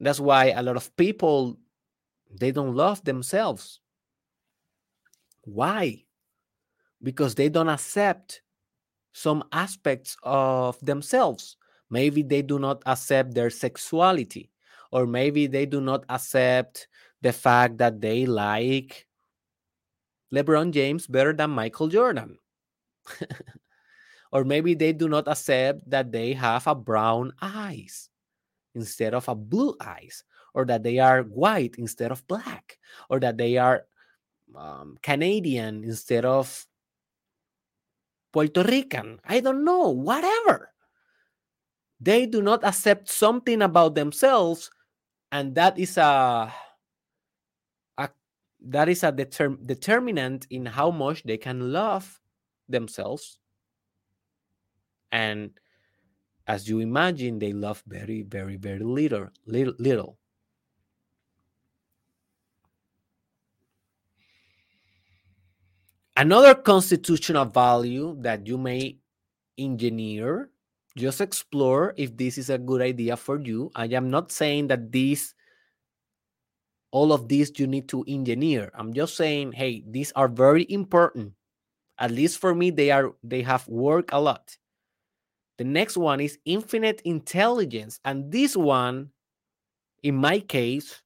That's 0.00 0.20
why 0.20 0.52
a 0.52 0.62
lot 0.62 0.76
of 0.76 0.96
people 0.96 1.58
they 2.30 2.52
don't 2.52 2.74
love 2.74 3.04
themselves. 3.04 3.80
Why? 5.42 6.04
Because 7.02 7.34
they 7.34 7.48
don't 7.48 7.68
accept 7.68 8.42
some 9.12 9.44
aspects 9.52 10.16
of 10.22 10.78
themselves. 10.80 11.56
Maybe 11.90 12.22
they 12.22 12.42
do 12.42 12.58
not 12.58 12.82
accept 12.86 13.34
their 13.34 13.50
sexuality, 13.50 14.50
or 14.92 15.06
maybe 15.06 15.46
they 15.46 15.66
do 15.66 15.80
not 15.80 16.04
accept 16.08 16.88
the 17.22 17.32
fact 17.32 17.78
that 17.78 18.00
they 18.00 18.26
like 18.26 19.06
LeBron 20.32 20.72
James 20.72 21.06
better 21.06 21.32
than 21.32 21.50
Michael 21.50 21.88
Jordan. 21.88 22.38
or 24.32 24.44
maybe 24.44 24.74
they 24.74 24.92
do 24.92 25.08
not 25.08 25.26
accept 25.26 25.88
that 25.88 26.12
they 26.12 26.32
have 26.34 26.66
a 26.66 26.74
brown 26.74 27.32
eyes 27.40 28.10
instead 28.74 29.14
of 29.14 29.28
a 29.28 29.34
blue 29.34 29.74
eyes 29.80 30.24
or 30.54 30.64
that 30.66 30.82
they 30.82 30.98
are 30.98 31.22
white 31.22 31.76
instead 31.78 32.12
of 32.12 32.26
black 32.26 32.78
or 33.08 33.18
that 33.20 33.38
they 33.38 33.56
are 33.56 33.86
um, 34.56 34.96
Canadian 35.02 35.84
instead 35.84 36.24
of 36.24 36.66
Puerto 38.32 38.62
Rican. 38.62 39.20
I 39.24 39.40
don't 39.40 39.64
know, 39.64 39.88
whatever. 39.90 40.72
They 42.00 42.26
do 42.26 42.42
not 42.42 42.62
accept 42.64 43.08
something 43.08 43.62
about 43.62 43.94
themselves, 43.94 44.70
and 45.32 45.54
that 45.56 45.78
is 45.78 45.96
a, 45.96 46.52
a 47.98 48.08
that 48.66 48.88
is 48.88 49.02
a 49.02 49.10
determ, 49.10 49.58
determinant 49.66 50.46
in 50.50 50.66
how 50.66 50.90
much 50.90 51.24
they 51.24 51.36
can 51.36 51.72
love 51.72 52.20
themselves. 52.68 53.38
And 55.10 55.50
as 56.46 56.68
you 56.68 56.80
imagine, 56.80 57.38
they 57.38 57.52
love 57.52 57.82
very, 57.86 58.22
very, 58.22 58.56
very 58.56 58.80
little, 58.80 59.28
little, 59.46 59.74
little. 59.78 60.17
Another 66.18 66.52
constitutional 66.52 67.44
value 67.44 68.16
that 68.22 68.44
you 68.44 68.58
may 68.58 68.98
engineer, 69.56 70.50
just 70.96 71.20
explore 71.20 71.94
if 71.96 72.16
this 72.16 72.38
is 72.38 72.50
a 72.50 72.58
good 72.58 72.82
idea 72.82 73.16
for 73.16 73.38
you. 73.38 73.70
I 73.76 73.84
am 73.94 74.10
not 74.10 74.32
saying 74.32 74.66
that 74.66 74.90
this 74.90 75.32
all 76.90 77.12
of 77.12 77.28
these 77.28 77.52
you 77.56 77.68
need 77.68 77.88
to 77.90 78.04
engineer. 78.08 78.72
I'm 78.74 78.92
just 78.92 79.14
saying, 79.14 79.52
hey, 79.52 79.84
these 79.86 80.10
are 80.16 80.26
very 80.26 80.66
important. 80.68 81.34
At 81.98 82.10
least 82.10 82.38
for 82.38 82.52
me, 82.52 82.70
they 82.70 82.90
are 82.90 83.14
they 83.22 83.42
have 83.42 83.68
worked 83.68 84.10
a 84.12 84.20
lot. 84.20 84.58
The 85.58 85.64
next 85.64 85.96
one 85.96 86.18
is 86.18 86.36
infinite 86.44 87.00
intelligence. 87.04 88.00
And 88.04 88.32
this 88.32 88.56
one, 88.56 89.10
in 90.02 90.16
my 90.16 90.40
case, 90.40 91.00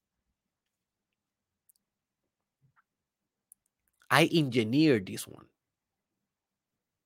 I 4.13 4.29
engineered 4.31 5.07
this 5.07 5.27
one. 5.27 5.47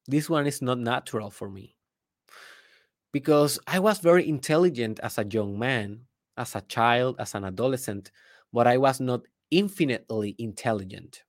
This 0.09 0.29
one 0.29 0.49
is 0.49 0.61
not 0.61 0.81
natural 0.81 1.31
for 1.31 1.49
me 1.49 1.77
because 3.13 3.61
I 3.69 3.79
was 3.79 4.01
very 4.01 4.29
intelligent 4.29 4.99
as 5.01 5.17
a 5.17 5.25
young 5.25 5.57
man, 5.57 6.01
as 6.37 6.57
a 6.57 6.63
child, 6.63 7.17
as 7.21 7.37
an 7.37 7.45
adolescent, 7.45 8.11
but 8.53 8.67
I 8.67 8.77
was 8.77 8.99
not 8.99 9.23
infinitely 9.53 10.35
intelligent. 10.41 11.23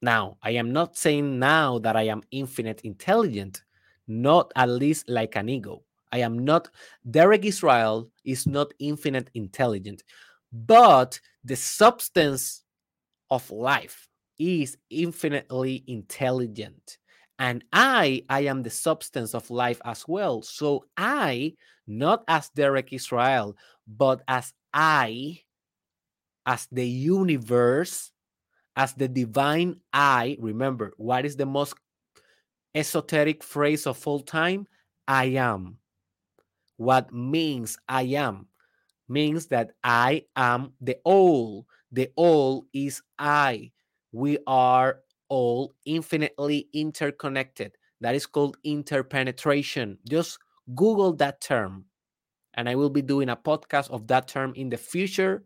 Now, 0.00 0.38
I 0.42 0.52
am 0.52 0.72
not 0.72 0.96
saying 0.96 1.38
now 1.38 1.78
that 1.80 1.94
I 1.94 2.04
am 2.04 2.22
infinite 2.30 2.80
intelligent, 2.84 3.62
not 4.06 4.50
at 4.56 4.70
least 4.70 5.10
like 5.10 5.36
an 5.36 5.50
ego. 5.50 5.82
I 6.10 6.20
am 6.20 6.38
not, 6.38 6.70
Derek 7.10 7.44
Israel 7.44 8.10
is 8.24 8.46
not 8.46 8.72
infinite 8.78 9.28
intelligent, 9.34 10.04
but 10.52 11.20
the 11.44 11.56
substance 11.56 12.64
of 13.30 13.50
life 13.50 14.07
is 14.38 14.76
infinitely 14.90 15.84
intelligent. 15.86 16.98
And 17.38 17.64
I, 17.72 18.24
I 18.28 18.40
am 18.40 18.62
the 18.62 18.70
substance 18.70 19.34
of 19.34 19.50
life 19.50 19.80
as 19.84 20.06
well. 20.08 20.42
So 20.42 20.84
I, 20.96 21.54
not 21.86 22.24
as 22.26 22.50
Derek 22.50 22.92
Israel, 22.92 23.56
but 23.86 24.22
as 24.26 24.52
I, 24.74 25.40
as 26.46 26.66
the 26.72 26.86
universe, 26.86 28.10
as 28.76 28.92
the 28.94 29.08
divine 29.08 29.80
I, 29.92 30.36
remember, 30.40 30.92
what 30.96 31.24
is 31.24 31.36
the 31.36 31.46
most 31.46 31.74
esoteric 32.74 33.42
phrase 33.42 33.86
of 33.86 34.06
all 34.06 34.20
time? 34.20 34.66
I 35.06 35.26
am. 35.26 35.78
What 36.76 37.12
means 37.12 37.78
I 37.88 38.02
am? 38.02 38.46
Means 39.08 39.46
that 39.46 39.70
I 39.82 40.24
am 40.36 40.72
the 40.80 40.98
all. 41.04 41.66
The 41.90 42.10
all 42.16 42.66
is 42.72 43.00
I 43.18 43.72
we 44.12 44.38
are 44.46 45.00
all 45.28 45.74
infinitely 45.84 46.68
interconnected. 46.72 47.76
That 48.00 48.14
is 48.14 48.26
called 48.26 48.56
interpenetration. 48.64 49.98
Just 50.08 50.38
Google 50.74 51.12
that 51.14 51.40
term. 51.40 51.84
And 52.54 52.68
I 52.68 52.74
will 52.74 52.90
be 52.90 53.02
doing 53.02 53.28
a 53.28 53.36
podcast 53.36 53.90
of 53.90 54.06
that 54.08 54.28
term 54.28 54.52
in 54.54 54.68
the 54.68 54.76
future. 54.76 55.44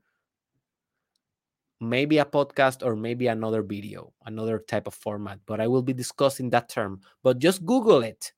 Maybe 1.80 2.18
a 2.18 2.24
podcast 2.24 2.86
or 2.86 2.94
maybe 2.94 3.26
another 3.26 3.62
video, 3.62 4.12
another 4.24 4.60
type 4.60 4.86
of 4.86 4.94
format, 4.94 5.40
but 5.46 5.60
I 5.60 5.66
will 5.66 5.82
be 5.82 5.92
discussing 5.92 6.50
that 6.50 6.68
term. 6.68 7.00
But 7.24 7.40
just 7.40 7.66
Google 7.66 8.02
it 8.02 8.32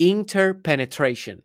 interpenetration. 0.00 1.42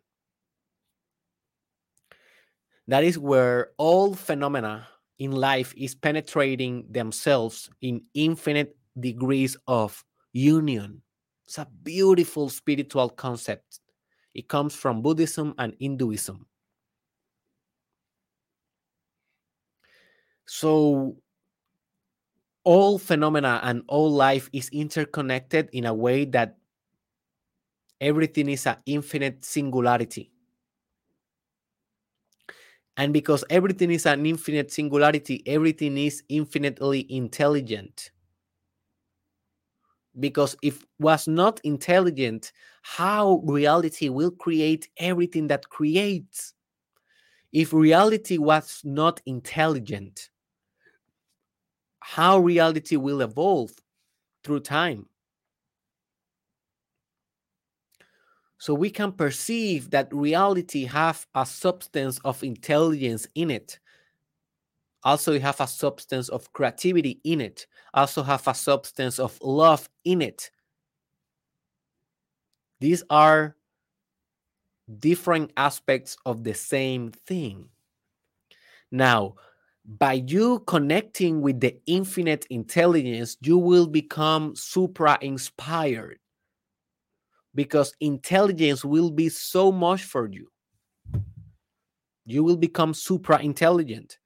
That 2.88 3.04
is 3.04 3.18
where 3.18 3.72
all 3.76 4.14
phenomena 4.14 4.88
in 5.18 5.32
life 5.32 5.72
is 5.76 5.94
penetrating 5.94 6.86
themselves 6.90 7.70
in 7.80 8.02
infinite 8.14 8.76
degrees 8.98 9.56
of 9.66 10.04
union. 10.32 11.02
It's 11.46 11.58
a 11.58 11.68
beautiful 11.82 12.48
spiritual 12.48 13.08
concept. 13.10 13.80
It 14.34 14.48
comes 14.48 14.74
from 14.74 15.00
Buddhism 15.00 15.54
and 15.58 15.74
Hinduism. 15.80 16.46
So, 20.46 21.16
all 22.64 22.98
phenomena 22.98 23.60
and 23.62 23.82
all 23.88 24.10
life 24.10 24.50
is 24.52 24.68
interconnected 24.70 25.70
in 25.72 25.86
a 25.86 25.94
way 25.94 26.24
that 26.26 26.58
everything 28.00 28.48
is 28.48 28.66
an 28.66 28.76
infinite 28.86 29.44
singularity. 29.44 30.30
And 32.98 33.12
because 33.12 33.44
everything 33.48 33.90
is 33.90 34.04
an 34.06 34.24
infinite 34.26 34.70
singularity, 34.72 35.42
everything 35.46 35.96
is 35.98 36.22
infinitely 36.28 37.06
intelligent. 37.10 38.10
Because 40.18 40.56
if 40.62 40.84
was 40.98 41.28
not 41.28 41.60
intelligent, 41.62 42.52
how 42.82 43.42
reality 43.44 44.08
will 44.08 44.30
create 44.30 44.88
everything 44.96 45.46
that 45.48 45.68
creates? 45.68 46.54
If 47.52 47.72
reality 47.72 48.38
was 48.38 48.82
not 48.84 49.20
intelligent, 49.26 50.30
how 52.00 52.38
reality 52.38 52.96
will 52.96 53.20
evolve 53.20 53.72
through 54.44 54.60
time? 54.60 55.08
So 58.58 58.72
we 58.74 58.90
can 58.90 59.12
perceive 59.12 59.90
that 59.90 60.12
reality 60.12 60.84
have 60.84 61.26
a 61.34 61.44
substance 61.44 62.18
of 62.24 62.42
intelligence 62.42 63.26
in 63.34 63.50
it. 63.50 63.78
Also, 65.04 65.38
have 65.38 65.60
a 65.60 65.66
substance 65.66 66.28
of 66.30 66.52
creativity 66.52 67.20
in 67.22 67.40
it. 67.40 67.66
Also, 67.94 68.22
have 68.22 68.48
a 68.48 68.54
substance 68.54 69.18
of 69.18 69.38
love 69.42 69.88
in 70.04 70.22
it. 70.22 70.50
These 72.80 73.04
are 73.10 73.56
different 74.98 75.52
aspects 75.56 76.16
of 76.26 76.42
the 76.42 76.54
same 76.54 77.10
thing. 77.10 77.68
Now, 78.90 79.34
by 79.84 80.14
you 80.14 80.60
connecting 80.66 81.40
with 81.40 81.60
the 81.60 81.76
infinite 81.86 82.46
intelligence, 82.50 83.36
you 83.42 83.58
will 83.58 83.86
become 83.86 84.56
supra 84.56 85.18
inspired 85.20 86.18
because 87.56 87.92
intelligence 88.00 88.84
will 88.84 89.10
be 89.10 89.28
so 89.28 89.72
much 89.72 90.04
for 90.04 90.28
you. 90.30 90.46
You 92.26 92.44
will 92.44 92.56
become 92.56 92.94
supra 92.94 93.40
intelligent. 93.40 94.18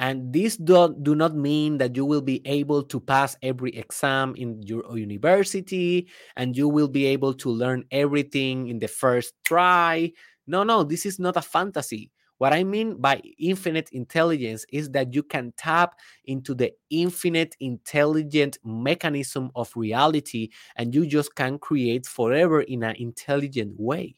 And 0.00 0.32
this 0.32 0.56
do, 0.56 0.94
do 1.00 1.14
not 1.14 1.36
mean 1.36 1.78
that 1.78 1.94
you 1.94 2.04
will 2.04 2.20
be 2.20 2.42
able 2.46 2.82
to 2.82 2.98
pass 2.98 3.36
every 3.42 3.70
exam 3.76 4.34
in 4.36 4.60
your 4.62 4.98
university 4.98 6.08
and 6.36 6.56
you 6.56 6.68
will 6.68 6.88
be 6.88 7.06
able 7.06 7.32
to 7.34 7.48
learn 7.48 7.84
everything 7.92 8.66
in 8.68 8.80
the 8.80 8.88
first 8.88 9.34
try. 9.44 10.10
No, 10.48 10.64
no, 10.64 10.82
this 10.82 11.06
is 11.06 11.20
not 11.20 11.36
a 11.36 11.42
fantasy. 11.42 12.10
What 12.38 12.52
I 12.52 12.64
mean 12.64 12.96
by 13.00 13.22
infinite 13.38 13.90
intelligence 13.92 14.66
is 14.72 14.90
that 14.90 15.14
you 15.14 15.22
can 15.22 15.52
tap 15.56 15.94
into 16.24 16.54
the 16.54 16.72
infinite 16.90 17.56
intelligent 17.60 18.58
mechanism 18.64 19.50
of 19.54 19.70
reality 19.76 20.50
and 20.76 20.94
you 20.94 21.06
just 21.06 21.34
can 21.36 21.58
create 21.58 22.06
forever 22.06 22.60
in 22.62 22.82
an 22.82 22.96
intelligent 22.96 23.78
way. 23.78 24.16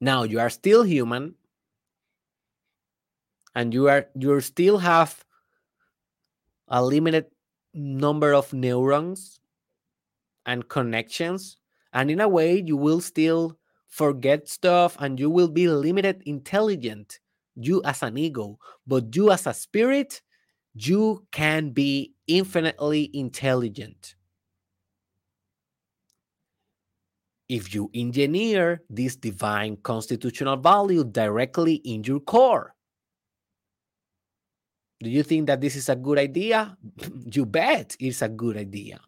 Now 0.00 0.22
you 0.22 0.40
are 0.40 0.50
still 0.50 0.82
human 0.84 1.34
and 3.54 3.74
you 3.74 3.88
are 3.88 4.06
you 4.14 4.40
still 4.40 4.78
have 4.78 5.24
a 6.68 6.84
limited 6.84 7.26
number 7.74 8.32
of 8.34 8.52
neurons 8.52 9.40
and 10.46 10.68
connections 10.68 11.58
and 11.92 12.10
in 12.10 12.20
a 12.20 12.28
way 12.28 12.62
you 12.64 12.76
will 12.76 13.00
still 13.00 13.58
forget 13.88 14.48
stuff 14.48 14.96
and 15.00 15.18
you 15.18 15.30
will 15.30 15.48
be 15.48 15.68
limited 15.68 16.22
intelligent 16.26 17.20
you 17.56 17.82
as 17.84 18.02
an 18.02 18.16
ego. 18.16 18.58
But 18.86 19.14
you 19.16 19.30
as 19.32 19.46
a 19.46 19.54
spirit 19.54 20.22
you 20.74 21.26
can 21.32 21.70
be 21.70 22.14
infinitely 22.26 23.10
intelligent. 23.12 24.14
If 27.48 27.74
you 27.74 27.90
engineer 27.94 28.82
this 28.90 29.16
divine 29.16 29.78
constitutional 29.82 30.56
value 30.56 31.02
directly 31.02 31.76
in 31.76 32.04
your 32.04 32.20
core 32.20 32.74
do 35.00 35.10
you 35.10 35.22
think 35.22 35.46
that 35.46 35.60
this 35.60 35.76
is 35.76 35.88
a 35.88 35.96
good 35.96 36.18
idea? 36.18 36.76
You 37.32 37.46
bet 37.46 37.96
it's 38.00 38.22
a 38.22 38.28
good 38.28 38.56
idea. 38.56 39.00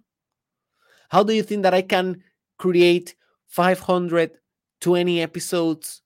How 1.08 1.22
do 1.24 1.32
you 1.32 1.42
think 1.42 1.64
that 1.64 1.74
I 1.74 1.82
can 1.82 2.22
create 2.60 3.14
520 3.46 5.22
episodes 5.22 6.02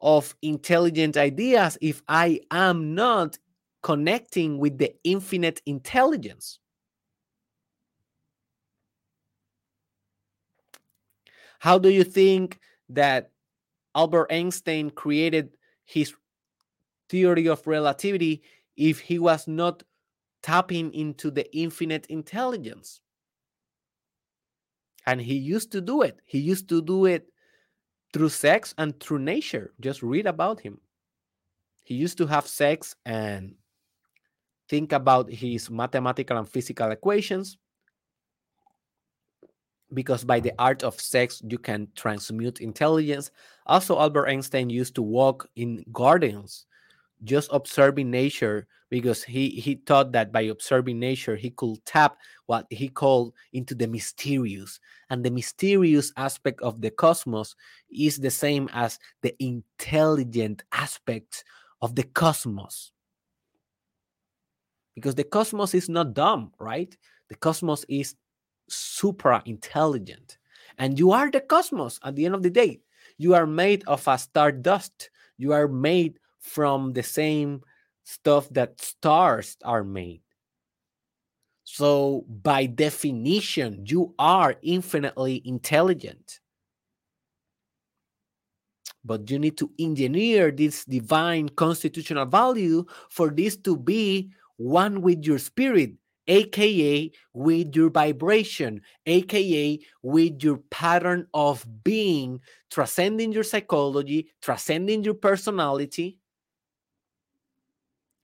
of 0.00 0.36
intelligent 0.42 1.16
ideas 1.16 1.76
if 1.80 2.02
I 2.08 2.38
am 2.52 2.94
not 2.94 3.36
connecting 3.82 4.58
with 4.58 4.78
the 4.78 4.94
infinite 5.02 5.60
intelligence? 5.66 6.60
How 11.58 11.78
do 11.78 11.88
you 11.88 12.04
think 12.04 12.60
that 12.90 13.32
Albert 13.96 14.28
Einstein 14.30 14.90
created 14.90 15.56
his 15.84 16.14
theory 17.08 17.48
of 17.48 17.66
relativity 17.66 18.42
if 18.76 19.00
he 19.00 19.18
was 19.18 19.48
not 19.48 19.82
tapping 20.44 20.94
into 20.94 21.32
the 21.32 21.52
infinite 21.56 22.06
intelligence? 22.06 23.00
And 25.08 25.22
he 25.22 25.36
used 25.36 25.72
to 25.72 25.80
do 25.80 26.02
it. 26.02 26.20
He 26.26 26.38
used 26.38 26.68
to 26.68 26.82
do 26.82 27.06
it 27.06 27.32
through 28.12 28.28
sex 28.28 28.74
and 28.76 28.92
through 29.00 29.20
nature. 29.20 29.72
Just 29.80 30.02
read 30.02 30.26
about 30.26 30.60
him. 30.60 30.78
He 31.82 31.94
used 31.94 32.18
to 32.18 32.26
have 32.26 32.46
sex 32.46 32.94
and 33.06 33.54
think 34.68 34.92
about 34.92 35.32
his 35.32 35.70
mathematical 35.70 36.36
and 36.36 36.46
physical 36.46 36.90
equations 36.90 37.56
because 39.94 40.24
by 40.24 40.40
the 40.40 40.52
art 40.58 40.82
of 40.82 41.00
sex 41.00 41.40
you 41.48 41.56
can 41.56 41.88
transmute 41.96 42.60
intelligence. 42.60 43.30
Also 43.64 43.98
albert 43.98 44.28
einstein 44.28 44.68
used 44.68 44.94
to 44.96 45.00
walk 45.00 45.48
in 45.56 45.82
gardens 45.90 46.66
just 47.24 47.48
observing 47.52 48.10
nature 48.10 48.66
because 48.90 49.22
he 49.22 49.50
he 49.50 49.74
thought 49.86 50.12
that 50.12 50.32
by 50.32 50.42
observing 50.42 50.98
nature 50.98 51.36
he 51.36 51.50
could 51.50 51.84
tap 51.84 52.16
what 52.46 52.66
he 52.70 52.88
called 52.88 53.34
into 53.52 53.74
the 53.74 53.86
mysterious. 53.86 54.80
And 55.10 55.24
the 55.24 55.30
mysterious 55.30 56.12
aspect 56.16 56.60
of 56.62 56.80
the 56.80 56.90
cosmos 56.90 57.54
is 57.90 58.18
the 58.18 58.30
same 58.30 58.68
as 58.72 58.98
the 59.22 59.34
intelligent 59.42 60.64
aspect 60.72 61.44
of 61.82 61.94
the 61.94 62.04
cosmos. 62.04 62.92
Because 64.94 65.14
the 65.14 65.24
cosmos 65.24 65.74
is 65.74 65.88
not 65.88 66.14
dumb 66.14 66.52
right? 66.58 66.96
The 67.28 67.36
cosmos 67.36 67.84
is 67.88 68.14
supra 68.68 69.42
intelligent 69.46 70.38
and 70.78 70.98
you 70.98 71.12
are 71.12 71.30
the 71.30 71.40
cosmos 71.40 71.98
at 72.02 72.16
the 72.16 72.26
end 72.26 72.34
of 72.34 72.42
the 72.42 72.50
day. 72.50 72.80
You 73.16 73.34
are 73.34 73.46
made 73.46 73.84
of 73.86 74.06
a 74.06 74.18
star 74.18 74.52
dust 74.52 75.10
you 75.38 75.52
are 75.52 75.68
made 75.68 76.18
from 76.40 76.92
the 76.92 77.02
same 77.02 77.62
stuff 78.04 78.48
that 78.50 78.80
stars 78.80 79.56
are 79.64 79.84
made. 79.84 80.22
So, 81.64 82.24
by 82.26 82.64
definition, 82.64 83.84
you 83.86 84.14
are 84.18 84.56
infinitely 84.62 85.42
intelligent. 85.44 86.40
But 89.04 89.30
you 89.30 89.38
need 89.38 89.58
to 89.58 89.70
engineer 89.78 90.50
this 90.50 90.84
divine 90.86 91.50
constitutional 91.50 92.24
value 92.24 92.86
for 93.10 93.28
this 93.28 93.56
to 93.58 93.76
be 93.76 94.30
one 94.56 95.02
with 95.02 95.24
your 95.24 95.38
spirit, 95.38 95.92
aka 96.26 97.10
with 97.34 97.76
your 97.76 97.90
vibration, 97.90 98.80
aka 99.06 99.78
with 100.02 100.42
your 100.42 100.58
pattern 100.70 101.26
of 101.34 101.66
being, 101.84 102.40
transcending 102.70 103.30
your 103.30 103.44
psychology, 103.44 104.30
transcending 104.40 105.04
your 105.04 105.14
personality, 105.14 106.18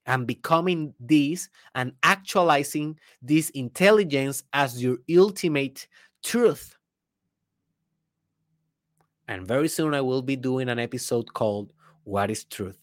and 0.05 0.27
becoming 0.27 0.93
this 0.99 1.49
and 1.73 1.93
actualizing 2.03 2.99
this 3.21 3.49
intelligence 3.51 4.43
as 4.53 4.81
your 4.81 4.97
ultimate 5.15 5.87
truth. 6.23 6.77
And 9.27 9.47
very 9.47 9.67
soon 9.67 9.93
I 9.93 10.01
will 10.01 10.21
be 10.21 10.35
doing 10.35 10.69
an 10.69 10.79
episode 10.79 11.33
called 11.33 11.73
What 12.03 12.29
is 12.29 12.43
Truth? 12.43 12.77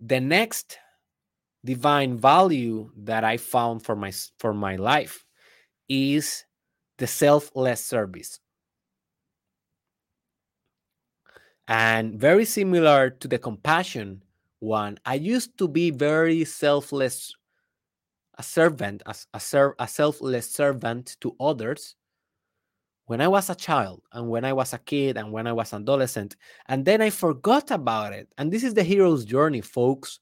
The 0.00 0.20
next 0.20 0.78
divine 1.64 2.16
value 2.18 2.90
that 2.96 3.24
I 3.24 3.38
found 3.38 3.84
for 3.84 3.96
my 3.96 4.12
for 4.38 4.52
my 4.52 4.76
life 4.76 5.24
is 5.88 6.44
the 6.98 7.06
selfless 7.06 7.84
service. 7.84 8.38
And 11.68 12.18
very 12.18 12.44
similar 12.44 13.10
to 13.10 13.28
the 13.28 13.38
compassion 13.38 14.22
one, 14.60 14.98
I 15.04 15.14
used 15.14 15.56
to 15.58 15.68
be 15.68 15.90
very 15.90 16.44
selfless, 16.44 17.34
a 18.38 18.42
servant, 18.42 19.02
a, 19.06 19.14
a, 19.34 19.40
ser- 19.40 19.76
a 19.78 19.88
selfless 19.88 20.50
servant 20.50 21.16
to 21.20 21.34
others 21.40 21.96
when 23.06 23.20
I 23.20 23.28
was 23.28 23.50
a 23.50 23.54
child 23.54 24.02
and 24.12 24.28
when 24.28 24.44
I 24.44 24.52
was 24.52 24.72
a 24.72 24.78
kid 24.78 25.16
and 25.16 25.30
when 25.30 25.46
I 25.46 25.52
was 25.52 25.72
an 25.72 25.82
adolescent. 25.82 26.36
And 26.66 26.84
then 26.84 27.02
I 27.02 27.10
forgot 27.10 27.70
about 27.70 28.12
it. 28.12 28.28
And 28.38 28.50
this 28.50 28.64
is 28.64 28.74
the 28.74 28.82
hero's 28.82 29.24
journey, 29.24 29.60
folks. 29.60 30.18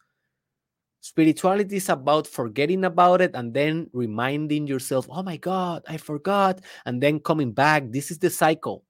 Spirituality 1.01 1.77
is 1.77 1.89
about 1.89 2.29
forgetting 2.29 2.85
about 2.85 3.21
it 3.21 3.33
and 3.35 3.53
then 3.53 3.91
reminding 3.93 4.69
yourself, 4.69 5.09
oh 5.11 5.23
my 5.23 5.37
God, 5.37 5.83
I 5.89 5.97
forgot. 5.97 6.61
And 6.85 7.03
then 7.03 7.19
coming 7.19 7.53
back. 7.53 7.91
This 7.91 8.13
is 8.13 8.19
the 8.19 8.31
cycle 8.31 8.85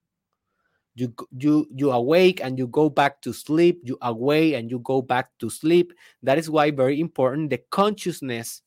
you 0.95 1.13
you 1.37 1.67
you 1.73 1.91
awake 1.91 2.39
and 2.43 2.57
you 2.57 2.67
go 2.67 2.89
back 2.89 3.21
to 3.21 3.33
sleep 3.33 3.81
you 3.83 3.97
awake 4.01 4.53
and 4.53 4.69
you 4.69 4.79
go 4.79 5.01
back 5.01 5.29
to 5.39 5.49
sleep. 5.49 5.93
That 6.21 6.37
is 6.37 6.49
why 6.49 6.71
very 6.71 6.99
important 6.99 7.49
the 7.49 7.59
consciousness 7.71 8.61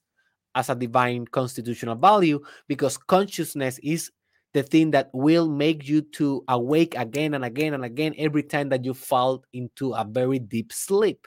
as 0.54 0.70
a 0.70 0.74
divine 0.74 1.26
constitutional 1.26 1.94
value 1.94 2.40
because 2.66 2.96
consciousness 2.96 3.78
is 3.82 4.10
the 4.54 4.62
thing 4.62 4.90
that 4.90 5.10
will 5.12 5.48
make 5.48 5.86
you 5.86 6.00
to 6.00 6.42
awake 6.48 6.96
again 6.96 7.34
and 7.34 7.44
again 7.44 7.74
and 7.74 7.84
again 7.84 8.14
every 8.16 8.42
time 8.42 8.70
that 8.70 8.84
you 8.84 8.94
fall 8.94 9.44
into 9.52 9.92
a 9.92 10.04
very 10.04 10.38
deep 10.38 10.72
sleep. 10.72 11.26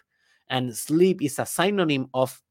And 0.49 0.75
sleep 0.75 1.21
is 1.21 1.37
a 1.37 1.45
synonym 1.45 2.09
of 2.13 2.41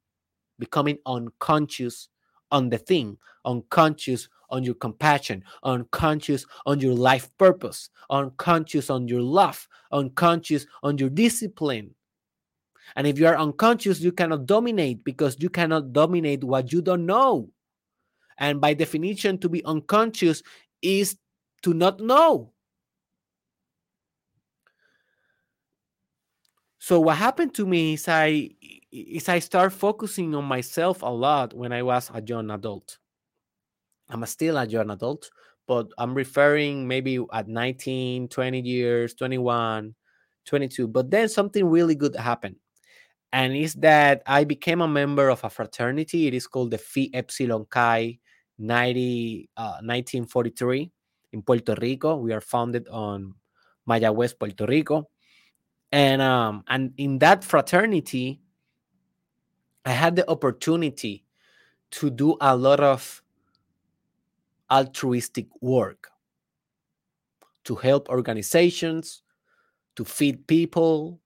becoming 0.57 0.97
unconscious 1.05 2.07
on 2.51 2.69
the 2.69 2.77
thing 2.77 3.17
unconscious 3.45 4.27
on 4.49 4.63
your 4.63 4.75
compassion, 4.75 5.43
unconscious 5.63 6.45
on 6.65 6.79
your 6.79 6.93
life 6.93 7.29
purpose, 7.37 7.89
unconscious 8.09 8.89
on 8.89 9.07
your 9.07 9.21
love, 9.21 9.67
unconscious 9.91 10.65
on 10.83 10.97
your 10.97 11.09
discipline. 11.09 11.93
And 12.95 13.05
if 13.05 13.19
you 13.19 13.27
are 13.27 13.37
unconscious, 13.37 13.99
you 13.99 14.11
cannot 14.11 14.45
dominate 14.45 15.03
because 15.03 15.37
you 15.39 15.49
cannot 15.49 15.93
dominate 15.93 16.43
what 16.43 16.71
you 16.71 16.81
don't 16.81 17.05
know. 17.05 17.49
And 18.37 18.59
by 18.59 18.73
definition, 18.73 19.37
to 19.39 19.49
be 19.49 19.63
unconscious 19.65 20.41
is 20.81 21.17
to 21.63 21.73
not 21.73 21.99
know. 21.99 22.51
So 26.79 26.99
what 26.99 27.17
happened 27.17 27.53
to 27.55 27.67
me 27.67 27.93
is 27.93 28.07
I 28.07 28.49
is 28.91 29.29
I 29.29 29.39
start 29.39 29.73
focusing 29.73 30.33
on 30.33 30.45
myself 30.45 31.03
a 31.03 31.07
lot 31.07 31.53
when 31.53 31.71
I 31.71 31.83
was 31.83 32.09
a 32.11 32.23
young 32.23 32.49
adult. 32.49 32.97
I'm 34.09 34.25
still 34.25 34.57
a 34.57 34.65
young 34.65 34.89
adult, 34.89 35.29
but 35.67 35.87
I'm 35.97 36.13
referring 36.13 36.87
maybe 36.87 37.19
at 37.31 37.47
19, 37.47 38.27
20 38.27 38.61
years, 38.61 39.13
21, 39.13 39.95
22. 40.45 40.87
But 40.87 41.11
then 41.11 41.29
something 41.29 41.65
really 41.65 41.95
good 41.95 42.15
happened. 42.15 42.55
And 43.31 43.55
is 43.55 43.75
that 43.75 44.23
I 44.25 44.43
became 44.43 44.81
a 44.81 44.87
member 44.87 45.29
of 45.29 45.43
a 45.43 45.49
fraternity. 45.49 46.27
It 46.27 46.33
is 46.33 46.47
called 46.47 46.71
the 46.71 46.79
Phi 46.79 47.09
Epsilon 47.13 47.65
Chi 47.69 48.17
90, 48.57 49.49
uh, 49.55 49.79
1943 49.85 50.91
in 51.33 51.41
Puerto 51.43 51.75
Rico. 51.79 52.17
We 52.17 52.33
are 52.33 52.41
founded 52.41 52.87
on 52.89 53.35
Mayagüez, 53.87 54.37
Puerto 54.37 54.65
Rico. 54.65 55.09
And 55.91 56.21
um, 56.21 56.63
and 56.67 56.93
in 56.97 57.17
that 57.19 57.43
fraternity, 57.43 58.41
I 59.85 59.91
had 59.91 60.15
the 60.15 60.29
opportunity 60.29 61.23
to 61.91 62.09
do 62.11 62.37
a 62.41 62.55
lot 62.55 62.79
of 62.79 63.23
altruistic 64.71 65.47
work 65.61 66.09
to 67.65 67.75
help 67.75 68.09
organizations, 68.09 69.21
to 69.95 70.05
feed 70.05 70.47
people, 70.47 71.19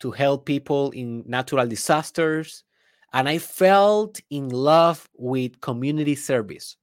to 0.00 0.10
help 0.10 0.46
people 0.46 0.90
in 0.90 1.24
natural 1.26 1.66
disasters. 1.66 2.64
And 3.12 3.28
I 3.28 3.38
felt 3.38 4.20
in 4.30 4.48
love 4.50 5.08
with 5.14 5.60
community 5.60 6.14
service. 6.14 6.76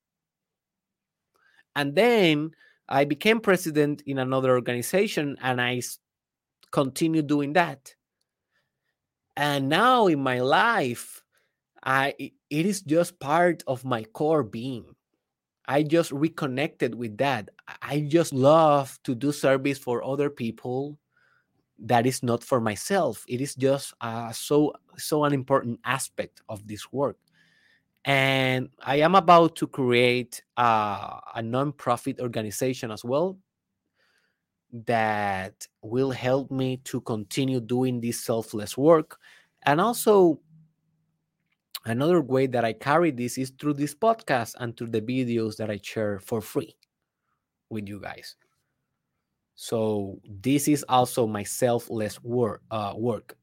And 1.75 1.95
then 1.95 2.51
I 2.87 3.05
became 3.05 3.39
president 3.39 4.01
in 4.05 4.17
another 4.17 4.55
organization 4.55 5.37
and 5.41 5.61
I 5.61 5.81
continued 6.71 7.27
doing 7.27 7.53
that. 7.53 7.93
And 9.37 9.69
now 9.69 10.07
in 10.07 10.21
my 10.21 10.39
life, 10.39 11.21
I 11.83 12.13
it 12.17 12.65
is 12.65 12.81
just 12.81 13.19
part 13.19 13.63
of 13.67 13.85
my 13.85 14.03
core 14.03 14.43
being. 14.43 14.94
I 15.67 15.83
just 15.83 16.11
reconnected 16.11 16.95
with 16.95 17.17
that. 17.17 17.49
I 17.81 18.01
just 18.01 18.33
love 18.33 18.99
to 19.03 19.15
do 19.15 19.31
service 19.31 19.77
for 19.77 20.03
other 20.03 20.29
people 20.29 20.97
that 21.79 22.05
is 22.05 22.23
not 22.23 22.43
for 22.43 22.61
myself. 22.61 23.25
It 23.27 23.41
is 23.41 23.55
just 23.55 23.93
uh, 24.01 24.31
so 24.31 24.73
so 24.97 25.23
an 25.23 25.33
important 25.33 25.79
aspect 25.83 26.41
of 26.47 26.67
this 26.67 26.91
work. 26.91 27.17
And 28.05 28.69
I 28.79 28.97
am 28.97 29.15
about 29.15 29.55
to 29.57 29.67
create 29.67 30.43
uh, 30.57 31.19
a 31.35 31.41
nonprofit 31.41 32.19
organization 32.19 32.91
as 32.91 33.03
well 33.03 33.39
that 34.85 35.67
will 35.81 36.11
help 36.11 36.51
me 36.51 36.77
to 36.83 37.01
continue 37.01 37.59
doing 37.59 38.01
this 38.01 38.19
selfless 38.21 38.77
work. 38.77 39.17
And 39.63 39.81
also, 39.81 40.39
another 41.85 42.21
way 42.21 42.47
that 42.47 42.65
I 42.65 42.73
carry 42.73 43.11
this 43.11 43.37
is 43.37 43.51
through 43.51 43.73
this 43.73 43.93
podcast 43.95 44.55
and 44.59 44.75
through 44.75 44.89
the 44.89 45.01
videos 45.01 45.57
that 45.57 45.69
I 45.69 45.79
share 45.81 46.19
for 46.19 46.41
free 46.41 46.75
with 47.69 47.87
you 47.87 47.99
guys. 47.99 48.35
So 49.55 50.19
this 50.27 50.67
is 50.67 50.83
also 50.89 51.27
my 51.27 51.43
selfless 51.43 52.21
work. 52.23 52.61
Uh, 52.69 52.93
work 52.95 53.37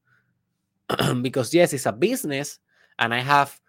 because 1.21 1.53
yes, 1.53 1.73
it's 1.73 1.85
a 1.87 1.91
business, 1.91 2.59
and 2.99 3.13
I 3.13 3.19
have 3.19 3.59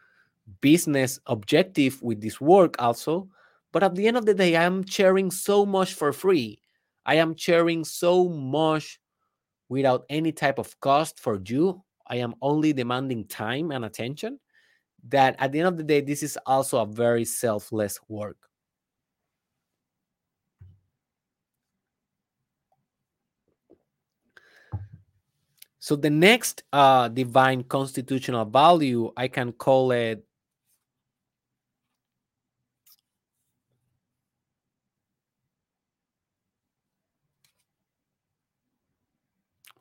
business 0.61 1.19
objective 1.27 2.03
with 2.03 2.21
this 2.21 2.41
work 2.41 2.77
also. 2.79 3.29
But 3.73 3.83
at 3.83 3.95
the 3.95 4.07
end 4.07 4.17
of 4.17 4.27
the 4.27 4.35
day, 4.35 4.57
I 4.57 4.65
am 4.65 4.87
sharing 4.87 5.31
so 5.31 5.67
much 5.67 5.95
for 5.95 6.13
free. 6.13 6.61
I 7.07 7.17
am 7.17 7.35
sharing 7.37 7.85
so 7.85 8.29
much 8.29 9.01
without 9.69 10.05
any 10.09 10.33
type 10.33 10.59
of 10.59 10.79
cost 10.81 11.19
for 11.19 11.41
you. 11.45 11.83
I 12.07 12.17
am 12.17 12.35
only 12.43 12.73
demanding 12.73 13.27
time 13.27 13.71
and 13.71 13.85
attention. 13.85 14.39
That 15.09 15.37
at 15.39 15.53
the 15.53 15.59
end 15.59 15.69
of 15.69 15.77
the 15.77 15.83
day, 15.83 16.01
this 16.01 16.23
is 16.23 16.39
also 16.47 16.79
a 16.79 16.87
very 16.87 17.25
selfless 17.25 17.99
work. 18.09 18.39
So 25.85 25.97
the 25.97 26.09
next 26.09 26.63
uh, 26.73 27.09
divine 27.09 27.65
constitutional 27.65 28.47
value, 28.47 29.13
I 29.19 29.29
can 29.29 29.53
call 29.53 29.93
it 29.93 30.25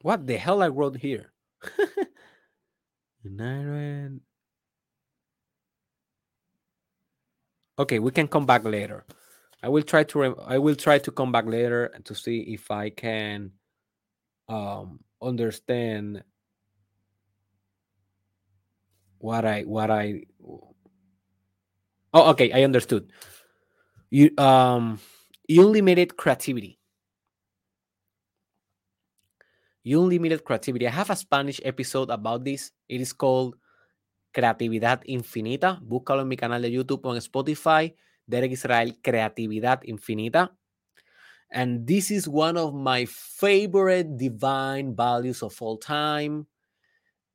what 0.01 0.28
the 0.28 0.36
hell 0.36 0.61
I 0.61 0.67
wrote 0.67 0.97
here? 0.97 1.32
United. 3.24 4.19
Okay, 7.84 7.99
we 7.99 8.11
can 8.11 8.29
come 8.29 8.45
back 8.45 8.63
later. 8.63 9.03
I 9.61 9.67
will 9.67 9.84
try 9.84 10.05
to 10.05 10.39
I 10.47 10.57
will 10.57 10.75
try 10.75 10.99
to 10.99 11.11
come 11.11 11.34
back 11.34 11.45
later 11.45 11.91
to 12.03 12.15
see 12.15 12.55
if 12.55 12.71
I 12.71 12.89
can 12.89 13.51
um 14.47 15.03
understand 15.21 16.23
what 19.19 19.43
I 19.43 19.63
what 19.63 19.91
I 19.91 20.23
Oh, 22.13 22.29
okay, 22.31 22.53
I 22.53 22.63
understood. 22.63 23.11
You 24.09 24.31
um 24.39 24.99
unlimited 25.49 26.15
creativity. 26.15 26.79
Unlimited 29.84 30.45
creativity. 30.45 30.88
I 30.88 30.91
have 30.91 31.09
a 31.09 31.17
Spanish 31.19 31.59
episode 31.67 32.09
about 32.11 32.45
this. 32.45 32.71
It 32.88 33.01
is 33.01 33.11
called 33.11 33.59
Creatividad 34.34 35.01
Infinita. 35.05 35.79
Búscalo 35.81 36.23
en 36.23 36.27
mi 36.27 36.36
canal 36.36 36.61
de 36.61 36.71
YouTube 36.71 37.05
o 37.05 37.13
en 37.13 37.21
Spotify. 37.21 37.95
Derek 38.25 38.51
Israel, 38.53 38.99
Creatividad 39.01 39.81
Infinita. 39.84 40.57
And 41.51 41.86
this 41.86 42.09
is 42.09 42.27
one 42.27 42.57
of 42.57 42.73
my 42.73 43.05
favorite 43.05 44.17
divine 44.17 44.95
values 44.95 45.43
of 45.43 45.61
all 45.61 45.77
time. 45.77 46.47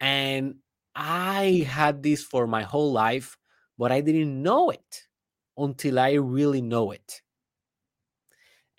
And 0.01 0.57
I 0.95 1.65
had 1.69 2.03
this 2.03 2.25
for 2.25 2.47
my 2.47 2.63
whole 2.63 2.93
life, 2.93 3.39
but 3.79 3.93
I 3.93 4.01
didn't 4.01 4.43
know 4.43 4.71
it 4.71 5.07
until 5.57 5.99
I 5.99 6.15
really 6.15 6.61
know 6.61 6.91
it. 6.91 7.23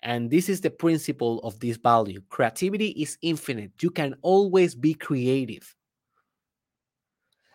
And 0.02 0.30
this 0.30 0.48
is 0.48 0.60
the 0.60 0.70
principle 0.70 1.40
of 1.40 1.60
this 1.60 1.76
value 1.76 2.22
creativity 2.28 2.88
is 2.88 3.18
infinite. 3.22 3.72
You 3.82 3.90
can 3.90 4.14
always 4.22 4.74
be 4.74 4.94
creative. 4.94 5.74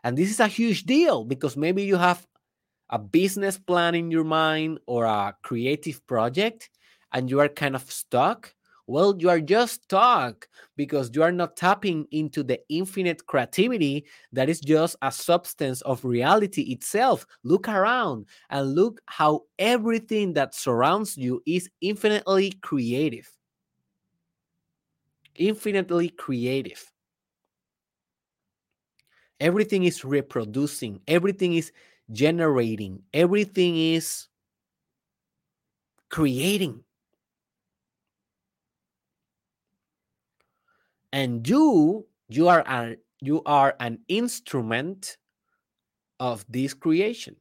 And 0.06 0.18
this 0.18 0.32
is 0.32 0.40
a 0.40 0.48
huge 0.48 0.86
deal 0.86 1.26
because 1.26 1.58
maybe 1.58 1.84
you 1.84 1.98
have 1.98 2.26
a 2.90 3.00
business 3.00 3.58
plan 3.58 3.96
in 3.96 4.12
your 4.12 4.24
mind 4.24 4.80
or 4.88 5.06
a 5.06 5.36
creative 5.44 6.06
project 6.08 6.70
and 7.12 7.30
you 7.30 7.40
are 7.42 7.50
kind 7.50 7.76
of 7.76 7.92
stuck, 7.92 8.54
well, 8.88 9.16
you 9.18 9.30
are 9.30 9.42
just 9.42 9.84
stuck 9.86 10.48
because 10.78 11.12
you 11.16 11.24
are 11.24 11.32
not 11.32 11.58
tapping 11.58 12.08
into 12.12 12.44
the 12.44 12.60
infinite 12.70 13.26
creativity 13.26 14.06
that 14.32 14.50
is 14.50 14.60
just 14.62 14.96
a 15.02 15.12
substance 15.12 15.82
of 15.82 16.06
reality 16.06 16.62
itself. 16.64 17.26
Look 17.44 17.68
around 17.68 18.28
and 18.52 18.76
look 18.76 19.02
how 19.08 19.46
everything 19.60 20.34
that 20.34 20.56
surrounds 20.56 21.18
you 21.18 21.42
is 21.48 21.70
infinitely 21.82 22.52
creative. 22.62 23.30
Infinitely 25.36 26.10
creative. 26.10 26.92
Everything 29.40 29.84
is 29.84 30.06
reproducing, 30.06 31.02
everything 31.08 31.54
is 31.54 31.72
generating, 32.12 33.04
everything 33.14 33.78
is 33.78 34.28
creating. 36.10 36.84
and 41.16 41.48
you 41.48 42.06
you 42.28 42.50
are 42.50 42.62
an 42.68 42.98
you 43.22 43.42
are 43.46 43.74
an 43.80 43.98
instrument 44.10 45.16
of 46.20 46.46
this 46.50 46.74
creation. 46.74 47.38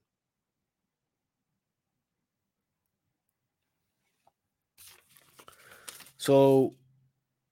So 6.18 6.76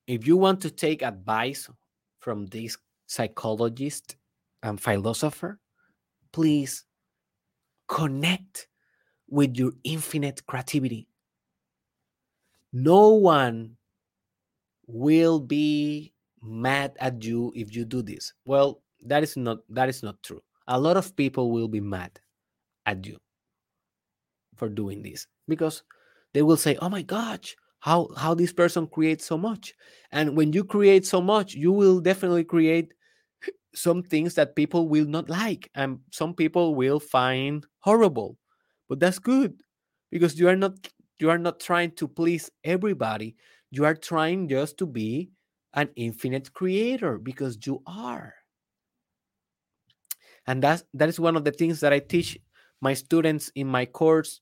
if 0.06 0.26
you 0.26 0.36
want 0.36 0.60
to 0.60 0.70
take 0.70 1.02
advice 1.02 1.68
from 2.20 2.46
this 2.46 2.78
psychologist 3.06 4.14
and 4.62 4.80
philosopher 4.80 5.58
please 6.32 6.84
connect 7.86 8.66
with 9.28 9.56
your 9.56 9.72
infinite 9.84 10.46
creativity 10.46 11.08
no 12.72 13.14
one 13.14 13.76
will 14.86 15.40
be 15.40 16.12
mad 16.42 16.96
at 17.00 17.22
you 17.24 17.52
if 17.54 17.74
you 17.74 17.84
do 17.84 18.02
this. 18.02 18.32
Well, 18.44 18.82
that 19.04 19.22
is 19.22 19.36
not 19.36 19.58
that 19.70 19.88
is 19.88 20.02
not 20.02 20.22
true. 20.22 20.42
A 20.68 20.78
lot 20.78 20.96
of 20.96 21.14
people 21.16 21.50
will 21.50 21.68
be 21.68 21.80
mad 21.80 22.20
at 22.86 23.06
you 23.06 23.18
for 24.56 24.68
doing 24.68 25.02
this 25.02 25.26
because 25.48 25.82
they 26.32 26.42
will 26.42 26.56
say, 26.56 26.76
"Oh 26.80 26.88
my 26.88 27.02
gosh, 27.02 27.56
how 27.80 28.08
how 28.16 28.34
this 28.34 28.52
person 28.52 28.86
creates 28.86 29.24
so 29.26 29.36
much." 29.38 29.74
And 30.10 30.36
when 30.36 30.52
you 30.52 30.64
create 30.64 31.06
so 31.06 31.20
much, 31.20 31.54
you 31.54 31.72
will 31.72 32.00
definitely 32.00 32.44
create 32.44 32.92
some 33.74 34.02
things 34.02 34.34
that 34.34 34.56
people 34.56 34.88
will 34.88 35.06
not 35.06 35.28
like 35.28 35.70
and 35.74 35.98
some 36.10 36.34
people 36.34 36.74
will 36.74 37.00
find 37.00 37.66
horrible. 37.80 38.38
But 38.88 39.00
that's 39.00 39.18
good 39.18 39.62
because 40.10 40.38
you 40.38 40.48
are 40.48 40.56
not 40.56 40.74
you 41.18 41.30
are 41.30 41.38
not 41.38 41.60
trying 41.60 41.92
to 41.92 42.06
please 42.06 42.50
everybody 42.64 43.36
you 43.70 43.84
are 43.84 43.94
trying 43.94 44.48
just 44.48 44.76
to 44.78 44.86
be 44.86 45.30
an 45.74 45.88
infinite 45.96 46.52
creator 46.52 47.18
because 47.18 47.58
you 47.64 47.82
are 47.86 48.34
and 50.46 50.62
that's 50.62 50.84
that 50.92 51.08
is 51.08 51.18
one 51.18 51.36
of 51.36 51.44
the 51.44 51.50
things 51.50 51.80
that 51.80 51.92
i 51.92 51.98
teach 51.98 52.38
my 52.80 52.92
students 52.92 53.50
in 53.54 53.66
my 53.66 53.86
course 53.86 54.40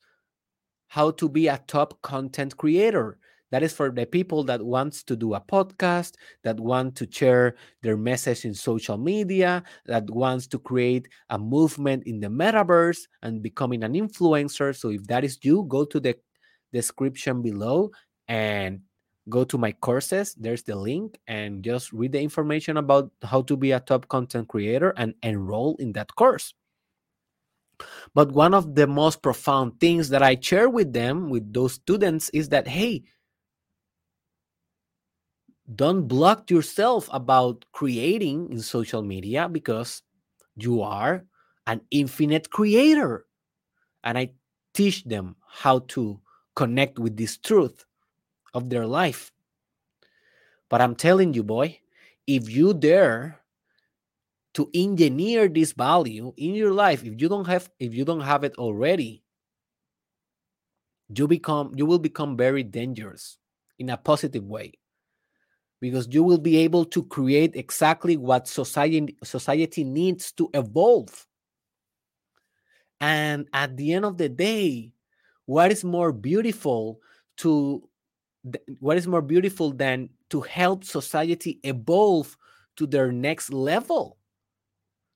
how 0.88 1.10
to 1.12 1.28
be 1.28 1.46
a 1.46 1.62
top 1.68 2.00
content 2.02 2.56
creator 2.56 3.18
That 3.50 3.62
is 3.62 3.72
for 3.72 3.90
the 3.90 4.06
people 4.06 4.44
that 4.44 4.62
wants 4.62 5.02
to 5.04 5.16
do 5.16 5.34
a 5.34 5.40
podcast, 5.40 6.14
that 6.44 6.58
want 6.60 6.96
to 6.96 7.08
share 7.10 7.56
their 7.82 7.96
message 7.96 8.44
in 8.44 8.54
social 8.54 8.96
media, 8.96 9.64
that 9.86 10.08
wants 10.08 10.46
to 10.48 10.58
create 10.58 11.08
a 11.30 11.38
movement 11.38 12.04
in 12.06 12.20
the 12.20 12.28
metaverse 12.28 13.00
and 13.22 13.42
becoming 13.42 13.82
an 13.82 13.94
influencer. 13.94 14.76
So 14.76 14.90
if 14.90 15.04
that 15.08 15.24
is 15.24 15.38
you, 15.42 15.64
go 15.68 15.84
to 15.84 15.98
the 15.98 16.16
description 16.72 17.42
below 17.42 17.90
and 18.28 18.80
go 19.28 19.44
to 19.44 19.58
my 19.58 19.72
courses. 19.72 20.34
There's 20.34 20.62
the 20.62 20.76
link 20.76 21.18
and 21.26 21.64
just 21.64 21.92
read 21.92 22.12
the 22.12 22.20
information 22.20 22.76
about 22.76 23.10
how 23.22 23.42
to 23.42 23.56
be 23.56 23.72
a 23.72 23.80
top 23.80 24.08
content 24.08 24.48
creator 24.48 24.94
and 24.96 25.14
enroll 25.22 25.76
in 25.78 25.92
that 25.92 26.14
course. 26.14 26.54
But 28.14 28.32
one 28.32 28.54
of 28.54 28.74
the 28.74 28.86
most 28.86 29.22
profound 29.22 29.80
things 29.80 30.10
that 30.10 30.22
I 30.22 30.36
share 30.38 30.68
with 30.68 30.92
them, 30.92 31.30
with 31.30 31.52
those 31.52 31.74
students, 31.74 32.28
is 32.30 32.50
that, 32.50 32.68
hey, 32.68 33.04
don't 35.74 36.08
block 36.08 36.50
yourself 36.50 37.08
about 37.12 37.64
creating 37.72 38.50
in 38.50 38.60
social 38.60 39.02
media 39.02 39.48
because 39.48 40.02
you 40.56 40.82
are 40.82 41.24
an 41.66 41.80
infinite 41.90 42.50
creator. 42.50 43.26
And 44.02 44.18
I 44.18 44.32
teach 44.74 45.04
them 45.04 45.36
how 45.46 45.80
to 45.94 46.20
connect 46.56 46.98
with 46.98 47.16
this 47.16 47.36
truth 47.36 47.84
of 48.54 48.68
their 48.68 48.86
life. 48.86 49.30
But 50.68 50.80
I'm 50.80 50.94
telling 50.94 51.34
you, 51.34 51.42
boy, 51.42 51.78
if 52.26 52.50
you 52.50 52.74
dare 52.74 53.40
to 54.54 54.70
engineer 54.74 55.48
this 55.48 55.72
value 55.72 56.32
in 56.36 56.54
your 56.54 56.72
life, 56.72 57.04
if 57.04 57.20
you 57.20 57.28
don't 57.28 57.46
have 57.46 57.70
if 57.78 57.94
you 57.94 58.04
don't 58.04 58.22
have 58.22 58.42
it 58.42 58.56
already, 58.56 59.22
you 61.14 61.28
become 61.28 61.72
you 61.76 61.86
will 61.86 61.98
become 61.98 62.36
very 62.36 62.62
dangerous 62.62 63.38
in 63.78 63.90
a 63.90 63.96
positive 63.96 64.44
way 64.44 64.79
because 65.80 66.08
you 66.10 66.22
will 66.22 66.38
be 66.38 66.58
able 66.58 66.84
to 66.84 67.02
create 67.04 67.56
exactly 67.56 68.16
what 68.16 68.46
society 68.46 69.16
society 69.24 69.84
needs 69.84 70.32
to 70.32 70.48
evolve. 70.54 71.26
And 73.00 73.48
at 73.52 73.76
the 73.76 73.94
end 73.94 74.04
of 74.04 74.18
the 74.18 74.28
day 74.28 74.92
what 75.46 75.72
is 75.72 75.82
more 75.82 76.12
beautiful 76.12 77.00
to 77.38 77.82
what 78.78 78.96
is 78.96 79.08
more 79.08 79.20
beautiful 79.20 79.72
than 79.72 80.08
to 80.30 80.40
help 80.40 80.84
society 80.84 81.58
evolve 81.64 82.36
to 82.76 82.86
their 82.86 83.10
next 83.10 83.52
level 83.52 84.16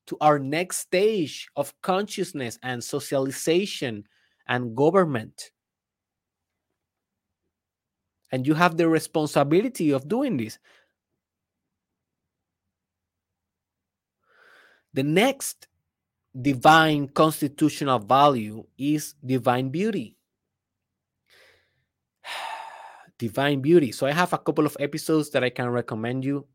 to 0.07 0.17
our 0.21 0.37
next 0.37 0.77
stage 0.77 1.47
of 1.55 1.73
consciousness 1.81 2.59
and 2.63 2.83
socialization 2.83 4.03
and 4.47 4.75
government 4.75 5.51
and 8.31 8.45
you 8.47 8.53
have 8.53 8.77
the 8.77 8.87
responsibility 8.87 9.91
of 9.91 10.07
doing 10.07 10.37
this 10.37 10.59
the 14.93 15.03
next 15.03 15.67
divine 16.39 17.07
constitutional 17.07 17.99
value 17.99 18.63
is 18.77 19.15
divine 19.25 19.69
beauty 19.69 20.17
divine 23.17 23.61
beauty. 23.61 23.91
So 23.91 24.07
I 24.07 24.11
have 24.11 24.33
a 24.33 24.37
couple 24.37 24.65
of 24.65 24.77
episodes 24.79 25.29
that 25.31 25.43
I 25.43 25.49
can 25.49 25.69
recommend 25.69 26.25
you. 26.25 26.47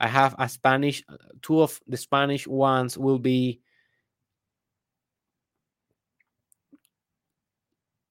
I 0.00 0.08
have 0.08 0.34
a 0.38 0.48
Spanish, 0.48 1.02
two 1.42 1.60
of 1.60 1.80
the 1.86 1.96
Spanish 1.96 2.46
ones 2.46 2.96
will 2.96 3.18
be 3.18 3.60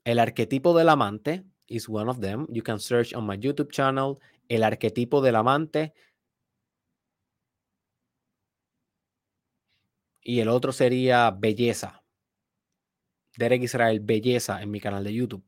El 0.06 0.20
arquetipo 0.20 0.74
del 0.74 0.90
amante 0.90 1.44
is 1.68 1.90
one 1.90 2.10
of 2.10 2.20
them. 2.22 2.48
You 2.50 2.62
can 2.62 2.80
search 2.80 3.14
on 3.14 3.26
my 3.26 3.38
YouTube 3.38 3.72
channel 3.72 4.20
El 4.50 4.64
arquetipo 4.64 5.22
del 5.22 5.36
amante. 5.36 5.94
Y 10.22 10.40
el 10.40 10.50
otro 10.50 10.72
sería 10.72 11.32
Belleza. 11.32 12.04
Derek 13.38 13.64
Israel 13.64 14.00
Belleza 14.00 14.62
en 14.62 14.72
mi 14.72 14.80
canal 14.80 15.04
de 15.04 15.14
YouTube. 15.14 15.44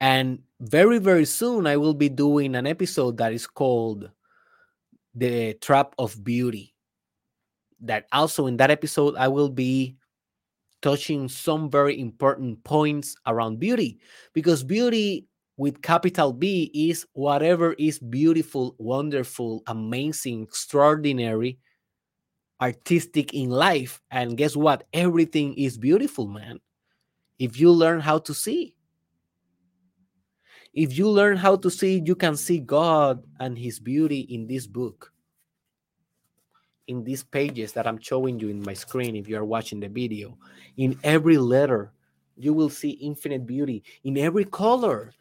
And 0.00 0.42
very, 0.58 0.98
very 0.98 1.24
soon, 1.24 1.66
I 1.66 1.76
will 1.76 1.94
be 1.94 2.08
doing 2.08 2.56
an 2.56 2.66
episode 2.66 3.16
that 3.18 3.32
is 3.32 3.46
called 3.46 4.10
The 5.14 5.54
Trap 5.54 5.94
of 5.98 6.22
Beauty. 6.24 6.74
That 7.80 8.06
also 8.12 8.46
in 8.46 8.56
that 8.56 8.70
episode, 8.70 9.16
I 9.16 9.28
will 9.28 9.48
be 9.48 9.96
touching 10.82 11.28
some 11.28 11.70
very 11.70 11.98
important 11.98 12.62
points 12.64 13.16
around 13.26 13.58
beauty 13.58 13.98
because 14.34 14.62
beauty 14.62 15.26
with 15.56 15.82
capital 15.82 16.32
B 16.32 16.70
is 16.74 17.06
whatever 17.12 17.74
is 17.78 17.98
beautiful, 17.98 18.74
wonderful, 18.78 19.62
amazing, 19.66 20.42
extraordinary, 20.42 21.58
artistic 22.60 23.32
in 23.32 23.50
life. 23.50 24.00
And 24.10 24.36
guess 24.36 24.56
what? 24.56 24.84
Everything 24.92 25.54
is 25.54 25.78
beautiful, 25.78 26.26
man. 26.26 26.58
If 27.38 27.60
you 27.60 27.70
learn 27.70 28.00
how 28.00 28.18
to 28.18 28.34
see, 28.34 28.74
if 30.72 30.96
you 30.96 31.08
learn 31.08 31.36
how 31.36 31.56
to 31.56 31.70
see, 31.70 32.02
you 32.04 32.14
can 32.14 32.36
see 32.36 32.58
God 32.58 33.22
and 33.38 33.58
His 33.58 33.78
beauty 33.78 34.20
in 34.20 34.46
this 34.46 34.66
book, 34.66 35.11
in 36.86 37.04
these 37.04 37.22
pages 37.22 37.72
that 37.72 37.86
I'm 37.86 37.98
showing 37.98 38.38
you 38.40 38.48
in 38.48 38.62
my 38.62 38.74
screen 38.74 39.16
if 39.16 39.28
you 39.28 39.36
are 39.36 39.44
watching 39.44 39.80
the 39.80 39.88
video. 39.88 40.36
In 40.76 40.98
every 41.04 41.38
letter, 41.38 41.92
you 42.36 42.52
will 42.52 42.70
see 42.70 42.90
infinite 42.90 43.46
beauty. 43.46 43.84
In 44.04 44.18
every 44.18 44.44
color 44.44 45.12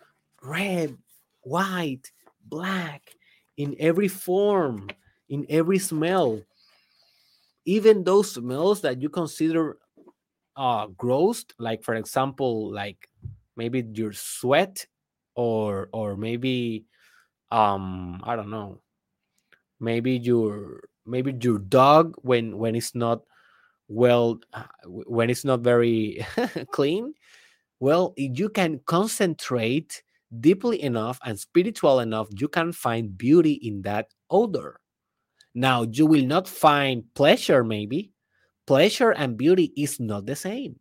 red, 0.44 0.98
white, 1.42 2.12
black, 2.46 3.16
in 3.58 3.76
every 3.80 4.08
form, 4.08 4.90
in 5.30 5.46
every 5.50 5.78
smell. 5.78 6.42
Even 7.66 8.04
those 8.04 8.32
smells 8.34 8.82
that 8.82 9.02
you 9.02 9.10
consider 9.10 9.78
uh 10.56 10.88
gross, 10.98 11.46
like 11.60 11.84
for 11.84 11.94
example, 11.96 12.72
like 12.72 13.08
maybe 13.56 13.86
your 13.94 14.14
sweat 14.14 14.86
or 15.36 15.90
or 15.94 16.18
maybe 16.18 16.86
um 17.52 18.22
i 18.24 18.36
don't 18.36 18.50
know 18.50 18.80
maybe 19.80 20.18
your 20.18 20.82
maybe 21.12 21.36
your 21.42 21.60
dog 21.60 22.16
when 22.22 22.58
when 22.58 22.76
it's 22.76 22.96
not 22.96 23.22
well 23.88 24.40
when 24.86 25.30
it's 25.30 25.44
not 25.44 25.60
very 25.60 26.26
clean 26.72 27.14
well 27.80 28.14
you 28.18 28.48
can 28.48 28.80
concentrate 28.86 30.02
deeply 30.40 30.82
enough 30.82 31.20
and 31.26 31.38
spiritual 31.40 32.00
enough 32.00 32.28
you 32.38 32.48
can 32.48 32.72
find 32.72 33.18
beauty 33.18 33.54
in 33.54 33.82
that 33.82 34.08
odor. 34.30 34.80
Now 35.54 35.84
you 35.84 36.06
will 36.06 36.26
not 36.26 36.48
find 36.48 37.04
pleasure 37.14 37.64
maybe. 37.64 38.12
Pleasure 38.66 39.12
and 39.12 39.36
beauty 39.36 39.74
is 39.76 40.00
not 40.00 40.26
the 40.26 40.36
same. 40.36 40.80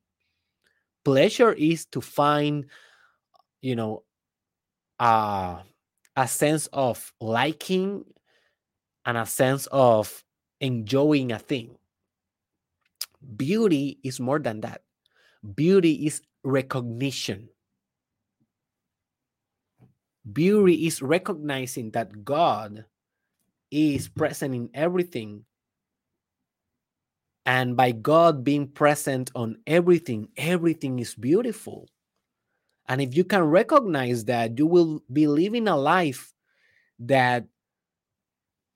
Pleasure 1.05 1.53
is 1.53 1.87
to 1.87 2.01
find 2.01 2.67
you 3.61 3.75
know 3.75 4.05
uh, 5.01 5.59
a 6.15 6.29
sense 6.29 6.69
of 6.73 7.13
liking 7.21 8.05
and 9.11 9.19
a 9.19 9.27
sense 9.27 9.67
of 9.73 10.23
enjoying 10.61 11.33
a 11.33 11.39
thing. 11.39 11.75
Beauty 13.37 13.99
is 14.05 14.21
more 14.21 14.39
than 14.39 14.61
that. 14.61 14.83
Beauty 15.57 16.07
is 16.07 16.23
recognition. 16.45 17.49
Beauty 20.33 20.87
is 20.87 21.03
recognizing 21.03 21.91
that 21.91 22.25
God 22.25 22.85
is 23.73 24.07
present 24.07 24.55
in 24.55 24.71
everything. 24.75 25.45
And 27.45 27.77
by 27.77 27.91
God 27.91 28.45
being 28.45 28.69
present 28.69 29.33
on 29.35 29.59
everything, 29.67 30.29
everything 30.37 31.01
is 31.01 31.17
beautiful. 31.17 31.89
And 32.87 33.01
if 33.01 33.17
you 33.17 33.25
can 33.25 33.43
recognize 33.43 34.27
that, 34.27 34.57
you 34.57 34.69
will 34.69 35.03
be 35.13 35.27
living 35.27 35.67
a 35.67 35.77
life 35.77 36.33
that 37.01 37.47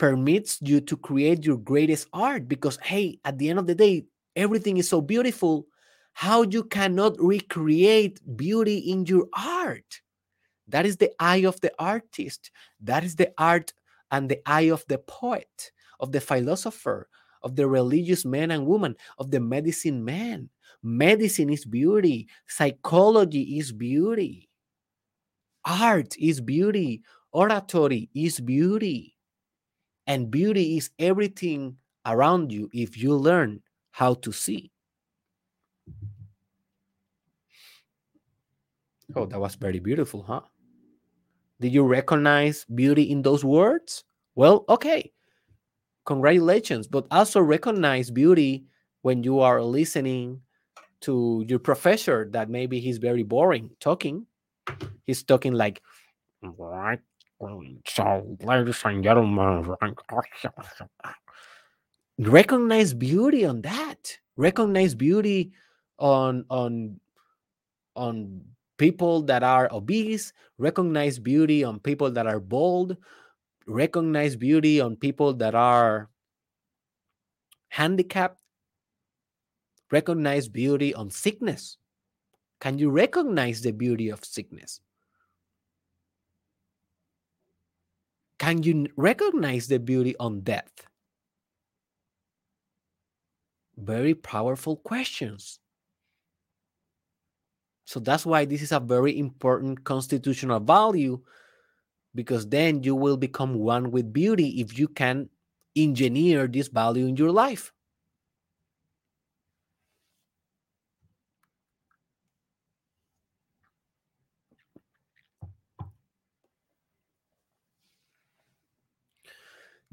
permits 0.04 0.58
you 0.60 0.82
to 0.82 0.98
create 0.98 1.46
your 1.46 1.56
greatest 1.56 2.06
art 2.12 2.46
because 2.46 2.78
hey 2.82 3.18
at 3.24 3.38
the 3.38 3.48
end 3.48 3.58
of 3.58 3.66
the 3.66 3.74
day 3.74 4.04
everything 4.36 4.76
is 4.76 4.86
so 4.86 5.00
beautiful. 5.00 5.66
How 6.12 6.42
you 6.42 6.64
cannot 6.64 7.16
recreate 7.18 8.20
beauty 8.36 8.76
in 8.76 9.06
your 9.06 9.26
art? 9.34 10.02
That 10.68 10.84
is 10.84 10.98
the 10.98 11.10
eye 11.18 11.46
of 11.46 11.58
the 11.62 11.72
artist. 11.78 12.50
That 12.82 13.02
is 13.02 13.16
the 13.16 13.32
art 13.38 13.72
and 14.10 14.28
the 14.28 14.42
eye 14.44 14.68
of 14.68 14.84
the 14.88 14.98
poet 14.98 15.72
of 16.00 16.12
the 16.12 16.20
philosopher 16.20 17.08
of 17.42 17.56
the 17.56 17.66
religious 17.66 18.26
man 18.26 18.50
and 18.50 18.66
woman 18.66 18.96
of 19.16 19.30
the 19.30 19.40
medicine 19.40 20.04
man. 20.04 20.50
Medicine 20.82 21.48
is 21.48 21.64
beauty. 21.64 22.28
Psychology 22.46 23.58
is 23.58 23.72
beauty. 23.72 24.50
Art 25.64 26.14
is 26.18 26.42
beauty. 26.42 27.00
Oratory 27.32 28.10
is 28.14 28.38
beauty 28.38 29.13
and 30.06 30.30
beauty 30.30 30.76
is 30.76 30.90
everything 30.98 31.76
around 32.06 32.52
you 32.52 32.68
if 32.72 32.96
you 32.98 33.14
learn 33.14 33.62
how 33.92 34.14
to 34.14 34.32
see. 34.32 34.70
Oh, 39.14 39.26
that 39.26 39.38
was 39.38 39.54
very 39.54 39.78
beautiful, 39.78 40.22
huh? 40.22 40.40
Did 41.60 41.72
you 41.72 41.84
recognize 41.84 42.64
beauty 42.64 43.10
in 43.10 43.22
those 43.22 43.44
words? 43.44 44.04
Well, 44.34 44.64
okay. 44.68 45.12
Congratulations, 46.04 46.86
but 46.86 47.06
also 47.10 47.40
recognize 47.40 48.10
beauty 48.10 48.66
when 49.02 49.22
you 49.22 49.40
are 49.40 49.62
listening 49.62 50.40
to 51.00 51.44
your 51.48 51.58
professor 51.58 52.28
that 52.32 52.50
maybe 52.50 52.80
he's 52.80 52.98
very 52.98 53.22
boring 53.22 53.70
talking. 53.80 54.26
He's 55.06 55.22
talking 55.22 55.52
like, 55.52 55.82
mm, 56.44 56.54
right. 56.58 57.00
So, 57.86 58.36
ladies 58.40 58.80
and 58.84 59.02
gentlemen, 59.02 59.74
recognize 62.18 62.94
beauty 62.94 63.44
on 63.44 63.62
that. 63.62 64.18
Recognize 64.36 64.94
beauty 64.94 65.52
on 65.98 66.44
on 66.50 67.00
on 67.96 68.40
people 68.78 69.22
that 69.22 69.42
are 69.42 69.68
obese. 69.72 70.32
Recognize 70.58 71.18
beauty 71.18 71.64
on 71.64 71.80
people 71.80 72.10
that 72.10 72.26
are 72.26 72.40
bald. 72.40 72.96
Recognize 73.66 74.36
beauty 74.36 74.80
on 74.80 74.96
people 74.96 75.34
that 75.34 75.54
are 75.54 76.10
handicapped 77.68 78.40
recognize 79.94 80.48
beauty 80.48 80.94
on 80.94 81.10
sickness? 81.10 81.76
Can 82.60 82.78
you 82.78 82.90
recognize 82.90 83.60
the 83.60 83.72
beauty 83.72 84.08
of 84.08 84.24
sickness? 84.24 84.80
Can 88.38 88.62
you 88.62 88.88
recognize 88.96 89.68
the 89.68 89.78
beauty 89.78 90.14
on 90.18 90.40
death? 90.40 90.86
Very 93.76 94.14
powerful 94.14 94.76
questions. 94.76 95.58
So 97.84 98.00
that's 98.00 98.24
why 98.24 98.44
this 98.44 98.62
is 98.62 98.72
a 98.72 98.80
very 98.80 99.18
important 99.18 99.84
constitutional 99.84 100.60
value 100.60 101.20
because 102.14 102.48
then 102.48 102.82
you 102.82 102.94
will 102.94 103.16
become 103.16 103.54
one 103.54 103.90
with 103.90 104.12
beauty 104.12 104.60
if 104.60 104.78
you 104.78 104.88
can 104.88 105.28
engineer 105.76 106.46
this 106.46 106.68
value 106.68 107.06
in 107.06 107.16
your 107.16 107.32
life. 107.32 107.72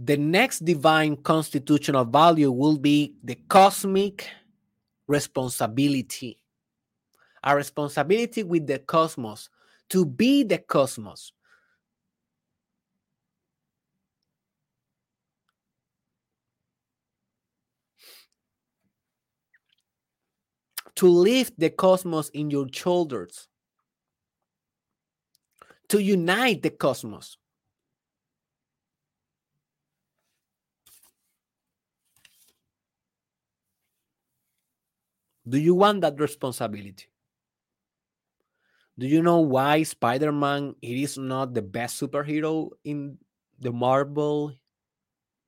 The 0.03 0.17
next 0.17 0.65
divine 0.65 1.15
constitutional 1.15 2.05
value 2.05 2.51
will 2.51 2.79
be 2.79 3.13
the 3.23 3.35
cosmic 3.35 4.27
responsibility. 5.07 6.39
A 7.43 7.55
responsibility 7.55 8.41
with 8.41 8.65
the 8.65 8.79
cosmos, 8.79 9.49
to 9.89 10.03
be 10.03 10.43
the 10.43 10.57
cosmos. 10.57 11.33
To 20.95 21.07
lift 21.07 21.59
the 21.59 21.69
cosmos 21.69 22.29
in 22.29 22.49
your 22.49 22.67
shoulders. 22.71 23.47
To 25.89 26.01
unite 26.01 26.63
the 26.63 26.71
cosmos. 26.71 27.37
Do 35.51 35.59
you 35.59 35.75
want 35.75 35.99
that 35.99 36.17
responsibility? 36.17 37.11
Do 38.97 39.05
you 39.05 39.21
know 39.21 39.39
why 39.41 39.83
Spider-Man 39.83 40.75
it 40.81 40.97
is 40.97 41.17
not 41.17 41.53
the 41.53 41.61
best 41.61 41.99
superhero 41.99 42.69
in 42.85 43.17
the 43.59 43.71
Marvel 43.73 44.55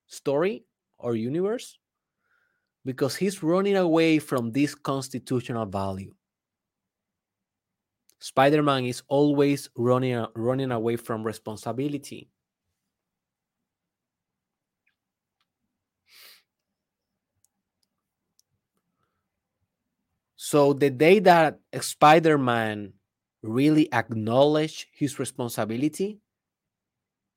story 0.08 0.66
or 0.98 1.16
universe? 1.16 1.80
Because 2.84 3.16
he's 3.16 3.42
running 3.42 3.78
away 3.78 4.20
from 4.20 4.52
this 4.52 4.76
constitutional 4.76 5.66
value. 5.68 6.14
Spider-Man 8.20 8.84
is 8.84 9.04
always 9.08 9.70
running 9.78 10.26
running 10.36 10.72
away 10.72 10.98
from 10.98 11.24
responsibility. 11.24 12.33
So 20.54 20.72
the 20.72 20.92
day 20.92 21.18
that 21.26 21.58
Spider-Man 21.74 22.94
really 23.42 23.92
acknowledge 23.92 24.86
his 24.94 25.18
responsibility 25.18 26.22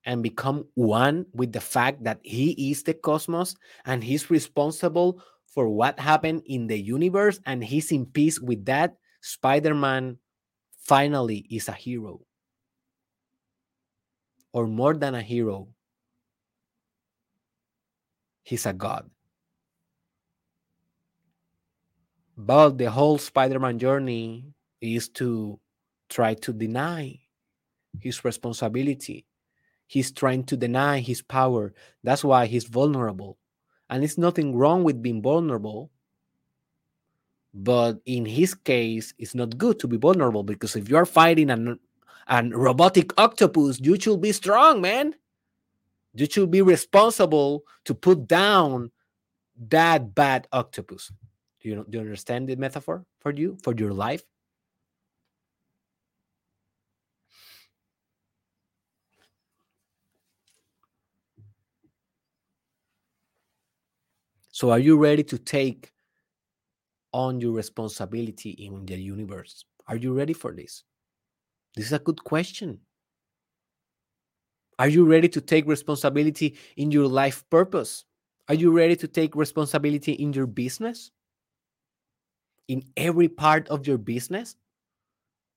and 0.04 0.22
become 0.22 0.68
one 0.74 1.24
with 1.32 1.50
the 1.50 1.64
fact 1.64 2.04
that 2.04 2.20
he 2.20 2.52
is 2.70 2.82
the 2.82 2.92
cosmos 2.92 3.56
and 3.86 4.04
he's 4.04 4.28
responsible 4.28 5.22
for 5.48 5.66
what 5.66 5.98
happened 5.98 6.42
in 6.44 6.66
the 6.66 6.76
universe 6.76 7.40
and 7.46 7.64
he's 7.64 7.90
in 7.90 8.04
peace 8.04 8.38
with 8.38 8.66
that, 8.66 8.98
Spider-Man 9.22 10.18
finally 10.84 11.46
is 11.48 11.68
a 11.68 11.72
hero. 11.72 12.20
Or 14.52 14.66
more 14.66 14.92
than 14.92 15.14
a 15.14 15.22
hero, 15.22 15.68
he's 18.42 18.66
a 18.66 18.74
god. 18.74 19.08
But 22.36 22.76
the 22.76 22.90
whole 22.90 23.18
Spider 23.18 23.58
Man 23.58 23.78
journey 23.78 24.44
is 24.80 25.08
to 25.10 25.58
try 26.08 26.34
to 26.34 26.52
deny 26.52 27.18
his 28.00 28.24
responsibility. 28.24 29.26
He's 29.86 30.12
trying 30.12 30.44
to 30.44 30.56
deny 30.56 31.00
his 31.00 31.22
power. 31.22 31.72
That's 32.02 32.24
why 32.24 32.46
he's 32.46 32.64
vulnerable. 32.64 33.38
And 33.88 34.04
it's 34.04 34.18
nothing 34.18 34.54
wrong 34.54 34.84
with 34.84 35.00
being 35.02 35.22
vulnerable. 35.22 35.90
But 37.54 38.00
in 38.04 38.26
his 38.26 38.54
case, 38.54 39.14
it's 39.18 39.34
not 39.34 39.56
good 39.56 39.78
to 39.78 39.88
be 39.88 39.96
vulnerable 39.96 40.42
because 40.42 40.76
if 40.76 40.90
you're 40.90 41.06
fighting 41.06 41.48
an, 41.48 41.78
an 42.28 42.50
robotic 42.50 43.18
octopus, 43.18 43.80
you 43.80 43.98
should 43.98 44.20
be 44.20 44.32
strong, 44.32 44.82
man. 44.82 45.14
You 46.14 46.26
should 46.26 46.50
be 46.50 46.60
responsible 46.60 47.62
to 47.84 47.94
put 47.94 48.26
down 48.26 48.90
that 49.68 50.14
bad 50.14 50.48
octopus. 50.52 51.12
Do 51.66 51.72
you, 51.72 51.86
do 51.90 51.98
you 51.98 52.04
understand 52.04 52.48
the 52.48 52.54
metaphor 52.54 53.04
for 53.18 53.32
you, 53.32 53.58
for 53.64 53.74
your 53.74 53.92
life? 53.92 54.22
So, 64.52 64.70
are 64.70 64.78
you 64.78 64.96
ready 64.96 65.24
to 65.24 65.38
take 65.38 65.90
on 67.12 67.40
your 67.40 67.50
responsibility 67.50 68.50
in 68.50 68.86
the 68.86 68.94
universe? 68.94 69.64
Are 69.88 69.96
you 69.96 70.12
ready 70.12 70.34
for 70.34 70.52
this? 70.52 70.84
This 71.74 71.86
is 71.86 71.92
a 71.92 71.98
good 71.98 72.22
question. 72.22 72.78
Are 74.78 74.88
you 74.88 75.04
ready 75.04 75.28
to 75.30 75.40
take 75.40 75.66
responsibility 75.66 76.56
in 76.76 76.92
your 76.92 77.08
life 77.08 77.42
purpose? 77.50 78.04
Are 78.48 78.54
you 78.54 78.70
ready 78.70 78.94
to 78.94 79.08
take 79.08 79.34
responsibility 79.34 80.12
in 80.12 80.32
your 80.32 80.46
business? 80.46 81.10
In 82.68 82.82
every 82.96 83.28
part 83.28 83.68
of 83.68 83.86
your 83.86 83.98
business? 83.98 84.56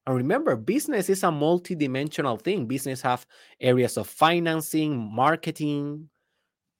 And 0.06 0.16
remember, 0.16 0.56
business 0.56 1.10
is 1.10 1.24
a 1.24 1.32
multi-dimensional 1.32 2.38
thing. 2.38 2.66
Business 2.66 3.02
have 3.02 3.26
areas 3.60 3.98
of 3.98 4.08
financing, 4.08 4.98
marketing, 4.98 6.10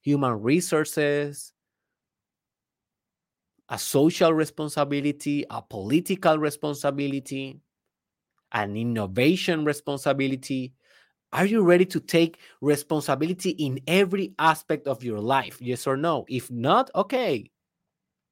human 0.02 0.42
resources, 0.42 1.52
a 3.68 3.78
social 3.78 4.32
responsibility, 4.32 5.44
a 5.50 5.62
political 5.62 6.38
responsibility, 6.38 7.60
an 8.52 8.76
innovation 8.76 9.64
responsibility. 9.64 10.74
Are 11.32 11.46
you 11.46 11.62
ready 11.62 11.86
to 11.86 12.00
take 12.00 12.38
responsibility 12.60 13.50
in 13.50 13.80
every 13.86 14.34
aspect 14.38 14.86
of 14.88 15.04
your 15.04 15.20
life? 15.20 15.58
Yes 15.60 15.86
or 15.86 15.96
no? 15.96 16.24
If 16.28 16.50
not, 16.50 16.90
okay. 16.94 17.50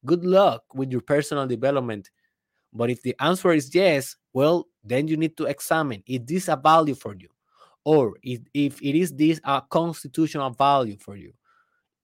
Good 0.04 0.24
luck 0.24 0.62
with 0.74 0.90
your 0.92 1.00
personal 1.00 1.46
development. 1.46 2.10
But 2.72 2.90
if 2.90 3.02
the 3.02 3.16
answer 3.20 3.52
is 3.52 3.74
yes, 3.74 4.16
well, 4.32 4.68
then 4.84 5.08
you 5.08 5.16
need 5.16 5.36
to 5.38 5.46
examine 5.46 6.02
is 6.06 6.20
this 6.24 6.48
a 6.48 6.56
value 6.56 6.94
for 6.94 7.14
you? 7.14 7.28
Or 7.84 8.14
if, 8.22 8.40
if 8.52 8.80
it 8.82 8.94
is 8.94 9.12
this 9.14 9.40
a 9.44 9.62
constitutional 9.68 10.50
value 10.50 10.96
for 10.98 11.16
you? 11.16 11.32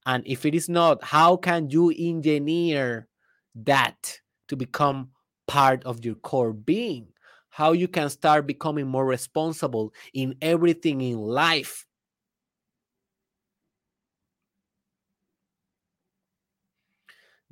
And 0.07 0.23
if 0.27 0.45
it 0.45 0.55
is 0.55 0.69
not, 0.69 1.03
how 1.03 1.37
can 1.37 1.71
you 1.71 1.93
engineer 1.97 3.09
that 3.55 4.21
to 4.49 4.57
become 4.57 5.11
part 5.47 5.85
of 5.85 6.05
your 6.05 6.15
core 6.17 6.53
being 6.53 7.09
how 7.55 7.71
you 7.71 7.87
can 7.87 8.11
start 8.11 8.49
becoming 8.49 8.85
more 8.85 9.07
responsible 9.07 9.93
in 10.13 10.35
everything 10.43 11.01
in 11.01 11.17
life 11.19 11.87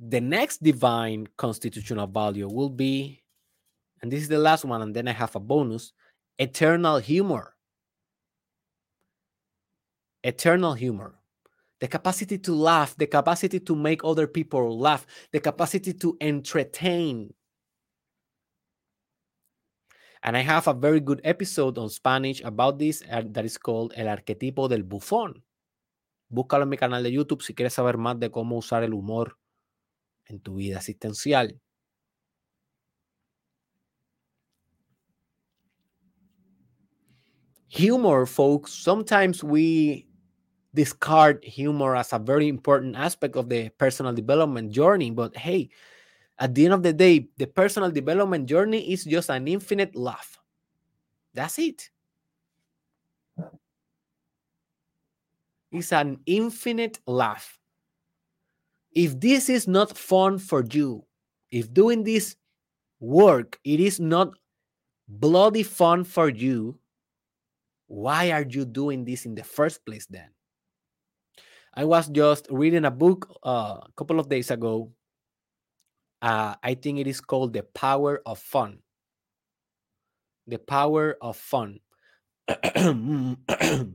the 0.09 0.21
next 0.21 0.61
divine 0.63 1.27
constitutional 1.37 2.07
value 2.07 2.47
will 2.47 2.69
be 2.69 3.21
and 4.01 4.11
this 4.11 4.21
is 4.21 4.29
the 4.29 4.37
last 4.37 4.65
one 4.65 4.81
and 4.81 4.95
then 4.95 5.07
i 5.07 5.11
have 5.11 5.35
a 5.35 5.39
bonus 5.39 5.93
eternal 6.37 6.97
humor 6.97 7.53
eternal 10.23 10.73
humor, 10.73 11.19
the 11.79 11.87
capacity 11.87 12.37
to 12.37 12.53
laugh, 12.53 12.95
the 12.97 13.07
capacity 13.07 13.59
to 13.59 13.75
make 13.75 14.03
other 14.03 14.27
people 14.27 14.79
laugh, 14.79 15.05
the 15.31 15.39
capacity 15.39 15.93
to 15.93 16.17
entertain. 16.21 17.33
And 20.23 20.37
I 20.37 20.39
have 20.39 20.67
a 20.67 20.73
very 20.73 21.01
good 21.01 21.19
episode 21.25 21.77
on 21.77 21.89
Spanish 21.89 22.41
about 22.43 22.79
this 22.79 23.03
that 23.09 23.43
is 23.43 23.57
called 23.57 23.93
El 23.97 24.07
arquetipo 24.07 24.69
del 24.69 24.83
bufón. 24.83 25.43
Búscalo 26.31 26.63
en 26.63 26.69
mi 26.69 26.77
canal 26.77 27.03
de 27.03 27.11
YouTube 27.11 27.43
si 27.43 27.53
quieres 27.53 27.73
saber 27.73 27.97
más 27.97 28.17
de 28.19 28.31
cómo 28.31 28.57
usar 28.57 28.83
el 28.83 28.93
humor 28.93 29.37
en 30.27 30.39
tu 30.39 30.55
vida 30.55 30.77
asistencial. 30.77 31.59
Humor, 37.69 38.25
folks, 38.27 38.71
sometimes 38.71 39.43
we 39.43 40.07
discard 40.73 41.43
humor 41.43 41.95
as 41.95 42.13
a 42.13 42.19
very 42.19 42.47
important 42.47 42.95
aspect 42.95 43.35
of 43.35 43.49
the 43.49 43.69
personal 43.77 44.13
development 44.13 44.71
journey. 44.71 45.11
But 45.11 45.35
hey, 45.35 45.69
at 46.39 46.53
the 46.53 46.65
end 46.65 46.73
of 46.73 46.83
the 46.83 46.93
day, 46.93 47.29
the 47.37 47.47
personal 47.47 47.91
development 47.91 48.47
journey 48.47 48.91
is 48.91 49.05
just 49.05 49.29
an 49.29 49.47
infinite 49.47 49.95
laugh. 49.95 50.39
That's 51.33 51.57
it. 51.59 51.89
It's 55.71 55.91
an 55.91 56.19
infinite 56.27 56.99
laugh. 57.07 57.57
If 58.95 59.19
this 59.19 59.49
is 59.49 59.67
not 59.67 59.97
fun 59.97 60.37
for 60.37 60.63
you, 60.63 61.05
if 61.51 61.73
doing 61.73 62.03
this 62.03 62.35
work 62.99 63.59
it 63.63 63.79
is 63.79 63.99
not 63.99 64.33
bloody 65.07 65.63
fun 65.63 66.03
for 66.03 66.29
you, 66.29 66.79
why 67.87 68.31
are 68.31 68.45
you 68.47 68.65
doing 68.65 69.05
this 69.05 69.25
in 69.25 69.35
the 69.35 69.43
first 69.43 69.85
place 69.85 70.05
then? 70.07 70.29
I 71.75 71.85
was 71.85 72.07
just 72.07 72.47
reading 72.49 72.85
a 72.85 72.91
book 72.91 73.35
uh, 73.43 73.79
a 73.81 73.89
couple 73.97 74.19
of 74.19 74.29
days 74.29 74.51
ago. 74.51 74.91
Uh, 76.21 76.55
I 76.63 76.75
think 76.75 76.99
it 76.99 77.07
is 77.07 77.19
called 77.19 77.53
The 77.53 77.63
Power 77.63 78.21
of 78.25 78.39
Fun. 78.39 78.79
The 80.47 80.59
Power 80.59 81.17
of 81.21 81.35
Fun. 81.35 81.79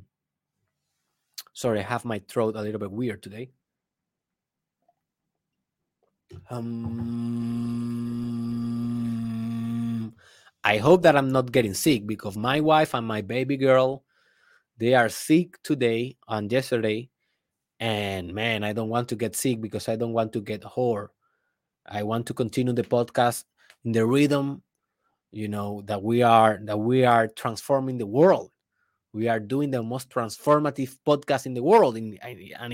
Sorry, 1.54 1.80
I 1.80 1.82
have 1.82 2.04
my 2.04 2.20
throat 2.28 2.56
a 2.56 2.62
little 2.62 2.80
bit 2.80 2.90
weird 2.90 3.22
today. 3.22 3.50
Um, 6.50 7.78
I 10.64 10.78
hope 10.78 11.02
that 11.02 11.16
I'm 11.16 11.30
not 11.32 11.52
getting 11.52 11.74
sick 11.74 12.06
because 12.06 12.36
my 12.36 12.60
wife 12.60 12.94
and 12.94 13.06
my 13.06 13.22
baby 13.22 13.56
girl, 13.56 14.04
they 14.78 14.94
are 14.94 15.08
sick 15.08 15.62
today 15.62 16.16
and 16.28 16.50
yesterday. 16.50 17.10
And 17.80 18.34
man, 18.34 18.64
I 18.64 18.72
don't 18.72 18.88
want 18.88 19.08
to 19.08 19.16
get 19.16 19.36
sick 19.36 19.60
because 19.60 19.88
I 19.88 19.96
don't 19.96 20.12
want 20.12 20.32
to 20.32 20.40
get 20.40 20.62
whore. 20.62 21.08
I 21.86 22.02
want 22.02 22.26
to 22.26 22.34
continue 22.34 22.72
the 22.72 22.82
podcast 22.82 23.44
in 23.84 23.92
the 23.92 24.04
rhythm, 24.04 24.62
you 25.30 25.48
know, 25.48 25.82
that 25.86 26.02
we 26.02 26.22
are 26.22 26.58
that 26.64 26.78
we 26.78 27.04
are 27.04 27.28
transforming 27.28 27.98
the 27.98 28.06
world. 28.06 28.50
We 29.12 29.28
are 29.28 29.40
doing 29.40 29.70
the 29.70 29.82
most 29.82 30.10
transformative 30.10 30.98
podcast 31.06 31.46
in 31.46 31.54
the 31.54 31.62
world. 31.62 31.96
And, 31.96 32.18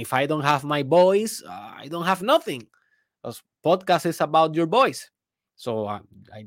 if 0.00 0.12
I 0.12 0.26
don't 0.26 0.42
have 0.42 0.64
my 0.64 0.82
voice, 0.82 1.42
I 1.48 1.86
don't 1.88 2.06
have 2.06 2.22
nothing. 2.22 2.66
Because 3.24 3.42
podcast 3.64 4.04
is 4.04 4.20
about 4.20 4.54
your 4.54 4.66
voice. 4.66 5.08
So 5.56 5.86
uh, 5.86 6.00
I 6.30 6.44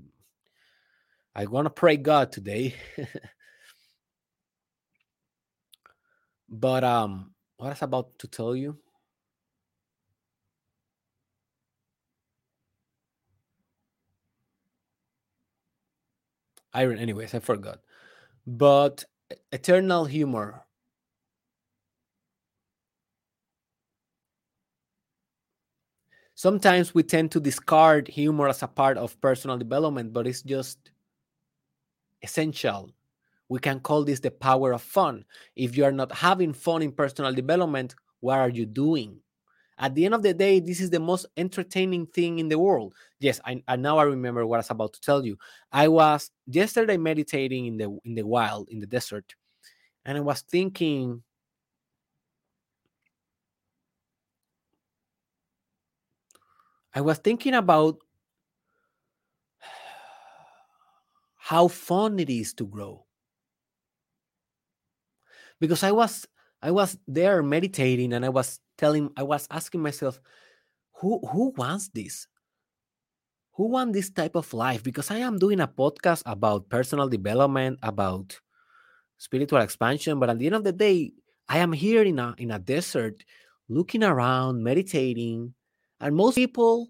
I 1.33 1.45
want 1.47 1.65
to 1.65 1.71
pray 1.71 1.97
God 1.97 2.31
today. 2.31 2.75
but 6.49 6.83
um 6.83 7.33
what 7.57 7.67
I 7.67 7.69
was 7.71 7.81
about 7.81 8.19
to 8.19 8.27
tell 8.27 8.55
you. 8.55 8.77
Iron, 16.73 16.99
anyways, 16.99 17.33
I 17.33 17.39
forgot. 17.39 17.79
But 18.45 19.03
eternal 19.51 20.05
humor. 20.05 20.66
Sometimes 26.37 26.93
we 26.93 27.01
tend 27.01 27.31
to 27.31 27.39
discard 27.39 28.07
humor 28.07 28.47
as 28.47 28.61
a 28.61 28.67
part 28.67 28.95
of 28.95 29.19
personal 29.21 29.57
development, 29.57 30.13
but 30.13 30.27
it's 30.27 30.43
just 30.43 30.91
essential. 32.21 32.91
We 33.49 33.57
can 33.57 33.79
call 33.79 34.03
this 34.03 34.19
the 34.19 34.29
power 34.29 34.71
of 34.71 34.83
fun. 34.83 35.25
If 35.55 35.75
you 35.75 35.83
are 35.83 35.91
not 35.91 36.11
having 36.11 36.53
fun 36.53 36.83
in 36.83 36.91
personal 36.91 37.33
development, 37.33 37.95
what 38.19 38.37
are 38.37 38.49
you 38.49 38.67
doing? 38.67 39.19
At 39.79 39.95
the 39.95 40.05
end 40.05 40.13
of 40.13 40.21
the 40.21 40.35
day, 40.35 40.59
this 40.59 40.79
is 40.79 40.91
the 40.91 40.99
most 40.99 41.25
entertaining 41.37 42.05
thing 42.05 42.37
in 42.37 42.49
the 42.49 42.59
world. 42.59 42.93
Yes, 43.19 43.41
I, 43.43 43.63
I 43.67 43.75
now 43.75 43.97
I 43.97 44.03
remember 44.03 44.45
what 44.45 44.57
I 44.57 44.59
was 44.59 44.69
about 44.69 44.93
to 44.93 45.01
tell 45.01 45.25
you. 45.25 45.39
I 45.71 45.87
was 45.87 46.29
yesterday 46.45 46.97
meditating 46.97 47.65
in 47.65 47.77
the 47.77 47.97
in 48.05 48.13
the 48.13 48.27
wild 48.27 48.69
in 48.69 48.79
the 48.79 48.85
desert, 48.85 49.33
and 50.05 50.19
I 50.19 50.21
was 50.21 50.41
thinking 50.41 51.23
I 56.97 57.01
was 57.01 57.19
thinking 57.19 57.53
about 57.53 58.01
how 61.37 61.67
fun 61.67 62.17
it 62.17 62.27
is 62.27 62.55
to 62.55 62.65
grow. 62.65 63.05
Because 65.61 65.83
I 65.83 65.91
was 65.91 66.25
I 66.59 66.71
was 66.71 66.97
there 67.07 67.43
meditating 67.43 68.13
and 68.13 68.25
I 68.25 68.29
was 68.29 68.59
telling 68.79 69.11
I 69.15 69.21
was 69.21 69.45
asking 69.51 69.83
myself 69.85 70.19
who 70.97 71.21
who 71.21 71.53
wants 71.55 71.93
this? 71.93 72.25
Who 73.61 73.69
want 73.69 73.93
this 73.93 74.09
type 74.09 74.33
of 74.33 74.51
life? 74.51 74.81
Because 74.81 75.11
I 75.11 75.17
am 75.17 75.37
doing 75.37 75.61
a 75.61 75.67
podcast 75.67 76.23
about 76.25 76.67
personal 76.67 77.09
development, 77.09 77.77
about 77.83 78.41
spiritual 79.19 79.61
expansion, 79.61 80.17
but 80.17 80.31
at 80.31 80.39
the 80.39 80.47
end 80.47 80.55
of 80.55 80.63
the 80.63 80.73
day, 80.73 81.13
I 81.47 81.59
am 81.59 81.73
here 81.73 82.01
in 82.01 82.17
a 82.17 82.33
in 82.39 82.49
a 82.49 82.57
desert 82.57 83.21
looking 83.69 84.01
around, 84.01 84.63
meditating, 84.63 85.53
and 85.99 86.15
most 86.15 86.35
people 86.35 86.89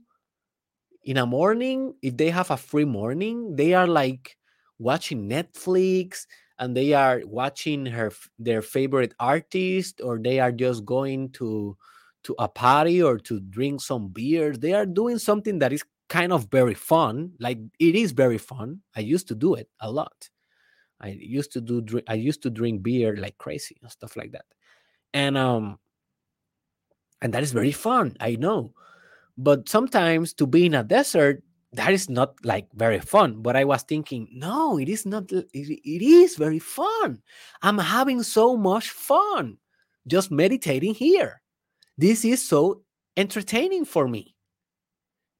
in 1.03 1.17
a 1.17 1.25
morning, 1.25 1.93
if 2.01 2.17
they 2.17 2.29
have 2.29 2.51
a 2.51 2.57
free 2.57 2.85
morning, 2.85 3.55
they 3.55 3.73
are 3.73 3.87
like 3.87 4.37
watching 4.77 5.29
Netflix 5.29 6.25
and 6.59 6.75
they 6.75 6.93
are 6.93 7.21
watching 7.25 7.85
her 7.85 8.11
their 8.39 8.61
favorite 8.61 9.13
artist 9.19 10.01
or 10.03 10.19
they 10.19 10.39
are 10.39 10.51
just 10.51 10.85
going 10.85 11.29
to 11.31 11.77
to 12.23 12.35
a 12.39 12.47
party 12.49 13.01
or 13.01 13.17
to 13.19 13.39
drink 13.39 13.79
some 13.81 14.09
beers. 14.09 14.59
They 14.59 14.73
are 14.73 14.85
doing 14.85 15.17
something 15.17 15.59
that 15.59 15.71
is 15.71 15.83
kind 16.09 16.33
of 16.33 16.49
very 16.51 16.73
fun. 16.73 17.31
Like 17.39 17.59
it 17.79 17.95
is 17.95 18.11
very 18.11 18.37
fun. 18.37 18.81
I 18.95 18.99
used 18.99 19.29
to 19.29 19.35
do 19.35 19.53
it 19.55 19.69
a 19.79 19.89
lot. 19.89 20.29
I 20.99 21.09
used 21.09 21.53
to 21.53 21.61
do 21.61 22.01
I 22.07 22.15
used 22.15 22.41
to 22.43 22.49
drink 22.49 22.83
beer 22.83 23.15
like 23.15 23.37
crazy 23.37 23.77
and 23.81 23.89
stuff 23.91 24.17
like 24.17 24.33
that. 24.33 24.45
And 25.13 25.37
um 25.37 25.79
and 27.21 27.33
that 27.33 27.43
is 27.43 27.51
very 27.51 27.71
fun. 27.71 28.15
I 28.19 28.35
know. 28.35 28.73
But 29.37 29.69
sometimes 29.69 30.33
to 30.33 30.47
be 30.47 30.65
in 30.65 30.73
a 30.73 30.83
desert, 30.83 31.43
that 31.73 31.93
is 31.93 32.09
not 32.09 32.33
like 32.43 32.67
very 32.73 32.99
fun. 32.99 33.41
But 33.41 33.55
I 33.55 33.63
was 33.65 33.83
thinking, 33.83 34.27
no, 34.31 34.79
it 34.79 34.89
is 34.89 35.05
not. 35.05 35.31
It, 35.31 35.47
it 35.53 36.01
is 36.01 36.35
very 36.35 36.59
fun. 36.59 37.21
I'm 37.61 37.77
having 37.77 38.23
so 38.23 38.57
much 38.57 38.89
fun 38.89 39.57
just 40.07 40.31
meditating 40.31 40.95
here. 40.95 41.41
This 41.97 42.23
is 42.25 42.47
so 42.47 42.81
entertaining 43.15 43.85
for 43.85 44.07
me. 44.07 44.35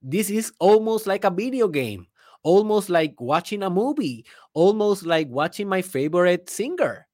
This 0.02 0.30
is 0.30 0.52
almost 0.60 1.08
like 1.08 1.24
a 1.24 1.32
video 1.32 1.68
game, 1.68 2.08
almost 2.44 2.90
like 2.90 3.20
watching 3.20 3.64
a 3.64 3.70
movie, 3.70 4.26
almost 4.54 5.06
like 5.06 5.28
watching 5.30 5.68
my 5.68 5.82
favorite 5.82 6.50
singer. 6.50 7.08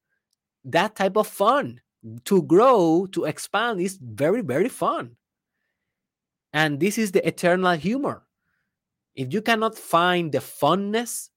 That 0.65 0.95
type 0.95 1.17
of 1.17 1.27
fun 1.27 1.81
to 2.25 2.43
grow, 2.43 3.07
to 3.11 3.25
expand 3.25 3.79
is 3.79 3.97
very, 4.01 4.41
very 4.41 4.69
fun. 4.69 5.15
And 6.53 6.79
this 6.79 6.97
is 6.97 7.11
the 7.11 7.27
eternal 7.27 7.73
humor. 7.73 8.23
If 9.15 9.33
you 9.33 9.41
cannot 9.41 9.77
find 9.77 10.31
the 10.31 10.39
funness, 10.39 11.29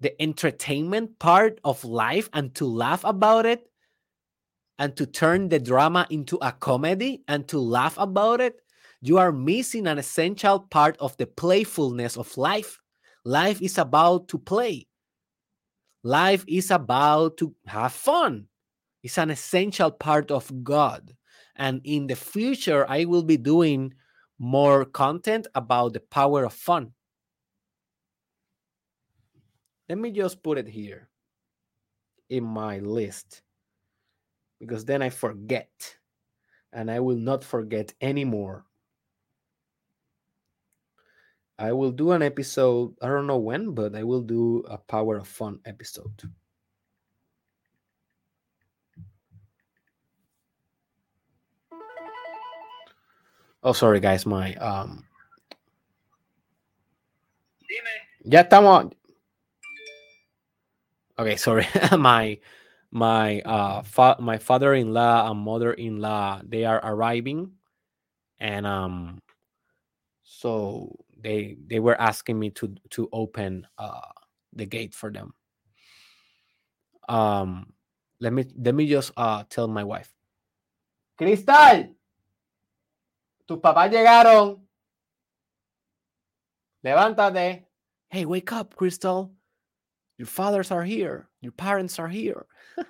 the 0.00 0.20
entertainment 0.22 1.18
part 1.18 1.60
of 1.64 1.84
life 1.84 2.28
and 2.32 2.54
to 2.54 2.66
laugh 2.66 3.04
about 3.04 3.46
it, 3.46 3.68
and 4.78 4.96
to 4.96 5.06
turn 5.06 5.48
the 5.48 5.58
drama 5.58 6.06
into 6.10 6.36
a 6.42 6.52
comedy 6.52 7.22
and 7.28 7.46
to 7.48 7.58
laugh 7.58 7.96
about 7.98 8.40
it, 8.40 8.60
you 9.00 9.18
are 9.18 9.32
missing 9.32 9.86
an 9.86 9.98
essential 9.98 10.58
part 10.58 10.96
of 10.98 11.16
the 11.16 11.26
playfulness 11.26 12.16
of 12.16 12.36
life. 12.36 12.80
Life 13.24 13.62
is 13.62 13.78
about 13.78 14.28
to 14.28 14.38
play. 14.38 14.86
Life 16.02 16.44
is 16.48 16.70
about 16.70 17.36
to 17.38 17.54
have 17.66 17.92
fun. 17.92 18.48
It's 19.02 19.18
an 19.18 19.30
essential 19.30 19.90
part 19.90 20.30
of 20.30 20.64
God. 20.64 21.14
And 21.56 21.80
in 21.84 22.06
the 22.06 22.16
future, 22.16 22.84
I 22.88 23.04
will 23.04 23.22
be 23.22 23.36
doing 23.36 23.94
more 24.38 24.84
content 24.84 25.46
about 25.54 25.92
the 25.94 26.00
power 26.00 26.44
of 26.44 26.52
fun. 26.52 26.94
Let 29.88 29.96
me 29.98 30.10
just 30.10 30.42
put 30.42 30.58
it 30.58 30.68
here 30.68 31.08
in 32.28 32.44
my 32.44 32.80
list. 32.80 33.42
because 34.58 34.84
then 34.84 35.02
I 35.02 35.10
forget 35.10 35.98
and 36.72 36.90
I 36.90 37.00
will 37.00 37.16
not 37.16 37.44
forget 37.44 37.94
anymore. 38.00 38.64
I 41.58 41.72
will 41.72 41.90
do 41.90 42.12
an 42.12 42.22
episode, 42.22 42.94
I 43.02 43.08
don't 43.08 43.26
know 43.26 43.38
when, 43.38 43.72
but 43.74 43.94
I 43.96 44.04
will 44.04 44.22
do 44.22 44.64
a 44.68 44.78
Power 44.78 45.16
of 45.16 45.26
Fun 45.26 45.60
episode. 45.64 46.22
Oh, 53.64 53.72
sorry 53.72 53.98
guys, 53.98 54.26
my 54.26 54.52
um 54.60 55.04
Ya 58.24 58.44
estamos 58.44 58.92
Okay, 61.18 61.36
sorry. 61.36 61.64
my 61.98 62.36
my 62.92 63.40
uh 63.40 63.80
fa- 63.82 64.20
my 64.20 64.36
father-in-law 64.36 65.30
and 65.30 65.40
mother-in-law 65.40 66.42
they 66.44 66.64
are 66.64 66.80
arriving 66.84 67.52
and 68.38 68.66
um 68.66 69.18
so 70.22 70.92
they 71.16 71.56
they 71.66 71.80
were 71.80 71.98
asking 72.00 72.38
me 72.38 72.50
to 72.50 72.74
to 72.90 73.08
open 73.12 73.66
uh 73.78 74.12
the 74.52 74.66
gate 74.66 74.92
for 74.92 75.08
them. 75.10 75.32
Um 77.08 77.72
let 78.20 78.32
me 78.32 78.44
let 78.60 78.74
me 78.74 78.86
just 78.88 79.12
uh 79.16 79.44
tell 79.48 79.68
my 79.68 79.84
wife. 79.84 80.12
Cristal 81.16 81.94
tus 83.46 83.58
papás 83.58 83.90
llegaron. 83.90 84.66
Levántate. 86.82 87.66
Hey 88.08 88.24
wake 88.24 88.52
up 88.52 88.74
crystal. 88.74 89.32
Your 90.18 90.26
fathers 90.26 90.70
are 90.70 90.84
here. 90.84 91.28
Your 91.40 91.52
parents 91.52 91.98
are 91.98 92.08
here. 92.08 92.46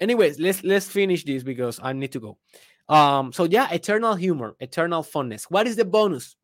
Anyways 0.00 0.38
let's 0.38 0.62
let's 0.62 0.88
finish 0.88 1.24
this 1.24 1.42
because 1.42 1.80
i 1.82 1.92
need 1.92 2.12
to 2.12 2.20
go. 2.20 2.38
Um 2.88 3.32
so 3.32 3.44
yeah 3.44 3.70
eternal 3.70 4.14
humor 4.14 4.54
eternal 4.60 5.02
funness. 5.02 5.44
What 5.44 5.66
is 5.66 5.76
the 5.76 5.84
bonus? 5.84 6.36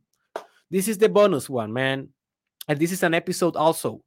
This 0.71 0.89
is 0.89 0.99
the 0.99 1.09
bonus 1.09 1.49
one 1.49 1.73
man. 1.73 2.09
And 2.69 2.79
this 2.79 2.93
is 2.93 3.03
an 3.03 3.15
episode 3.15 3.57
also 3.57 4.03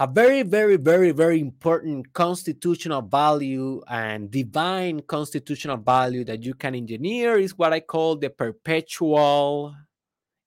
a 0.00 0.06
very 0.06 0.42
very 0.42 0.76
very 0.76 1.12
very 1.12 1.38
important 1.40 2.10
constitutional 2.14 3.02
value 3.02 3.82
and 3.88 4.30
divine 4.30 5.00
constitutional 5.00 5.76
value 5.76 6.24
that 6.24 6.42
you 6.42 6.54
can 6.54 6.74
engineer 6.74 7.38
is 7.38 7.56
what 7.58 7.72
i 7.72 7.78
call 7.78 8.16
the 8.16 8.30
perpetual 8.30 9.74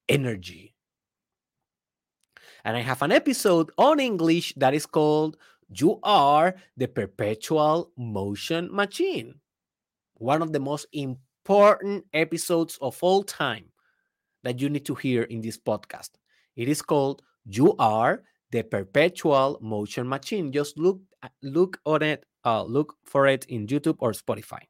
energy 0.09 0.73
and 2.65 2.77
I 2.77 2.80
have 2.80 3.01
an 3.01 3.11
episode 3.11 3.71
on 3.77 3.99
English 3.99 4.53
that 4.55 4.73
is 4.73 4.85
called 4.85 5.38
You 5.67 5.99
Are 6.01 6.55
the 6.77 6.88
Perpetual 6.88 7.91
Motion 7.97 8.69
Machine. 8.73 9.35
One 10.13 10.41
of 10.41 10.53
the 10.53 10.61
most 10.61 10.88
important 10.93 12.05
episodes 12.13 12.77
of 12.81 12.97
all 13.01 13.23
time 13.23 13.65
that 14.43 14.61
you 14.61 14.69
need 14.69 14.85
to 14.85 14.95
hear 14.95 15.23
in 15.23 15.41
this 15.41 15.57
podcast. 15.57 16.11
It 16.55 16.69
is 16.69 16.81
called 16.81 17.21
You 17.43 17.75
Are 17.80 18.23
the 18.53 18.63
Perpetual 18.63 19.57
Motion 19.61 20.07
Machine. 20.07 20.51
Just 20.51 20.77
look 20.77 21.01
look 21.41 21.80
on 21.85 22.03
it, 22.03 22.23
uh, 22.45 22.63
look 22.63 22.95
for 23.03 23.27
it 23.27 23.45
in 23.49 23.65
YouTube 23.67 23.97
or 23.99 24.13
Spotify. 24.13 24.61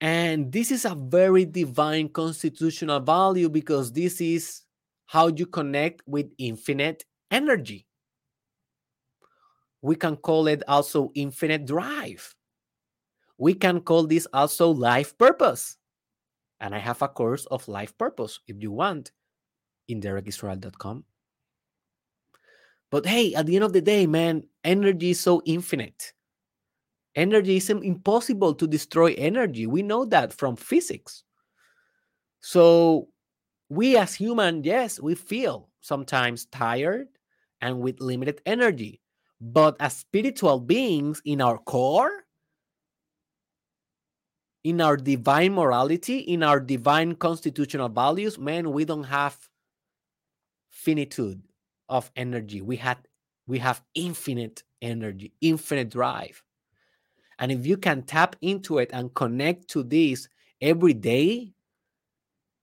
And 0.00 0.52
this 0.52 0.70
is 0.70 0.84
a 0.84 0.94
very 0.94 1.44
divine 1.44 2.08
constitutional 2.08 3.00
value 3.00 3.48
because 3.48 3.92
this 3.92 4.20
is 4.20 4.62
how 5.06 5.28
you 5.28 5.46
connect 5.46 6.02
with 6.06 6.26
infinite 6.38 7.04
energy. 7.30 7.86
We 9.80 9.94
can 9.94 10.16
call 10.16 10.48
it 10.48 10.62
also 10.66 11.10
infinite 11.14 11.64
drive. 11.64 12.34
We 13.38 13.54
can 13.54 13.80
call 13.80 14.06
this 14.06 14.26
also 14.32 14.70
life 14.70 15.16
purpose. 15.16 15.76
And 16.60 16.74
I 16.74 16.78
have 16.78 17.02
a 17.02 17.08
course 17.08 17.46
of 17.46 17.68
life 17.68 17.96
purpose 17.96 18.40
if 18.48 18.56
you 18.60 18.72
want 18.72 19.12
in 19.86 20.00
derekisrael.com. 20.00 21.04
But 22.90 23.06
hey, 23.06 23.34
at 23.34 23.46
the 23.46 23.56
end 23.56 23.64
of 23.64 23.72
the 23.72 23.80
day, 23.80 24.06
man, 24.06 24.44
energy 24.64 25.10
is 25.10 25.20
so 25.20 25.42
infinite. 25.44 26.12
Energy 27.14 27.56
is 27.56 27.68
impossible 27.68 28.54
to 28.54 28.66
destroy 28.66 29.14
energy. 29.18 29.66
We 29.66 29.82
know 29.82 30.04
that 30.06 30.32
from 30.32 30.56
physics. 30.56 31.24
So 32.40 33.08
we 33.68 33.96
as 33.96 34.14
human, 34.14 34.64
yes, 34.64 35.00
we 35.00 35.14
feel 35.14 35.68
sometimes 35.80 36.46
tired 36.46 37.08
and 37.60 37.80
with 37.80 38.00
limited 38.00 38.40
energy. 38.46 39.00
But 39.40 39.76
as 39.80 39.96
spiritual 39.96 40.60
beings 40.60 41.20
in 41.24 41.40
our 41.40 41.58
core, 41.58 42.24
in 44.64 44.80
our 44.80 44.96
divine 44.96 45.54
morality, 45.54 46.18
in 46.18 46.42
our 46.42 46.60
divine 46.60 47.14
constitutional 47.14 47.88
values, 47.88 48.38
man, 48.38 48.72
we 48.72 48.84
don't 48.84 49.04
have 49.04 49.36
finitude 50.70 51.42
of 51.88 52.10
energy. 52.16 52.60
We 52.60 52.76
had 52.76 52.98
we 53.46 53.58
have 53.58 53.82
infinite 53.94 54.62
energy, 54.82 55.32
infinite 55.40 55.90
drive. 55.90 56.42
And 57.38 57.52
if 57.52 57.66
you 57.66 57.76
can 57.76 58.02
tap 58.02 58.36
into 58.42 58.78
it 58.78 58.90
and 58.92 59.14
connect 59.14 59.68
to 59.68 59.82
this 59.82 60.28
every 60.60 60.92
day, 60.92 61.54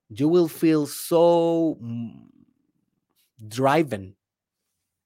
you 0.10 0.27
will 0.27 0.47
feel 0.47 0.85
so 0.85 1.77
mm, 1.81 2.27
driven 3.47 4.15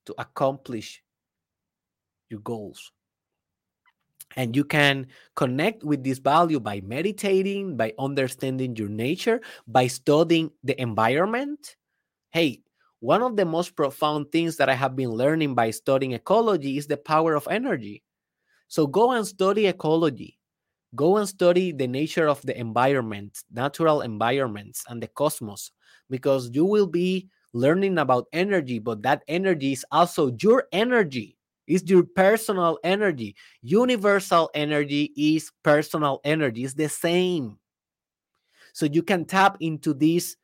to 0.06 0.16
accomplish 0.18 1.02
your 2.30 2.42
goals. 2.42 2.92
And 4.36 4.56
you 4.56 4.64
can 4.64 5.08
connect 5.36 5.84
with 5.84 6.04
this 6.04 6.20
value 6.20 6.60
by 6.60 6.82
meditating, 6.82 7.78
by 7.78 7.94
understanding 7.98 8.76
your 8.76 8.90
nature, 8.90 9.42
by 9.68 9.88
studying 9.88 10.52
the 10.64 10.80
environment. 10.80 11.76
Hey, 12.32 12.62
one 13.00 13.22
of 13.22 13.36
the 13.36 13.46
most 13.46 13.76
profound 13.76 14.32
things 14.32 14.58
that 14.58 14.70
I 14.70 14.74
have 14.74 14.96
been 14.96 15.12
learning 15.12 15.56
by 15.56 15.72
studying 15.72 16.14
ecology 16.14 16.78
is 16.78 16.88
the 16.88 16.98
power 16.98 17.36
of 17.36 17.48
energy. 17.50 18.04
So 18.68 18.86
go 18.88 19.12
and 19.12 19.26
study 19.26 19.68
ecology 19.68 20.40
go 20.96 21.18
and 21.18 21.28
study 21.28 21.72
the 21.72 21.88
nature 21.88 22.28
of 22.28 22.42
the 22.44 22.58
environment, 22.58 23.44
natural 23.52 24.02
environments, 24.02 24.84
and 24.90 25.02
the 25.02 25.08
cosmos, 25.08 25.72
because 26.10 26.50
you 26.54 26.66
will 26.66 26.88
be 26.88 27.28
learning 27.54 27.98
about 27.98 28.28
energy, 28.34 28.80
but 28.80 29.02
that 29.04 29.24
energy 29.28 29.74
is 29.74 29.86
also 29.92 30.36
your 30.42 30.66
energy. 30.72 31.38
It's 31.68 31.88
your 31.90 32.04
personal 32.04 32.80
energy. 32.84 33.36
Universal 33.62 34.50
energy 34.56 35.14
is 35.16 35.52
personal 35.64 36.20
energy. 36.24 36.64
It's 36.64 36.74
the 36.74 36.90
same. 36.90 37.58
So 38.74 38.86
you 38.88 39.04
can 39.04 39.26
tap 39.26 39.58
into 39.60 39.94
this 39.94 40.36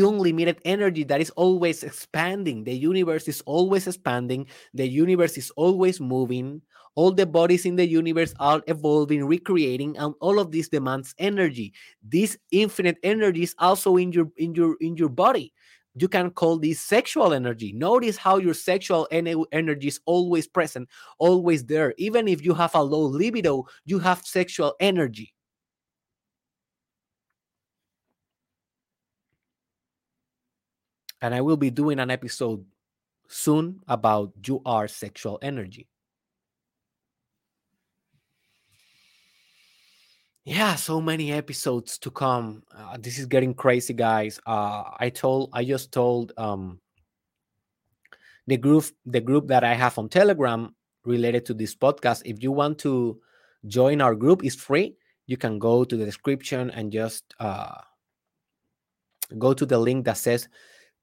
unlimited 0.00 0.60
energy 0.64 1.04
that 1.04 1.20
is 1.20 1.30
always 1.30 1.82
expanding. 1.82 2.64
The 2.64 2.74
universe 2.74 3.28
is 3.28 3.42
always 3.46 3.86
expanding. 3.86 4.46
The 4.74 4.86
universe 4.86 5.36
is 5.38 5.50
always 5.56 6.00
moving. 6.00 6.62
All 6.94 7.10
the 7.10 7.26
bodies 7.26 7.64
in 7.64 7.76
the 7.76 7.86
universe 7.86 8.34
are 8.38 8.62
evolving 8.66 9.24
recreating 9.24 9.96
and 9.96 10.14
all 10.20 10.38
of 10.38 10.52
this 10.52 10.68
demands 10.68 11.14
energy. 11.18 11.72
This 12.02 12.36
infinite 12.50 12.98
energy 13.02 13.44
is 13.44 13.54
also 13.58 13.96
in 13.96 14.12
your 14.12 14.28
in 14.36 14.54
your 14.54 14.76
in 14.80 14.96
your 14.96 15.08
body. 15.08 15.52
You 15.94 16.08
can 16.08 16.30
call 16.30 16.58
this 16.58 16.80
sexual 16.80 17.32
energy. 17.32 17.72
Notice 17.72 18.16
how 18.16 18.38
your 18.38 18.54
sexual 18.54 19.08
energy 19.10 19.88
is 19.88 20.00
always 20.06 20.46
present 20.46 20.88
always 21.18 21.64
there. 21.64 21.94
Even 21.96 22.28
if 22.28 22.44
you 22.44 22.54
have 22.54 22.74
a 22.74 22.82
low 22.82 23.04
libido 23.04 23.66
you 23.84 23.98
have 23.98 24.26
sexual 24.26 24.74
energy 24.80 25.32
and 31.22 31.34
i 31.34 31.40
will 31.40 31.56
be 31.56 31.70
doing 31.70 31.98
an 31.98 32.10
episode 32.10 32.64
soon 33.28 33.80
about 33.88 34.32
you 34.46 34.60
are 34.66 34.86
sexual 34.86 35.38
energy. 35.40 35.88
Yeah 40.44 40.74
so 40.74 41.00
many 41.00 41.32
episodes 41.32 41.98
to 41.98 42.10
come. 42.10 42.64
Uh, 42.76 42.98
this 43.00 43.18
is 43.18 43.26
getting 43.26 43.54
crazy 43.54 43.94
guys. 43.94 44.40
Uh 44.44 44.82
i 44.98 45.08
told 45.08 45.50
i 45.52 45.64
just 45.64 45.92
told 45.92 46.32
um 46.36 46.80
the 48.46 48.56
group 48.56 48.84
the 49.06 49.20
group 49.20 49.46
that 49.46 49.62
i 49.62 49.74
have 49.74 49.96
on 49.98 50.08
telegram 50.08 50.74
related 51.04 51.46
to 51.46 51.54
this 51.54 51.74
podcast. 51.74 52.22
If 52.24 52.42
you 52.42 52.52
want 52.52 52.78
to 52.80 53.20
join 53.66 54.00
our 54.00 54.14
group 54.14 54.44
is 54.44 54.56
free. 54.56 54.96
You 55.26 55.36
can 55.36 55.58
go 55.58 55.84
to 55.84 55.96
the 55.96 56.04
description 56.04 56.70
and 56.70 56.92
just 56.92 57.24
uh 57.38 57.78
go 59.38 59.54
to 59.54 59.64
the 59.64 59.78
link 59.78 60.04
that 60.04 60.18
says 60.18 60.48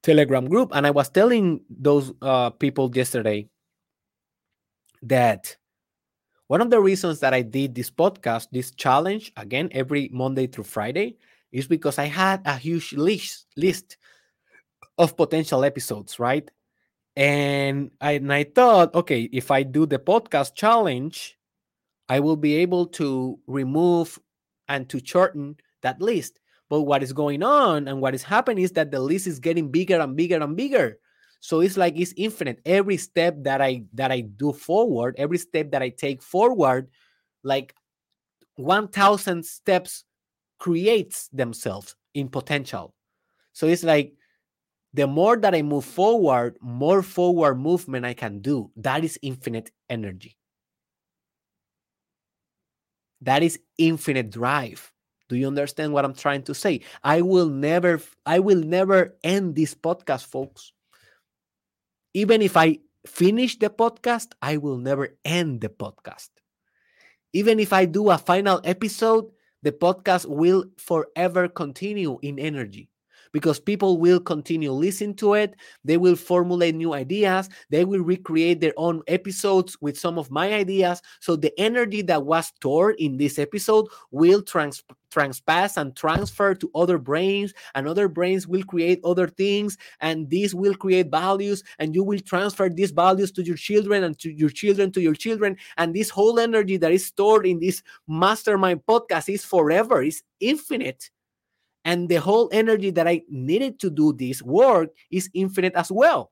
telegram 0.04 0.48
group 0.48 0.72
and 0.74 0.88
i 0.88 0.92
was 0.92 1.10
telling 1.10 1.62
those 1.70 2.14
uh 2.22 2.50
people 2.50 2.90
yesterday 2.94 3.48
that 5.02 5.56
one 6.50 6.62
of 6.62 6.72
the 6.72 6.82
reasons 6.82 7.20
that 7.20 7.32
I 7.32 7.44
did 7.44 7.76
this 7.76 7.92
podcast, 7.92 8.48
this 8.52 8.72
challenge, 8.72 9.32
again, 9.38 9.70
every 9.72 10.10
Monday 10.12 10.48
through 10.48 10.64
Friday, 10.64 11.18
is 11.52 11.68
because 11.68 12.00
I 12.00 12.06
had 12.06 12.42
a 12.44 12.58
huge 12.58 12.94
list, 12.94 13.46
list 13.56 13.98
of 14.98 15.16
potential 15.16 15.64
episodes, 15.64 16.18
right? 16.18 16.50
And 17.16 17.92
I, 18.02 18.14
and 18.14 18.34
I 18.34 18.46
thought, 18.46 18.96
okay, 18.96 19.30
if 19.32 19.52
I 19.52 19.62
do 19.62 19.86
the 19.86 20.00
podcast 20.00 20.56
challenge, 20.56 21.38
I 22.10 22.20
will 22.20 22.36
be 22.36 22.56
able 22.56 22.88
to 22.98 23.38
remove 23.46 24.18
and 24.68 24.90
to 24.90 25.00
shorten 25.06 25.56
that 25.84 26.02
list. 26.02 26.40
But 26.70 26.82
what 26.82 27.02
is 27.02 27.14
going 27.14 27.42
on 27.44 27.88
and 27.88 28.02
what 28.02 28.14
is 28.14 28.24
happening 28.24 28.64
is 28.64 28.72
that 28.74 28.92
the 28.92 29.00
list 29.00 29.28
is 29.28 29.40
getting 29.40 29.72
bigger 29.72 30.00
and 30.00 30.16
bigger 30.16 30.42
and 30.42 30.56
bigger. 30.56 31.00
So 31.40 31.62
it's 31.62 31.78
like 31.78 31.98
it's 31.98 32.14
infinite. 32.16 32.60
Every 32.66 32.98
step 32.98 33.36
that 33.44 33.62
I 33.62 33.84
that 33.94 34.12
I 34.12 34.22
do 34.22 34.54
forward, 34.54 35.16
every 35.18 35.38
step 35.38 35.72
that 35.72 35.82
I 35.82 35.90
take 35.90 36.22
forward, 36.22 36.90
like 37.44 37.74
1000 38.56 39.46
steps 39.46 40.04
creates 40.60 41.30
themselves 41.30 41.96
in 42.14 42.28
potential. 42.28 42.94
So 43.54 43.68
it's 43.68 43.84
like 43.84 44.14
the 44.94 45.08
more 45.08 45.38
that 45.38 45.56
I 45.56 45.62
move 45.62 45.86
forward, 45.86 46.58
more 46.62 47.02
forward 47.02 47.56
movement 47.56 48.06
I 48.06 48.14
can 48.14 48.42
do. 48.42 48.72
That 48.76 49.04
is 49.04 49.18
infinite 49.22 49.72
energy. 49.90 50.38
That 53.22 53.44
is 53.44 53.60
infinite 53.78 54.30
drive. 54.30 54.92
Do 55.30 55.38
you 55.38 55.48
understand 55.48 55.94
what 55.94 56.04
I'm 56.04 56.16
trying 56.16 56.44
to 56.44 56.56
say? 56.56 56.82
I 57.04 57.22
will 57.22 57.48
never 57.48 58.02
I 58.26 58.40
will 58.40 58.62
never 58.62 59.16
end 59.24 59.56
this 59.56 59.76
podcast, 59.76 60.26
folks. 60.26 60.74
Even 62.14 62.42
if 62.42 62.58
I 62.58 62.80
finish 63.06 63.58
the 63.58 63.70
podcast, 63.70 64.34
I 64.42 64.58
will 64.58 64.78
never 64.78 65.16
end 65.24 65.62
the 65.62 65.70
podcast. 65.70 66.30
Even 67.32 67.60
if 67.60 67.72
I 67.72 67.86
do 67.86 68.10
a 68.10 68.18
final 68.18 68.60
episode, 68.64 69.26
the 69.62 69.72
podcast 69.72 70.26
will 70.26 70.66
forever 70.78 71.48
continue 71.48 72.18
in 72.24 72.40
energy 72.40 72.90
because 73.32 73.60
people 73.60 74.00
will 74.00 74.20
continue 74.20 74.72
listening 74.72 75.16
to 75.16 75.34
it. 75.36 75.54
They 75.84 75.98
will 75.98 76.16
formulate 76.16 76.74
new 76.76 76.94
ideas. 76.94 77.50
They 77.70 77.86
will 77.86 78.02
recreate 78.02 78.60
their 78.62 78.74
own 78.78 79.04
episodes 79.08 79.78
with 79.82 80.00
some 80.00 80.18
of 80.18 80.32
my 80.32 80.54
ideas. 80.54 81.02
So 81.20 81.36
the 81.36 81.54
energy 81.60 82.02
that 82.04 82.26
was 82.26 82.48
stored 82.48 82.96
in 82.98 83.18
this 83.18 83.38
episode 83.38 83.86
will 84.12 84.42
trans- 84.42 84.84
transpass 85.10 85.78
and 85.78 85.96
transfer 85.96 86.56
to 86.56 86.70
other 86.76 86.98
brains, 86.98 87.54
and 87.76 87.88
other 87.88 88.08
brains 88.08 88.48
will 88.48 88.64
create 88.64 89.00
other 89.04 89.28
things, 89.28 89.78
and 90.02 90.30
these 90.30 90.54
will 90.56 90.76
create 90.76 91.10
values, 91.12 91.64
and 91.80 91.96
you 91.96 92.04
will 92.04 92.20
transfer 92.20 92.70
these 92.70 92.92
values 92.92 93.32
to 93.32 93.44
your 93.44 93.58
children 93.58 94.04
and 94.04 94.18
to 94.20 94.32
your 94.32 94.50
children 94.50 94.92
to 94.92 95.02
your 95.02 95.16
children. 95.16 95.58
And 95.78 95.94
this 95.94 96.10
whole 96.10 96.40
energy 96.40 96.78
that 96.78 96.92
is 96.92 97.06
stored 97.06 97.46
in 97.46 97.60
this 97.60 97.84
mastermind 98.08 98.82
podcast 98.88 99.34
is 99.34 99.46
forever, 99.46 100.02
is 100.02 100.24
infinite 100.40 101.10
and 101.86 102.10
the 102.10 102.18
whole 102.18 102.50
energy 102.52 102.92
that 102.92 103.08
I 103.08 103.24
needed 103.30 103.80
to 103.80 103.90
do 103.90 104.14
this 104.14 104.42
work 104.42 104.90
is 105.12 105.30
infinite 105.34 105.74
as 105.76 105.92
well. 105.92 106.32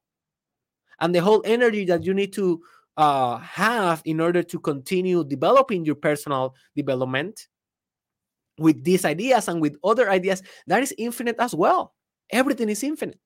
And 0.99 1.13
the 1.13 1.21
whole 1.21 1.41
energy 1.45 1.85
that 1.85 2.03
you 2.03 2.13
need 2.13 2.33
to 2.33 2.61
uh, 2.97 3.37
have 3.37 4.01
in 4.05 4.19
order 4.19 4.43
to 4.43 4.59
continue 4.59 5.23
developing 5.23 5.85
your 5.85 5.95
personal 5.95 6.55
development 6.75 7.47
with 8.57 8.83
these 8.83 9.05
ideas 9.05 9.47
and 9.47 9.61
with 9.61 9.77
other 9.83 10.09
ideas, 10.09 10.41
that 10.67 10.83
is 10.83 10.93
infinite 10.97 11.35
as 11.39 11.53
well. 11.53 11.93
Everything 12.31 12.69
is 12.69 12.83
infinite. 12.83 13.19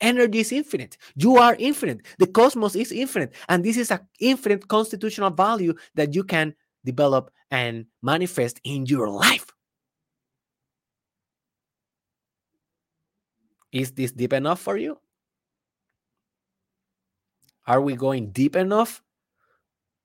Energy 0.00 0.40
is 0.40 0.52
infinite. 0.52 0.98
You 1.16 1.36
are 1.36 1.56
infinite. 1.58 2.04
The 2.18 2.26
cosmos 2.26 2.74
is 2.74 2.92
infinite. 2.92 3.34
And 3.48 3.64
this 3.64 3.76
is 3.76 3.90
an 3.90 4.00
infinite 4.20 4.68
constitutional 4.68 5.30
value 5.30 5.74
that 5.94 6.14
you 6.14 6.24
can 6.24 6.54
develop 6.84 7.30
and 7.50 7.86
manifest 8.02 8.60
in 8.64 8.86
your 8.86 9.08
life. 9.08 9.46
Is 13.72 13.92
this 13.92 14.12
deep 14.12 14.32
enough 14.32 14.60
for 14.60 14.76
you? 14.76 14.98
Are 17.66 17.80
we 17.80 17.96
going 17.96 18.30
deep 18.30 18.56
enough? 18.56 19.02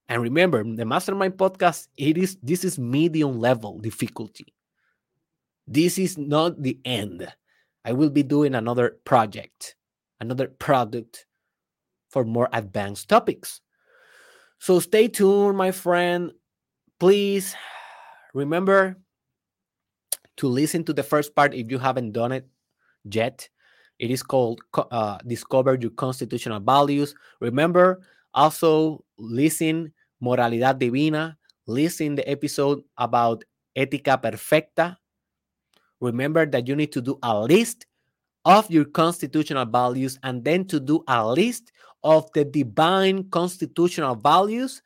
And 0.10 0.23
remember, 0.23 0.64
the 0.64 0.86
Mastermind 0.86 1.38
podcast, 1.38 1.88
it 1.95 2.18
is 2.18 2.38
this 2.41 2.64
is 2.64 2.80
medium 2.80 3.40
level 3.40 3.77
difficulty. 3.77 4.53
This 5.68 5.99
is 5.99 6.18
not 6.18 6.61
the 6.61 6.80
end. 6.84 7.31
I 7.86 7.94
will 7.94 8.10
be 8.10 8.23
doing 8.23 8.56
another 8.56 8.98
project, 9.06 9.76
another 10.19 10.48
product 10.48 11.27
for 12.10 12.26
more 12.26 12.49
advanced 12.52 13.07
topics. 13.07 13.61
So 14.57 14.80
stay 14.80 15.07
tuned, 15.07 15.57
my 15.57 15.72
friend. 15.72 16.31
Please 16.99 17.56
remember 18.34 18.98
to 20.38 20.48
listen 20.48 20.84
to 20.86 20.94
the 20.94 21.03
first 21.03 21.36
part 21.36 21.53
if 21.53 21.69
you 21.69 21.77
haven't 21.77 22.14
done 22.14 22.31
it 22.31 22.48
yet. 23.06 23.48
It 23.99 24.10
is 24.10 24.23
called 24.23 24.60
uh, 24.73 25.19
Discover 25.27 25.77
Your 25.80 25.91
Constitutional 25.91 26.61
Values. 26.61 27.14
Remember, 27.41 28.02
also 28.34 29.03
listen 29.18 29.94
Moralidad 30.24 30.80
Divina. 30.80 31.38
Listen 31.68 32.16
the 32.16 32.28
episode 32.30 32.82
about 32.98 33.44
Ética 33.78 34.22
Perfecta. 34.22 34.98
Remember 36.02 36.46
that 36.46 36.68
you 36.68 36.76
need 36.76 36.91
to 36.91 37.02
do 37.02 37.20
a 37.22 37.40
list 37.40 37.86
of 38.46 38.70
your 38.72 38.86
constitutional 38.86 39.66
values 39.66 40.18
and 40.24 40.44
then 40.44 40.66
to 40.66 40.80
do 40.80 41.04
a 41.08 41.28
list 41.28 41.72
of 42.04 42.32
the 42.34 42.46
divine 42.46 43.30
constitutional 43.30 44.16
values 44.16 44.82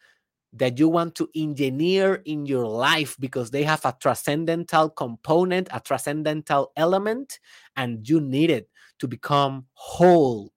that 0.54 0.78
you 0.78 0.88
want 0.88 1.16
to 1.16 1.30
engineer 1.36 2.22
in 2.26 2.46
your 2.46 2.66
life 2.66 3.16
because 3.20 3.50
they 3.50 3.64
have 3.64 3.84
a 3.86 3.96
transcendental 4.00 4.90
component, 4.90 5.68
a 5.72 5.80
transcendental 5.80 6.72
element, 6.76 7.40
and 7.76 8.08
you 8.08 8.20
need 8.20 8.50
it 8.50 8.70
to 9.00 9.08
become 9.08 9.66
whole 9.74 10.52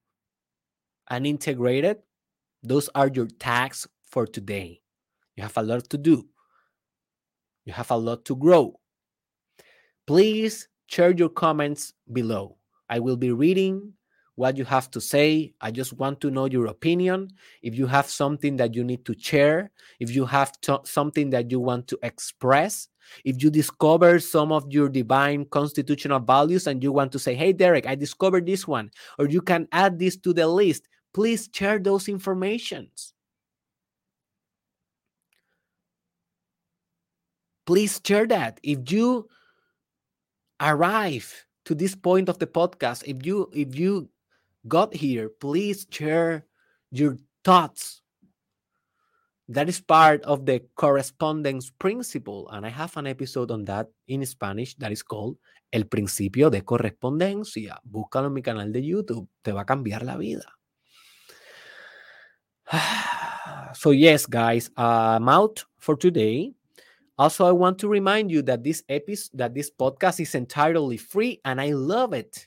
and 1.08 1.26
integrated, 1.26 1.98
those 2.62 2.88
are 2.94 3.08
your 3.08 3.26
tasks 3.26 3.86
for 4.16 4.26
today. 4.26 4.80
You 5.36 5.42
have 5.42 5.58
a 5.58 5.62
lot 5.62 5.90
to 5.90 5.98
do, 5.98 6.24
you 7.66 7.74
have 7.74 7.90
a 7.90 7.96
lot 7.98 8.24
to 8.24 8.34
grow. 8.34 8.80
Please 10.06 10.68
share 10.86 11.10
your 11.10 11.28
comments 11.28 11.92
below. 12.10 12.56
I 12.88 12.98
will 12.98 13.18
be 13.18 13.30
reading 13.30 13.92
what 14.36 14.56
you 14.56 14.64
have 14.64 14.90
to 14.92 15.02
say. 15.02 15.52
I 15.60 15.70
just 15.70 15.92
want 15.92 16.22
to 16.22 16.30
know 16.30 16.46
your 16.46 16.68
opinion. 16.68 17.28
If 17.60 17.74
you 17.74 17.86
have 17.88 18.06
something 18.06 18.56
that 18.56 18.74
you 18.74 18.84
need 18.84 19.04
to 19.04 19.14
share, 19.18 19.70
if 20.00 20.16
you 20.16 20.24
have 20.24 20.52
something 20.84 21.28
that 21.28 21.50
you 21.50 21.60
want 21.60 21.86
to 21.88 21.98
express, 22.02 22.88
if 23.22 23.42
you 23.42 23.50
discover 23.50 24.18
some 24.18 24.50
of 24.50 24.64
your 24.70 24.88
divine 24.88 25.44
constitutional 25.44 26.20
values 26.20 26.66
and 26.66 26.82
you 26.82 26.90
want 26.90 27.12
to 27.12 27.18
say, 27.18 27.34
hey, 27.34 27.52
Derek, 27.52 27.86
I 27.86 27.94
discovered 27.94 28.46
this 28.46 28.66
one, 28.66 28.90
or 29.18 29.28
you 29.28 29.42
can 29.42 29.68
add 29.72 29.98
this 29.98 30.16
to 30.18 30.32
the 30.32 30.48
list, 30.48 30.88
please 31.12 31.50
share 31.52 31.78
those 31.78 32.08
informations. 32.08 33.12
Please 37.66 38.00
share 38.04 38.26
that. 38.28 38.60
If 38.62 38.90
you 38.90 39.28
arrive 40.60 41.46
to 41.66 41.74
this 41.74 41.94
point 41.94 42.28
of 42.28 42.38
the 42.38 42.46
podcast, 42.46 43.02
if 43.06 43.26
you 43.26 43.50
if 43.52 43.74
you 43.76 44.08
got 44.66 44.94
here, 44.94 45.28
please 45.28 45.86
share 45.90 46.46
your 46.90 47.18
thoughts 47.44 48.02
that 49.48 49.68
is 49.68 49.80
part 49.80 50.22
of 50.22 50.44
the 50.44 50.62
correspondence 50.74 51.70
principle. 51.70 52.48
And 52.50 52.66
I 52.66 52.70
have 52.70 52.96
an 52.96 53.06
episode 53.06 53.50
on 53.50 53.64
that 53.66 53.88
in 54.08 54.24
Spanish 54.26 54.74
that 54.76 54.90
is 54.90 55.02
called 55.02 55.36
El 55.72 55.84
Principio 55.84 56.50
de 56.50 56.62
Correspondencia. 56.62 57.78
Búscalo 57.84 58.26
en 58.26 58.32
mi 58.32 58.42
canal 58.42 58.72
de 58.72 58.82
YouTube. 58.82 59.28
Te 59.42 59.52
va 59.52 59.62
a 59.62 59.64
cambiar 59.64 60.02
la 60.02 60.16
vida. 60.16 60.46
so, 63.74 63.92
yes, 63.92 64.26
guys, 64.26 64.70
I'm 64.76 65.28
out 65.28 65.64
for 65.78 65.96
today. 65.96 66.55
Also, 67.18 67.46
I 67.46 67.52
want 67.52 67.78
to 67.78 67.88
remind 67.88 68.30
you 68.30 68.42
that 68.42 68.62
this 68.62 68.82
episode, 68.88 69.38
that 69.38 69.54
this 69.54 69.70
podcast 69.70 70.20
is 70.20 70.34
entirely 70.34 70.98
free, 70.98 71.40
and 71.44 71.60
I 71.60 71.72
love 71.72 72.12
it. 72.12 72.46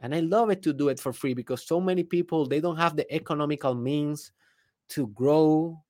And 0.00 0.14
I 0.14 0.20
love 0.20 0.50
it 0.50 0.62
to 0.62 0.72
do 0.72 0.88
it 0.88 1.00
for 1.00 1.12
free 1.12 1.34
because 1.34 1.66
so 1.66 1.80
many 1.80 2.04
people 2.04 2.46
they 2.46 2.60
don't 2.60 2.76
have 2.76 2.96
the 2.96 3.12
economical 3.12 3.74
means 3.74 4.30
to 4.90 5.08
grow 5.08 5.82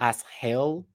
as 0.00 0.22
hell 0.22 0.86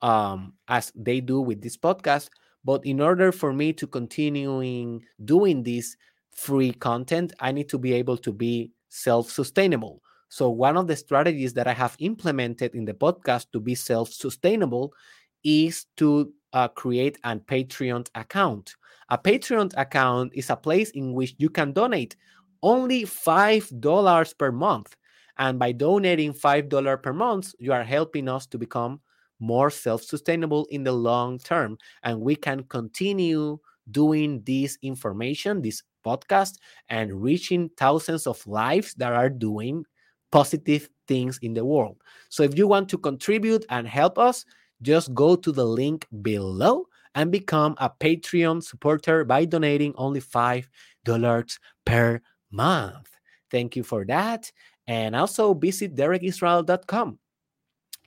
um, 0.00 0.54
as 0.66 0.90
they 0.94 1.20
do 1.20 1.40
with 1.40 1.60
this 1.60 1.76
podcast. 1.76 2.30
But 2.64 2.84
in 2.86 3.00
order 3.00 3.32
for 3.32 3.52
me 3.52 3.72
to 3.74 3.86
continuing 3.86 5.02
doing 5.24 5.62
this 5.62 5.96
free 6.32 6.72
content, 6.72 7.34
I 7.38 7.52
need 7.52 7.68
to 7.68 7.78
be 7.78 7.92
able 7.92 8.16
to 8.18 8.32
be 8.32 8.72
self-sustainable. 8.88 10.02
So 10.28 10.48
one 10.48 10.76
of 10.76 10.86
the 10.86 10.96
strategies 10.96 11.52
that 11.54 11.66
I 11.66 11.72
have 11.72 11.96
implemented 11.98 12.74
in 12.74 12.84
the 12.84 12.94
podcast 12.94 13.50
to 13.52 13.60
be 13.60 13.74
self-sustainable 13.74 14.92
is 15.44 15.86
to 15.96 16.32
uh, 16.52 16.68
create 16.68 17.18
a 17.24 17.36
Patreon 17.36 18.08
account. 18.14 18.74
A 19.08 19.18
Patreon 19.18 19.72
account 19.76 20.32
is 20.34 20.50
a 20.50 20.56
place 20.56 20.90
in 20.90 21.12
which 21.14 21.34
you 21.38 21.50
can 21.50 21.72
donate 21.72 22.16
only 22.62 23.04
$5 23.04 24.38
per 24.38 24.52
month. 24.52 24.96
And 25.38 25.58
by 25.58 25.72
donating 25.72 26.32
$5 26.32 27.02
per 27.02 27.12
month, 27.12 27.54
you 27.58 27.72
are 27.72 27.84
helping 27.84 28.28
us 28.28 28.46
to 28.48 28.58
become 28.58 29.00
more 29.38 29.70
self 29.70 30.02
sustainable 30.02 30.66
in 30.70 30.84
the 30.84 30.92
long 30.92 31.38
term. 31.38 31.78
And 32.02 32.20
we 32.20 32.36
can 32.36 32.64
continue 32.64 33.58
doing 33.90 34.42
this 34.44 34.78
information, 34.82 35.62
this 35.62 35.82
podcast, 36.04 36.58
and 36.88 37.22
reaching 37.22 37.70
thousands 37.76 38.26
of 38.26 38.46
lives 38.46 38.94
that 38.94 39.12
are 39.12 39.30
doing 39.30 39.84
positive 40.30 40.88
things 41.08 41.38
in 41.42 41.54
the 41.54 41.64
world. 41.64 41.96
So 42.28 42.42
if 42.42 42.56
you 42.56 42.68
want 42.68 42.88
to 42.90 42.98
contribute 42.98 43.64
and 43.70 43.88
help 43.88 44.18
us, 44.18 44.44
just 44.82 45.14
go 45.14 45.36
to 45.36 45.52
the 45.52 45.64
link 45.64 46.06
below 46.22 46.86
and 47.14 47.30
become 47.32 47.74
a 47.78 47.90
Patreon 47.90 48.62
supporter 48.62 49.24
by 49.24 49.44
donating 49.44 49.94
only 49.96 50.20
$5 50.20 51.58
per 51.84 52.20
month. 52.50 53.10
Thank 53.50 53.76
you 53.76 53.82
for 53.82 54.04
that. 54.06 54.50
And 54.86 55.16
also 55.16 55.54
visit 55.54 55.94
derekisrael.com. 55.94 57.18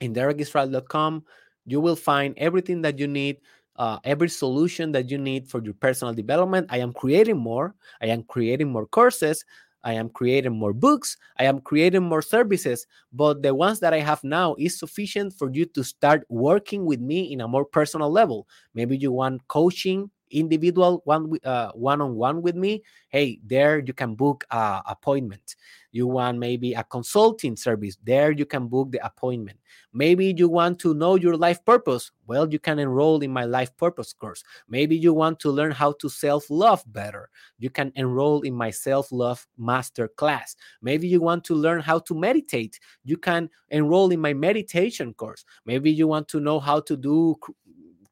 In 0.00 0.14
derekisrael.com, 0.14 1.24
you 1.66 1.80
will 1.80 1.96
find 1.96 2.34
everything 2.36 2.82
that 2.82 2.98
you 2.98 3.06
need 3.06 3.38
uh, 3.76 3.98
every 4.04 4.28
solution 4.28 4.92
that 4.92 5.10
you 5.10 5.18
need 5.18 5.48
for 5.48 5.62
your 5.62 5.74
personal 5.74 6.14
development. 6.14 6.66
I 6.70 6.78
am 6.78 6.92
creating 6.92 7.38
more. 7.38 7.74
I 8.00 8.06
am 8.06 8.22
creating 8.22 8.70
more 8.70 8.86
courses. 8.86 9.44
I 9.84 9.92
am 9.94 10.08
creating 10.08 10.52
more 10.56 10.72
books. 10.72 11.16
I 11.38 11.44
am 11.44 11.60
creating 11.60 12.02
more 12.02 12.22
services. 12.22 12.86
But 13.12 13.42
the 13.42 13.54
ones 13.54 13.80
that 13.80 13.92
I 13.94 14.00
have 14.00 14.24
now 14.24 14.56
is 14.58 14.78
sufficient 14.78 15.34
for 15.34 15.50
you 15.52 15.66
to 15.66 15.84
start 15.84 16.24
working 16.28 16.86
with 16.86 17.00
me 17.00 17.32
in 17.32 17.40
a 17.40 17.48
more 17.48 17.64
personal 17.64 18.10
level. 18.10 18.48
Maybe 18.74 18.96
you 18.96 19.12
want 19.12 19.46
coaching 19.48 20.10
individual 20.30 21.02
one 21.04 21.32
uh, 21.44 21.70
one-on-one 21.72 22.42
with 22.42 22.56
me 22.56 22.82
hey 23.08 23.38
there 23.44 23.78
you 23.78 23.92
can 23.92 24.14
book 24.14 24.44
a 24.50 24.82
appointment. 24.86 25.56
You 25.92 26.08
want 26.08 26.38
maybe 26.38 26.74
a 26.74 26.82
consulting 26.82 27.56
service 27.56 27.96
there 28.02 28.32
you 28.32 28.46
can 28.46 28.66
book 28.66 28.90
the 28.90 29.04
appointment. 29.04 29.58
Maybe 29.92 30.34
you 30.36 30.48
want 30.48 30.80
to 30.80 30.92
know 30.92 31.14
your 31.14 31.36
life 31.36 31.64
purpose 31.64 32.10
well 32.26 32.50
you 32.50 32.58
can 32.58 32.78
enroll 32.78 33.20
in 33.20 33.30
my 33.30 33.44
life 33.44 33.76
purpose 33.76 34.12
course. 34.12 34.42
Maybe 34.68 34.96
you 34.96 35.12
want 35.14 35.38
to 35.40 35.50
learn 35.50 35.70
how 35.70 35.92
to 36.00 36.08
self-love 36.08 36.84
better 36.86 37.30
you 37.58 37.70
can 37.70 37.92
enroll 37.94 38.42
in 38.42 38.54
my 38.54 38.70
self-love 38.70 39.46
master 39.58 40.08
class. 40.08 40.56
Maybe 40.82 41.06
you 41.06 41.20
want 41.20 41.44
to 41.44 41.54
learn 41.54 41.80
how 41.80 42.00
to 42.00 42.14
meditate 42.14 42.80
you 43.04 43.16
can 43.16 43.50
enroll 43.70 44.10
in 44.10 44.20
my 44.20 44.34
meditation 44.34 45.14
course. 45.14 45.44
Maybe 45.66 45.90
you 45.90 46.08
want 46.08 46.28
to 46.28 46.40
know 46.40 46.60
how 46.60 46.80
to 46.80 46.96
do 46.96 47.36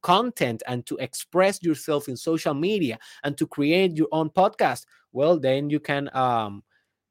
content 0.03 0.62
and 0.66 0.85
to 0.87 0.97
express 0.99 1.62
yourself 1.62 2.09
in 2.09 2.16
social 2.16 2.55
media 2.55 2.99
and 3.24 3.37
to 3.39 3.47
create 3.47 3.97
your 3.97 4.09
own 4.12 4.31
podcast, 4.31 4.87
well, 5.12 5.39
then 5.39 5.70
you 5.70 5.81
can 5.81 6.15
um, 6.15 6.62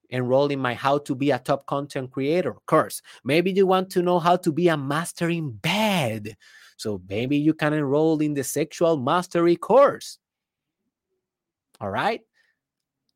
enroll 0.10 0.48
in 0.48 0.60
my 0.60 0.74
How 0.74 0.98
to 1.00 1.16
Be 1.16 1.32
a 1.32 1.40
Top 1.40 1.66
Content 1.66 2.12
Creator 2.12 2.56
course. 2.68 3.02
Maybe 3.24 3.52
you 3.52 3.66
want 3.66 3.90
to 3.92 4.02
know 4.02 4.20
how 4.20 4.36
to 4.38 4.52
be 4.52 4.68
a 4.68 4.78
master 4.78 5.30
in 5.30 5.52
bed. 5.52 6.36
So 6.78 7.02
maybe 7.08 7.38
you 7.38 7.54
can 7.54 7.74
enroll 7.74 8.22
in 8.22 8.34
the 8.34 8.44
Sexual 8.44 8.98
Mastery 8.98 9.56
course. 9.56 10.18
All 11.80 11.90
right. 11.90 12.22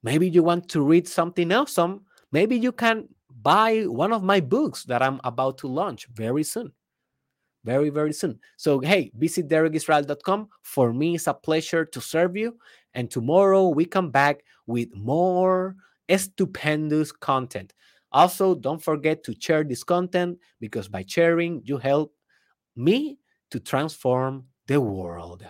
Maybe 0.03 0.29
you 0.29 0.43
want 0.43 0.69
to 0.69 0.81
read 0.81 1.07
something 1.07 1.51
awesome. 1.51 2.05
Maybe 2.31 2.57
you 2.57 2.71
can 2.71 3.07
buy 3.41 3.83
one 3.83 4.13
of 4.13 4.23
my 4.23 4.39
books 4.39 4.83
that 4.85 5.01
I'm 5.01 5.19
about 5.23 5.57
to 5.59 5.67
launch 5.67 6.07
very 6.13 6.43
soon 6.43 6.71
very, 7.65 7.89
very 7.89 8.13
soon. 8.13 8.39
So, 8.55 8.79
hey, 8.79 9.11
visit 9.15 9.49
derekisrael.com. 9.49 10.49
For 10.61 10.93
me, 10.93 11.15
it's 11.15 11.27
a 11.27 11.33
pleasure 11.33 11.83
to 11.83 11.99
serve 11.99 12.37
you. 12.37 12.57
And 12.93 13.09
tomorrow 13.11 13.67
we 13.69 13.85
come 13.85 14.11
back 14.11 14.45
with 14.67 14.95
more 14.95 15.75
stupendous 16.15 17.11
content. 17.11 17.73
Also, 18.11 18.55
don't 18.55 18.81
forget 18.81 19.23
to 19.23 19.35
share 19.37 19.63
this 19.63 19.83
content 19.83 20.37
because 20.61 20.87
by 20.87 21.03
sharing, 21.05 21.61
you 21.65 21.77
help 21.77 22.13
me 22.75 23.17
to 23.49 23.59
transform 23.59 24.45
the 24.67 24.79
world. 24.79 25.43